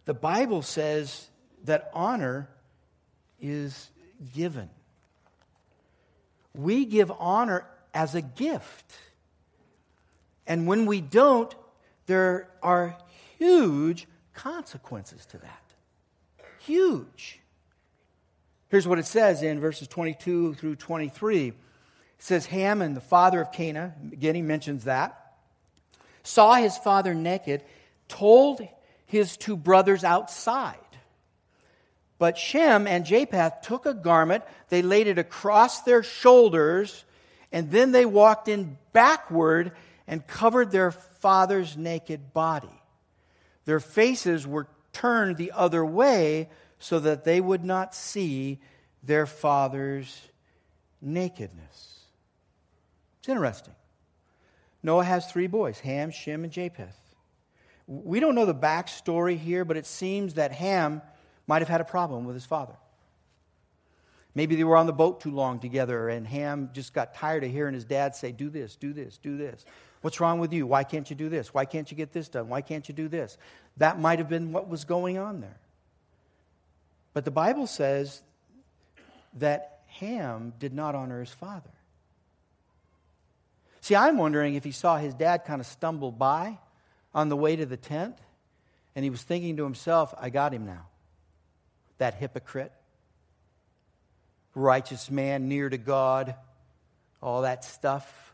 The 0.06 0.14
Bible 0.14 0.62
says 0.62 1.29
that 1.64 1.90
honor 1.94 2.48
is 3.40 3.90
given. 4.34 4.68
We 6.54 6.84
give 6.84 7.10
honor 7.18 7.66
as 7.94 8.14
a 8.14 8.22
gift. 8.22 8.92
And 10.46 10.66
when 10.66 10.86
we 10.86 11.00
don't, 11.00 11.54
there 12.06 12.48
are 12.62 12.96
huge 13.38 14.06
consequences 14.34 15.26
to 15.26 15.38
that. 15.38 15.62
Huge. 16.60 17.40
Here's 18.68 18.86
what 18.86 18.98
it 18.98 19.06
says 19.06 19.42
in 19.42 19.60
verses 19.60 19.88
22 19.88 20.54
through 20.54 20.76
23. 20.76 21.48
It 21.48 21.54
says, 22.18 22.46
Ham 22.46 22.82
and 22.82 22.96
the 22.96 23.00
father 23.00 23.40
of 23.40 23.52
Canaan, 23.52 24.10
again, 24.12 24.34
he 24.34 24.42
mentions 24.42 24.84
that, 24.84 25.34
saw 26.22 26.54
his 26.54 26.76
father 26.76 27.14
naked, 27.14 27.64
told 28.08 28.60
his 29.06 29.36
two 29.36 29.56
brothers 29.56 30.04
outside. 30.04 30.76
But 32.20 32.36
Shem 32.36 32.86
and 32.86 33.06
Japheth 33.06 33.62
took 33.62 33.86
a 33.86 33.94
garment, 33.94 34.44
they 34.68 34.82
laid 34.82 35.06
it 35.06 35.16
across 35.16 35.80
their 35.80 36.02
shoulders, 36.02 37.06
and 37.50 37.70
then 37.70 37.92
they 37.92 38.04
walked 38.04 38.46
in 38.46 38.76
backward 38.92 39.72
and 40.06 40.26
covered 40.26 40.70
their 40.70 40.90
father's 40.90 41.78
naked 41.78 42.34
body. 42.34 42.68
Their 43.64 43.80
faces 43.80 44.46
were 44.46 44.68
turned 44.92 45.38
the 45.38 45.52
other 45.52 45.82
way 45.82 46.50
so 46.78 47.00
that 47.00 47.24
they 47.24 47.40
would 47.40 47.64
not 47.64 47.94
see 47.94 48.58
their 49.02 49.24
father's 49.24 50.28
nakedness. 51.00 52.00
It's 53.20 53.30
interesting. 53.30 53.74
Noah 54.82 55.04
has 55.04 55.32
three 55.32 55.46
boys 55.46 55.80
Ham, 55.80 56.10
Shem, 56.10 56.44
and 56.44 56.52
Japheth. 56.52 57.00
We 57.86 58.20
don't 58.20 58.34
know 58.34 58.44
the 58.44 58.54
backstory 58.54 59.38
here, 59.38 59.64
but 59.64 59.78
it 59.78 59.86
seems 59.86 60.34
that 60.34 60.52
Ham 60.52 61.00
might 61.50 61.62
have 61.62 61.68
had 61.68 61.80
a 61.80 61.84
problem 61.84 62.24
with 62.26 62.36
his 62.36 62.46
father. 62.46 62.76
Maybe 64.36 64.54
they 64.54 64.62
were 64.62 64.76
on 64.76 64.86
the 64.86 64.92
boat 64.92 65.20
too 65.20 65.32
long 65.32 65.58
together, 65.58 66.08
and 66.08 66.24
Ham 66.24 66.70
just 66.72 66.94
got 66.94 67.12
tired 67.12 67.42
of 67.42 67.50
hearing 67.50 67.74
his 67.74 67.84
dad 67.84 68.14
say, 68.14 68.30
Do 68.30 68.50
this, 68.50 68.76
do 68.76 68.92
this, 68.92 69.18
do 69.18 69.36
this. 69.36 69.64
What's 70.00 70.20
wrong 70.20 70.38
with 70.38 70.52
you? 70.52 70.64
Why 70.64 70.84
can't 70.84 71.10
you 71.10 71.16
do 71.16 71.28
this? 71.28 71.52
Why 71.52 71.64
can't 71.64 71.90
you 71.90 71.96
get 71.96 72.12
this 72.12 72.28
done? 72.28 72.48
Why 72.48 72.60
can't 72.60 72.88
you 72.88 72.94
do 72.94 73.08
this? 73.08 73.36
That 73.78 73.98
might 73.98 74.20
have 74.20 74.28
been 74.28 74.52
what 74.52 74.68
was 74.68 74.84
going 74.84 75.18
on 75.18 75.40
there. 75.40 75.58
But 77.14 77.24
the 77.24 77.32
Bible 77.32 77.66
says 77.66 78.22
that 79.38 79.80
Ham 79.98 80.52
did 80.60 80.72
not 80.72 80.94
honor 80.94 81.18
his 81.18 81.32
father. 81.32 81.72
See, 83.80 83.96
I'm 83.96 84.18
wondering 84.18 84.54
if 84.54 84.62
he 84.62 84.70
saw 84.70 84.98
his 84.98 85.14
dad 85.14 85.44
kind 85.44 85.60
of 85.60 85.66
stumble 85.66 86.12
by 86.12 86.60
on 87.12 87.28
the 87.28 87.36
way 87.36 87.56
to 87.56 87.66
the 87.66 87.76
tent 87.76 88.14
and 88.94 89.02
he 89.02 89.10
was 89.10 89.24
thinking 89.24 89.56
to 89.56 89.64
himself, 89.64 90.14
I 90.16 90.30
got 90.30 90.54
him 90.54 90.64
now. 90.64 90.86
That 92.00 92.14
hypocrite, 92.14 92.72
righteous 94.54 95.10
man 95.10 95.48
near 95.48 95.68
to 95.68 95.76
God, 95.76 96.34
all 97.22 97.42
that 97.42 97.62
stuff. 97.62 98.32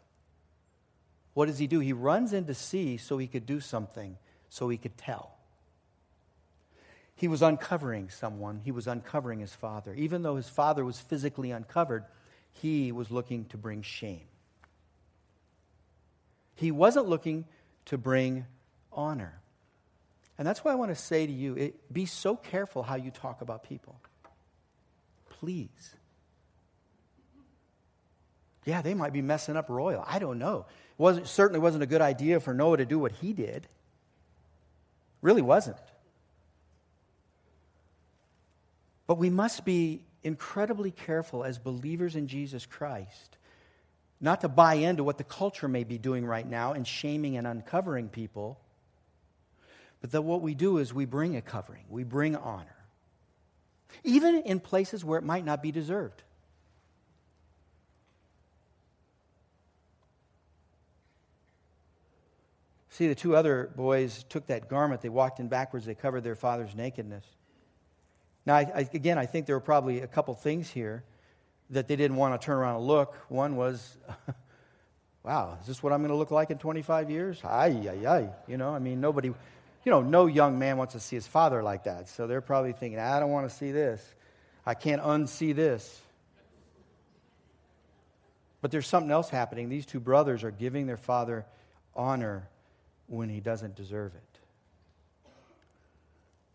What 1.35 1.47
does 1.47 1.59
he 1.59 1.67
do? 1.67 1.81
He 1.81 1.93
runs 1.93 2.33
in 2.33 2.45
to 2.47 2.55
see 2.55 2.97
so 2.97 3.19
he 3.19 3.27
could 3.27 3.45
do 3.45 3.59
something, 3.59 4.19
so 4.49 4.69
he 4.69 4.79
could 4.79 4.97
tell. 4.97 5.37
He 7.17 7.27
was 7.27 7.43
uncovering 7.43 8.09
someone, 8.09 8.61
he 8.63 8.71
was 8.71 8.87
uncovering 8.87 9.41
his 9.41 9.53
father. 9.53 9.93
Even 9.95 10.23
though 10.23 10.37
his 10.37 10.49
father 10.49 10.85
was 10.85 11.01
physically 11.01 11.51
uncovered, 11.51 12.05
he 12.53 12.93
was 12.93 13.11
looking 13.11 13.47
to 13.47 13.57
bring 13.57 13.83
shame. 13.83 14.29
He 16.55 16.71
wasn't 16.71 17.09
looking 17.09 17.47
to 17.87 17.99
bring 17.99 18.47
honor. 18.93 19.41
And 20.39 20.47
that's 20.47 20.65
why 20.65 20.73
I 20.73 20.75
want 20.75 20.91
to 20.91 20.97
say 20.97 21.27
to 21.27 21.33
you 21.33 21.55
it, 21.55 21.93
be 21.93 22.07
so 22.07 22.37
careful 22.37 22.83
how 22.83 22.97
you 22.97 23.11
talk 23.11 23.41
about 23.41 23.63
people. 23.63 23.99
Please. 25.31 25.95
Yeah, 28.65 28.83
they 28.83 28.95
might 28.95 29.13
be 29.13 29.23
messing 29.23 29.57
up 29.57 29.69
royal. 29.69 30.05
I 30.07 30.19
don't 30.19 30.39
know. 30.39 30.67
It 30.69 31.03
wasn't, 31.03 31.29
certainly 31.29 31.61
wasn't 31.61 31.85
a 31.85 31.87
good 31.87 32.01
idea 32.01 32.41
for 32.41 32.53
Noah 32.53 32.79
to 32.79 32.85
do 32.85 32.99
what 32.99 33.13
he 33.13 33.33
did. 33.33 33.67
Really 35.23 35.43
wasn't. 35.43 35.77
But 39.07 39.19
we 39.19 39.31
must 39.31 39.65
be 39.65 40.03
incredibly 40.23 40.91
careful 40.91 41.45
as 41.45 41.59
believers 41.59 42.17
in 42.17 42.27
Jesus 42.27 42.67
Christ 42.67 43.37
not 44.21 44.41
to 44.41 44.49
buy 44.49 44.75
into 44.75 45.05
what 45.05 45.19
the 45.19 45.25
culture 45.25 45.69
may 45.69 45.85
be 45.85 45.99
doing 45.99 46.25
right 46.25 46.49
now 46.49 46.73
and 46.73 46.87
shaming 46.87 47.37
and 47.37 47.47
uncovering 47.47 48.09
people, 48.09 48.59
but 50.07 50.13
that 50.13 50.23
what 50.23 50.41
we 50.41 50.55
do 50.55 50.79
is 50.79 50.95
we 50.95 51.05
bring 51.05 51.35
a 51.35 51.43
covering, 51.43 51.83
we 51.89 52.05
bring 52.05 52.37
honor, 52.37 52.77
even 54.05 54.37
in 54.43 54.61
places 54.61 55.05
where 55.05 55.19
it 55.19 55.25
might 55.25 55.45
not 55.45 55.65
be 55.65 55.73
deserved. 55.73 56.23
See, 62.91 63.09
the 63.09 63.17
two 63.17 63.35
other 63.35 63.73
boys 63.75 64.25
took 64.29 64.47
that 64.47 64.69
garment, 64.69 65.01
they 65.01 65.09
walked 65.09 65.41
in 65.41 65.49
backwards, 65.49 65.87
they 65.87 65.97
covered 65.97 66.23
their 66.23 66.37
father's 66.37 66.77
nakedness. 66.77 67.25
Now, 68.47 68.55
I, 68.55 68.61
I, 68.61 68.89
again, 68.95 69.19
I 69.19 69.27
think 69.27 69.47
there 69.47 69.57
were 69.57 69.61
probably 69.61 70.03
a 70.03 70.07
couple 70.07 70.35
things 70.35 70.71
here 70.71 71.03
that 71.71 71.89
they 71.89 71.97
didn't 71.97 72.17
want 72.17 72.41
to 72.41 72.47
turn 72.47 72.59
around 72.59 72.77
and 72.77 72.87
look. 72.87 73.17
One 73.29 73.57
was, 73.57 73.99
wow, 75.25 75.59
is 75.61 75.67
this 75.67 75.83
what 75.83 75.93
I'm 75.93 75.99
going 75.99 76.11
to 76.13 76.17
look 76.17 76.31
like 76.31 76.53
in 76.53 76.59
25 76.59 77.11
years? 77.11 77.41
Ay, 77.43 77.89
ay, 77.91 78.07
ay. 78.07 78.29
You 78.47 78.57
know, 78.57 78.73
I 78.73 78.79
mean, 78.79 79.01
nobody, 79.01 79.33
you 79.87 79.93
know, 79.93 80.03
no 80.03 80.27
young 80.27 80.59
man 80.59 80.79
wants 80.79 80.95
to 80.95 81.01
see 81.01 81.15
his 81.15 81.29
father 81.29 81.63
like 81.63 81.85
that. 81.85 82.09
So 82.09 82.27
they're 82.27 82.41
probably 82.41 82.73
thinking, 82.73 82.99
I 82.99 83.21
don't 83.21 83.31
want 83.31 83.49
to 83.49 83.57
see 83.57 83.71
this. 83.71 84.05
I 84.67 84.75
can't 84.75 85.01
unsee 85.01 85.55
this. 85.55 86.03
But 88.61 88.73
there's 88.73 88.89
something 88.89 89.13
else 89.13 89.31
happening. 89.31 89.69
These 89.69 89.87
two 89.87 90.01
brothers 90.01 90.43
are 90.43 90.51
giving 90.51 90.89
their 90.89 90.97
father 90.97 91.47
honor 91.95 92.49
when 93.07 93.29
he 93.29 93.39
doesn't 93.39 93.77
deserve 93.77 94.13
it. 94.17 94.41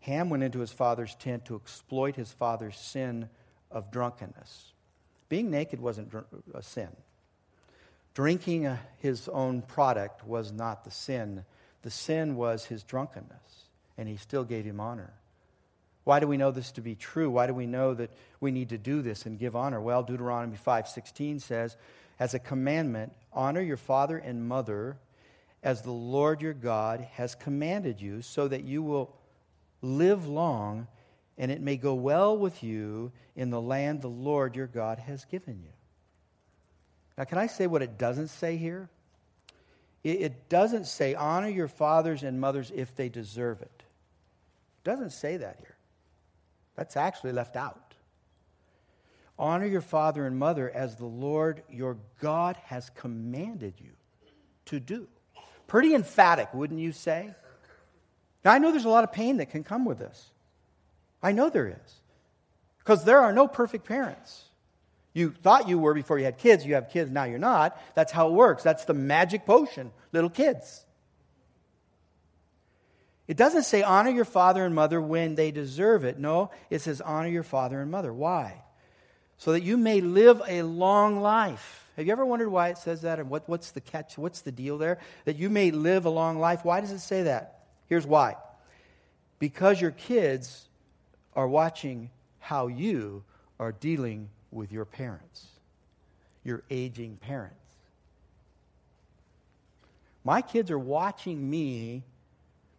Ham 0.00 0.28
went 0.28 0.42
into 0.42 0.58
his 0.58 0.70
father's 0.72 1.14
tent 1.14 1.46
to 1.46 1.56
exploit 1.56 2.16
his 2.16 2.30
father's 2.30 2.76
sin 2.76 3.30
of 3.70 3.90
drunkenness. 3.90 4.72
Being 5.30 5.50
naked 5.50 5.80
wasn't 5.80 6.12
a 6.52 6.62
sin. 6.62 6.90
Drinking 8.12 8.66
uh, 8.66 8.76
his 8.98 9.26
own 9.28 9.62
product 9.62 10.26
was 10.26 10.52
not 10.52 10.84
the 10.84 10.90
sin. 10.90 11.46
The 11.82 11.90
sin 11.90 12.36
was 12.36 12.66
his 12.66 12.82
drunkenness, 12.82 13.66
and 13.98 14.08
he 14.08 14.16
still 14.16 14.44
gave 14.44 14.64
him 14.64 14.80
honor. 14.80 15.12
Why 16.04 16.20
do 16.20 16.26
we 16.26 16.36
know 16.36 16.50
this 16.50 16.72
to 16.72 16.80
be 16.80 16.94
true? 16.94 17.30
Why 17.30 17.46
do 17.46 17.54
we 17.54 17.66
know 17.66 17.94
that 17.94 18.10
we 18.40 18.50
need 18.50 18.70
to 18.70 18.78
do 18.78 19.02
this 19.02 19.24
and 19.24 19.38
give 19.38 19.54
honor? 19.54 19.80
Well, 19.80 20.02
Deuteronomy 20.02 20.56
5:16 20.56 21.38
says, 21.38 21.76
"As 22.18 22.34
a 22.34 22.38
commandment, 22.38 23.12
honor 23.32 23.60
your 23.60 23.76
father 23.76 24.18
and 24.18 24.48
mother 24.48 24.96
as 25.62 25.82
the 25.82 25.92
Lord 25.92 26.42
your 26.42 26.54
God 26.54 27.00
has 27.12 27.36
commanded 27.36 28.00
you, 28.00 28.20
so 28.22 28.48
that 28.48 28.64
you 28.64 28.82
will 28.82 29.14
live 29.80 30.26
long, 30.26 30.88
and 31.38 31.52
it 31.52 31.60
may 31.60 31.76
go 31.76 31.94
well 31.94 32.36
with 32.36 32.62
you 32.64 33.12
in 33.36 33.50
the 33.50 33.60
land 33.60 34.00
the 34.00 34.08
Lord 34.08 34.56
your 34.56 34.66
God 34.66 34.98
has 34.98 35.24
given 35.24 35.60
you. 35.62 35.72
Now, 37.16 37.24
can 37.24 37.38
I 37.38 37.46
say 37.46 37.66
what 37.66 37.82
it 37.82 37.98
doesn't 37.98 38.28
say 38.28 38.56
here? 38.56 38.88
It, 40.04 40.48
doesn't 40.48 40.86
say 40.86 41.14
honor 41.14 41.48
your 41.48 41.68
fathers 41.68 42.24
and 42.24 42.40
mothers 42.40 42.72
if 42.74 42.96
they 42.96 43.08
deserve 43.08 43.62
it. 43.62 43.70
It 43.76 44.84
doesn't 44.84 45.10
say 45.10 45.36
that 45.36 45.56
here. 45.58 45.76
That's 46.76 46.96
actually 46.96 47.32
left 47.32 47.54
out. 47.54 47.94
Honor 49.38 49.66
your 49.66 49.80
father 49.80 50.26
and 50.26 50.38
mother 50.38 50.70
as 50.70 50.96
the 50.96 51.06
Lord 51.06 51.62
your 51.70 51.98
God 52.20 52.56
has 52.64 52.90
commanded 52.90 53.74
you 53.78 53.92
to 54.66 54.80
do. 54.80 55.06
Pretty 55.68 55.94
emphatic, 55.94 56.52
wouldn't 56.52 56.80
you 56.80 56.92
say? 56.92 57.34
Now, 58.44 58.52
I 58.52 58.58
know 58.58 58.72
there's 58.72 58.84
a 58.84 58.90
lot 58.90 59.04
of 59.04 59.12
pain 59.12 59.36
that 59.36 59.50
can 59.50 59.62
come 59.62 59.84
with 59.84 59.98
this. 59.98 60.30
I 61.22 61.32
know 61.32 61.48
there 61.48 61.68
is. 61.68 62.00
Because 62.78 63.04
there 63.04 63.20
are 63.20 63.32
no 63.32 63.46
perfect 63.46 63.86
parents. 63.86 64.44
You 65.14 65.30
thought 65.30 65.68
you 65.68 65.78
were 65.78 65.94
before 65.94 66.18
you 66.18 66.24
had 66.24 66.38
kids, 66.38 66.64
you 66.64 66.74
have 66.74 66.90
kids, 66.90 67.10
now 67.10 67.24
you're 67.24 67.38
not. 67.38 67.78
That's 67.94 68.12
how 68.12 68.28
it 68.28 68.32
works. 68.32 68.62
That's 68.62 68.84
the 68.84 68.94
magic 68.94 69.44
potion, 69.44 69.90
little 70.12 70.30
kids. 70.30 70.84
It 73.28 73.36
doesn't 73.36 73.64
say 73.64 73.82
honor 73.82 74.10
your 74.10 74.24
father 74.24 74.64
and 74.64 74.74
mother 74.74 75.00
when 75.00 75.34
they 75.34 75.50
deserve 75.50 76.04
it. 76.04 76.18
No, 76.18 76.50
it 76.70 76.80
says 76.80 77.00
honor 77.00 77.28
your 77.28 77.42
father 77.42 77.80
and 77.80 77.90
mother. 77.90 78.12
Why? 78.12 78.62
So 79.38 79.52
that 79.52 79.62
you 79.62 79.76
may 79.76 80.00
live 80.00 80.42
a 80.46 80.62
long 80.62 81.20
life. 81.20 81.88
Have 81.96 82.06
you 82.06 82.12
ever 82.12 82.24
wondered 82.24 82.48
why 82.48 82.68
it 82.68 82.78
says 82.78 83.02
that 83.02 83.18
and 83.18 83.28
what, 83.28 83.48
what's 83.48 83.72
the 83.72 83.80
catch? 83.80 84.16
What's 84.16 84.40
the 84.40 84.52
deal 84.52 84.78
there? 84.78 84.98
That 85.24 85.36
you 85.36 85.50
may 85.50 85.70
live 85.70 86.06
a 86.06 86.10
long 86.10 86.38
life. 86.38 86.64
Why 86.64 86.80
does 86.80 86.90
it 86.90 87.00
say 87.00 87.24
that? 87.24 87.60
Here's 87.88 88.06
why 88.06 88.36
because 89.38 89.80
your 89.80 89.90
kids 89.90 90.68
are 91.34 91.48
watching 91.48 92.10
how 92.38 92.68
you 92.68 93.24
are 93.58 93.72
dealing 93.72 94.28
with 94.52 94.70
your 94.70 94.84
parents, 94.84 95.46
your 96.44 96.62
aging 96.70 97.16
parents. 97.16 97.56
My 100.24 100.42
kids 100.42 100.70
are 100.70 100.78
watching 100.78 101.50
me 101.50 102.04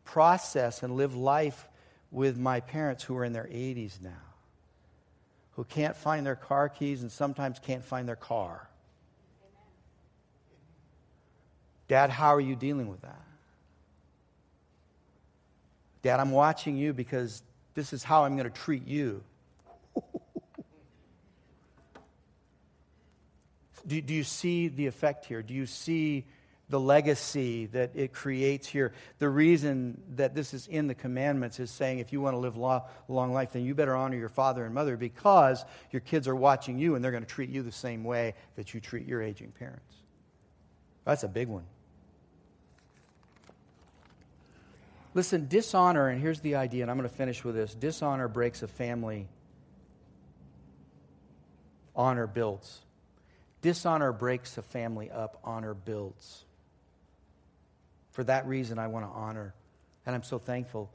process 0.05 0.83
and 0.83 0.95
live 0.95 1.15
life 1.15 1.67
with 2.11 2.37
my 2.37 2.59
parents 2.59 3.03
who 3.03 3.17
are 3.17 3.25
in 3.25 3.33
their 3.33 3.45
80s 3.45 4.01
now, 4.01 4.11
who 5.53 5.63
can't 5.63 5.95
find 5.95 6.25
their 6.25 6.35
car 6.35 6.69
keys 6.69 7.01
and 7.01 7.11
sometimes 7.11 7.59
can't 7.59 7.83
find 7.83 8.07
their 8.07 8.15
car. 8.15 8.69
Dad, 11.87 12.09
how 12.09 12.33
are 12.33 12.39
you 12.39 12.55
dealing 12.55 12.87
with 12.87 13.01
that? 13.01 13.21
Dad, 16.01 16.19
I'm 16.19 16.31
watching 16.31 16.77
you 16.77 16.93
because 16.93 17.43
this 17.75 17.93
is 17.93 18.03
how 18.03 18.23
I'm 18.23 18.35
going 18.35 18.49
to 18.49 18.61
treat 18.61 18.87
you. 18.87 19.23
Do, 23.85 24.01
do 24.01 24.13
you 24.13 24.23
see 24.23 24.67
the 24.67 24.87
effect 24.87 25.25
here? 25.25 25.41
Do 25.41 25.53
you 25.53 25.65
see 25.65 26.25
the 26.69 26.79
legacy 26.79 27.67
that 27.67 27.91
it 27.95 28.13
creates 28.13 28.67
here? 28.67 28.93
The 29.19 29.29
reason 29.29 30.01
that 30.15 30.33
this 30.33 30.53
is 30.53 30.67
in 30.67 30.87
the 30.87 30.95
commandments 30.95 31.59
is 31.59 31.69
saying 31.69 31.99
if 31.99 32.13
you 32.13 32.21
want 32.21 32.35
to 32.35 32.39
live 32.39 32.55
a 32.55 32.83
long 33.07 33.33
life, 33.33 33.53
then 33.53 33.63
you 33.63 33.75
better 33.75 33.95
honor 33.95 34.17
your 34.17 34.29
father 34.29 34.65
and 34.65 34.73
mother 34.73 34.97
because 34.97 35.63
your 35.91 35.99
kids 35.99 36.27
are 36.27 36.35
watching 36.35 36.79
you 36.79 36.95
and 36.95 37.03
they're 37.03 37.11
going 37.11 37.23
to 37.23 37.29
treat 37.29 37.49
you 37.49 37.61
the 37.61 37.71
same 37.71 38.03
way 38.03 38.33
that 38.55 38.73
you 38.73 38.79
treat 38.79 39.05
your 39.05 39.21
aging 39.21 39.51
parents. 39.51 39.93
That's 41.05 41.23
a 41.23 41.27
big 41.27 41.47
one. 41.47 41.65
Listen, 45.13 45.47
dishonor, 45.47 46.07
and 46.07 46.19
here's 46.19 46.39
the 46.39 46.55
idea, 46.55 46.81
and 46.81 46.89
I'm 46.89 46.97
going 46.97 47.07
to 47.07 47.15
finish 47.15 47.43
with 47.43 47.53
this 47.53 47.75
dishonor 47.75 48.27
breaks 48.27 48.63
a 48.63 48.67
family, 48.67 49.27
honor 51.95 52.25
builds. 52.25 52.79
Dishonor 53.63 54.11
breaks 54.11 54.57
a 54.57 54.61
family 54.61 55.09
up, 55.09 55.39
honor 55.43 55.73
builds. 55.73 56.43
For 58.11 58.23
that 58.25 58.45
reason, 58.45 58.77
I 58.77 58.87
want 58.87 59.05
to 59.05 59.11
honor, 59.11 59.55
and 60.05 60.13
I'm 60.13 60.21
so 60.21 60.37
thankful 60.37 60.91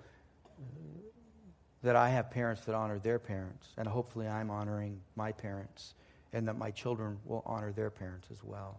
that 1.82 1.96
I 1.96 2.10
have 2.10 2.30
parents 2.30 2.66
that 2.66 2.74
honor 2.74 2.98
their 2.98 3.18
parents, 3.18 3.66
and 3.78 3.88
hopefully 3.88 4.28
I'm 4.28 4.50
honoring 4.50 5.00
my 5.16 5.32
parents, 5.32 5.94
and 6.34 6.46
that 6.46 6.58
my 6.58 6.70
children 6.70 7.18
will 7.24 7.42
honor 7.46 7.72
their 7.72 7.88
parents 7.88 8.28
as 8.30 8.44
well. 8.44 8.78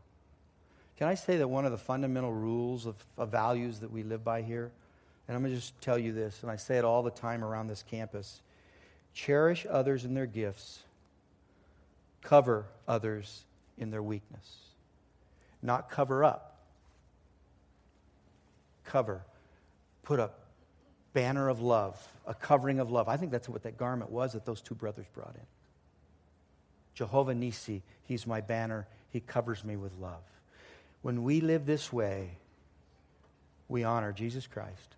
Can 0.97 1.07
I 1.07 1.15
say 1.15 1.37
that 1.37 1.47
one 1.47 1.65
of 1.65 1.71
the 1.71 1.77
fundamental 1.77 2.31
rules 2.31 2.85
of, 2.85 2.95
of 3.17 3.29
values 3.29 3.79
that 3.79 3.91
we 3.91 4.03
live 4.03 4.23
by 4.23 4.43
here, 4.43 4.71
and 5.27 5.35
I'm 5.35 5.41
going 5.41 5.51
to 5.51 5.59
just 5.59 5.81
tell 5.81 5.97
you 5.97 6.13
this, 6.13 6.43
and 6.43 6.51
I 6.51 6.57
say 6.57 6.77
it 6.77 6.85
all 6.85 7.01
the 7.01 7.09
time 7.09 7.43
around 7.43 7.67
this 7.67 7.83
campus 7.83 8.41
cherish 9.15 9.65
others 9.67 10.05
and 10.05 10.15
their 10.15 10.27
gifts, 10.27 10.83
cover 12.21 12.67
others 12.87 13.45
in 13.79 13.91
their 13.91 14.03
weakness. 14.03 14.47
Not 15.61 15.89
cover 15.89 16.23
up, 16.23 16.57
cover. 18.85 19.23
Put 20.03 20.19
a 20.19 20.31
banner 21.13 21.49
of 21.49 21.61
love, 21.61 22.07
a 22.25 22.33
covering 22.33 22.79
of 22.79 22.91
love. 22.91 23.09
I 23.09 23.17
think 23.17 23.31
that's 23.31 23.49
what 23.49 23.63
that 23.63 23.77
garment 23.77 24.11
was 24.11 24.33
that 24.33 24.45
those 24.45 24.61
two 24.61 24.75
brothers 24.75 25.05
brought 25.13 25.35
in. 25.35 25.45
Jehovah 26.93 27.35
Nisi, 27.35 27.81
he's 28.03 28.27
my 28.27 28.41
banner, 28.41 28.87
he 29.09 29.19
covers 29.19 29.63
me 29.63 29.75
with 29.75 29.93
love. 29.99 30.23
When 31.01 31.23
we 31.23 31.41
live 31.41 31.65
this 31.65 31.93
way, 31.93 32.37
we 33.67 33.83
honor 33.83 34.11
Jesus 34.11 34.47
Christ 34.47 34.95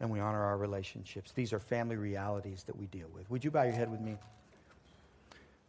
and 0.00 0.10
we 0.10 0.20
honor 0.20 0.42
our 0.42 0.56
relationships. 0.56 1.32
These 1.32 1.52
are 1.52 1.60
family 1.60 1.96
realities 1.96 2.64
that 2.64 2.76
we 2.76 2.86
deal 2.86 3.08
with. 3.14 3.30
Would 3.30 3.44
you 3.44 3.50
bow 3.50 3.62
your 3.62 3.72
head 3.72 3.90
with 3.90 4.00
me? 4.00 4.16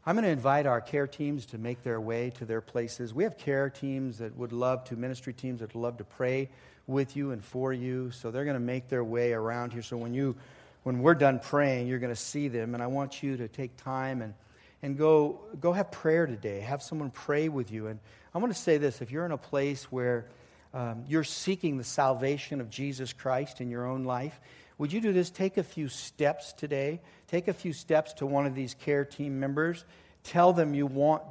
I'm 0.07 0.15
going 0.15 0.23
to 0.23 0.31
invite 0.31 0.65
our 0.65 0.79
care 0.79 1.05
teams 1.05 1.45
to 1.47 1.57
make 1.57 1.83
their 1.83 1.99
way 1.99 2.29
to 2.37 2.45
their 2.45 2.61
places. 2.61 3.13
We 3.13 3.25
have 3.25 3.37
care 3.37 3.69
teams 3.69 4.19
that 4.19 4.37
would 4.37 4.53
love 4.53 4.85
to, 4.85 4.95
ministry 4.95 5.33
teams 5.33 5.59
that 5.59 5.75
would 5.75 5.81
love 5.81 5.97
to 5.97 6.05
pray 6.05 6.47
with 6.87 7.17
you 7.17 7.31
and 7.31 7.43
for 7.43 7.73
you. 7.73 8.11
So 8.11 8.31
they're 8.31 8.45
going 8.45 8.53
to 8.53 8.61
make 8.61 8.87
their 8.87 9.03
way 9.03 9.33
around 9.33 9.73
here. 9.73 9.81
So 9.81 9.97
when 9.97 10.13
you 10.13 10.37
when 10.83 10.99
we're 10.99 11.13
done 11.13 11.39
praying, 11.39 11.87
you're 11.87 11.99
going 11.99 12.13
to 12.13 12.15
see 12.15 12.47
them. 12.47 12.73
And 12.73 12.81
I 12.81 12.87
want 12.87 13.21
you 13.21 13.35
to 13.35 13.49
take 13.49 13.75
time 13.75 14.21
and, 14.21 14.33
and 14.81 14.97
go, 14.97 15.41
go 15.59 15.73
have 15.73 15.91
prayer 15.91 16.25
today. 16.25 16.61
Have 16.61 16.81
someone 16.81 17.09
pray 17.09 17.49
with 17.49 17.69
you. 17.69 17.87
And 17.87 17.99
I 18.33 18.37
want 18.37 18.55
to 18.55 18.59
say 18.61 18.77
this 18.77 19.01
if 19.01 19.11
you're 19.11 19.25
in 19.25 19.33
a 19.33 19.37
place 19.37 19.91
where 19.91 20.27
um, 20.73 21.03
you're 21.09 21.25
seeking 21.25 21.77
the 21.77 21.83
salvation 21.83 22.61
of 22.61 22.69
Jesus 22.69 23.11
Christ 23.11 23.59
in 23.59 23.69
your 23.69 23.85
own 23.85 24.05
life, 24.05 24.39
would 24.77 24.93
you 24.93 25.01
do 25.01 25.11
this? 25.11 25.29
Take 25.29 25.57
a 25.57 25.63
few 25.63 25.87
steps 25.87 26.53
today. 26.53 27.01
Take 27.27 27.47
a 27.47 27.53
few 27.53 27.73
steps 27.73 28.13
to 28.13 28.25
one 28.25 28.45
of 28.45 28.55
these 28.55 28.73
care 28.73 29.05
team 29.05 29.39
members. 29.39 29.85
Tell 30.23 30.53
them 30.53 30.73
you 30.73 30.85
want 30.85 31.23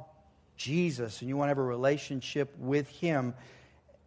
Jesus 0.57 1.21
and 1.21 1.29
you 1.29 1.37
want 1.37 1.47
to 1.47 1.51
have 1.51 1.57
a 1.57 1.63
relationship 1.63 2.53
with 2.57 2.89
Him, 2.89 3.33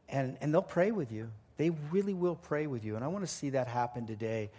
and, 0.09 0.37
and 0.41 0.53
they'll 0.53 0.63
pray 0.63 0.91
with 0.91 1.13
you. 1.13 1.31
They 1.57 1.71
really 1.91 2.15
will 2.15 2.37
pray 2.37 2.67
with 2.67 2.85
you. 2.85 2.97
And 2.97 3.05
I 3.05 3.09
want 3.09 3.25
to 3.25 3.31
see 3.31 3.51
that 3.51 3.69
happen 3.69 4.07
today 4.07 4.51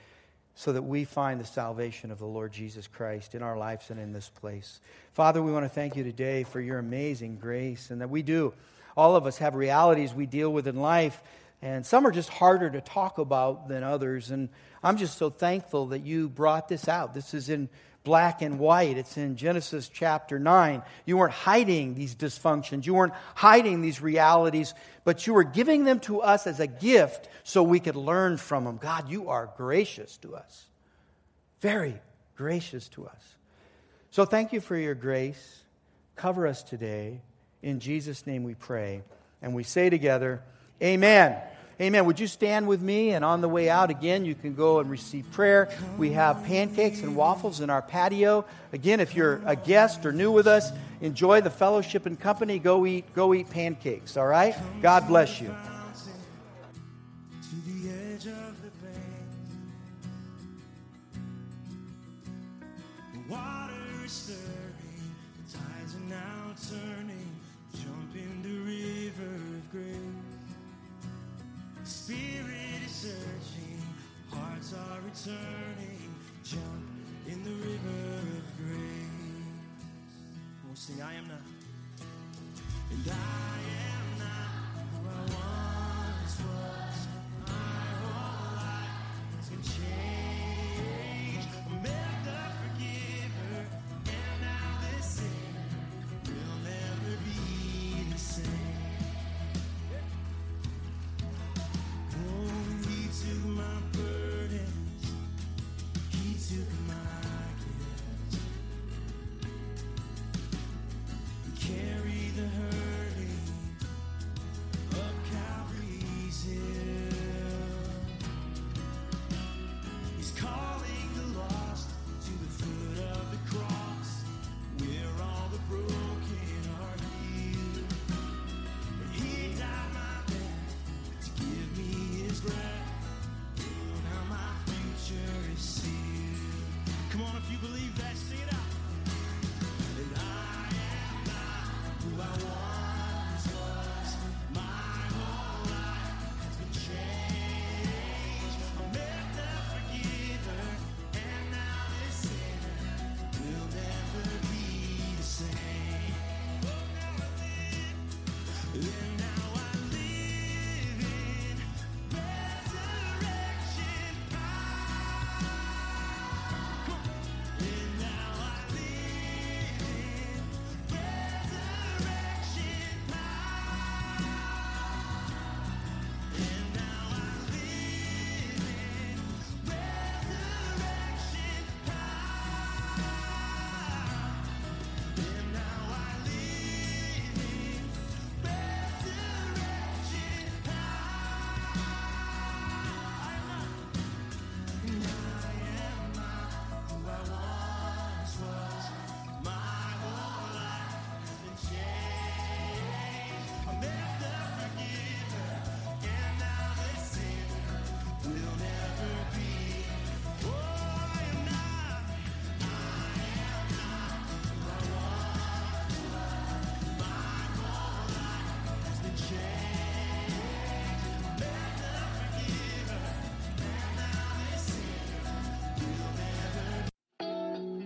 so 0.55 0.73
that 0.73 0.84
we 0.84 1.05
find 1.05 1.39
the 1.39 1.45
salvation 1.45 2.11
of 2.11 2.19
the 2.19 2.25
Lord 2.25 2.51
Jesus 2.51 2.88
Christ 2.88 3.36
in 3.36 3.41
our 3.41 3.57
lives 3.57 3.89
and 3.89 3.99
in 3.99 4.13
this 4.13 4.29
place. 4.29 4.79
Father, 5.13 5.41
we 5.41 5.51
want 5.51 5.65
to 5.65 5.69
thank 5.69 5.95
you 5.95 6.03
today 6.03 6.43
for 6.43 6.59
your 6.59 6.77
amazing 6.79 7.38
grace 7.38 7.89
and 7.89 8.01
that 8.01 8.09
we 8.09 8.21
do. 8.21 8.53
All 8.95 9.15
of 9.15 9.25
us 9.25 9.38
have 9.38 9.55
realities 9.55 10.13
we 10.13 10.25
deal 10.25 10.51
with 10.51 10.67
in 10.67 10.75
life, 10.75 11.21
and 11.62 11.86
some 11.86 12.07
are 12.07 12.12
just 12.12 12.30
harder 12.30 12.70
to 12.70 12.82
talk 12.82 13.18
about 13.18 13.68
than 13.68 13.84
others. 13.84 14.32
And 14.32 14.49
I'm 14.84 14.97
just 14.97 15.18
so 15.18 15.30
thankful 15.30 15.88
that 15.88 16.03
you 16.03 16.28
brought 16.28 16.68
this 16.68 16.88
out. 16.88 17.14
This 17.14 17.34
is 17.34 17.49
in 17.49 17.70
black 18.03 18.41
and 18.41 18.57
white. 18.57 18.97
It's 18.97 19.16
in 19.18 19.36
Genesis 19.36 19.88
chapter 19.88 20.39
9. 20.39 20.82
You 21.05 21.18
weren't 21.18 21.34
hiding 21.34 21.93
these 21.93 22.16
dysfunctions, 22.16 22.86
you 22.86 22.95
weren't 22.95 23.14
hiding 23.36 23.82
these 23.82 24.01
realities, 24.01 24.74
but 25.03 25.28
you 25.28 25.34
were 25.34 25.43
giving 25.43 25.84
them 25.86 25.99
to 26.01 26.22
us 26.22 26.47
as 26.47 26.59
a 26.59 26.68
gift 26.68 27.30
so 27.43 27.62
we 27.62 27.80
could 27.80 27.95
learn 27.95 28.38
from 28.38 28.64
them. 28.64 28.78
God, 28.78 29.09
you 29.09 29.30
are 29.30 29.51
gracious 29.55 30.18
to 30.18 30.36
us, 30.36 30.66
very 31.59 32.01
gracious 32.36 32.88
to 32.89 33.05
us. 33.05 33.36
So 34.09 34.26
thank 34.26 34.51
you 34.51 34.62
for 34.62 34.76
your 34.76 34.95
grace. 34.95 35.59
Cover 36.16 36.47
us 36.47 36.64
today. 36.64 37.22
In 37.62 37.80
Jesus' 37.80 38.26
name 38.26 38.43
we 38.43 38.55
pray. 38.55 39.03
And 39.41 39.53
we 39.53 39.64
say 39.64 39.89
together, 39.89 40.43
Amen. 40.82 41.38
Amen. 41.79 42.05
Would 42.05 42.19
you 42.19 42.27
stand 42.27 42.67
with 42.67 42.82
me? 42.82 43.11
And 43.11 43.25
on 43.25 43.41
the 43.41 43.49
way 43.49 43.67
out, 43.67 43.89
again, 43.89 44.23
you 44.23 44.36
can 44.36 44.53
go 44.53 44.79
and 44.79 44.89
receive 44.89 45.29
prayer. 45.32 45.69
We 45.97 46.11
have 46.11 46.43
pancakes 46.45 47.01
and 47.01 47.15
waffles 47.15 47.59
in 47.59 47.71
our 47.71 47.82
patio. 47.82 48.45
Again, 48.71 48.99
if 48.99 49.15
you're 49.15 49.41
a 49.45 49.55
guest 49.55 50.05
or 50.05 50.11
new 50.11 50.32
with 50.32 50.45
us, 50.45 50.71
enjoy 51.01 51.41
the 51.41 51.49
fellowship 51.49 52.05
and 52.05 52.19
company. 52.19 52.59
Go 52.59 52.86
eat, 52.86 53.15
go 53.15 53.34
eat 53.34 53.49
pancakes, 53.49 54.15
all 54.15 54.27
right? 54.27 54.55
God 54.84 55.07
bless 55.07 55.41
you. 55.41 55.55
Turning, 75.24 76.15
jump 76.43 76.63
in 77.28 77.43
the 77.43 77.51
river 77.51 78.17
of 78.38 78.57
grace. 78.57 79.51
We'll 80.65 80.76
sing, 80.76 80.99
I 81.01 81.13
am 81.13 81.28
not. 81.28 81.41
And 82.89 83.07
I 83.07 83.13
am 83.13 83.80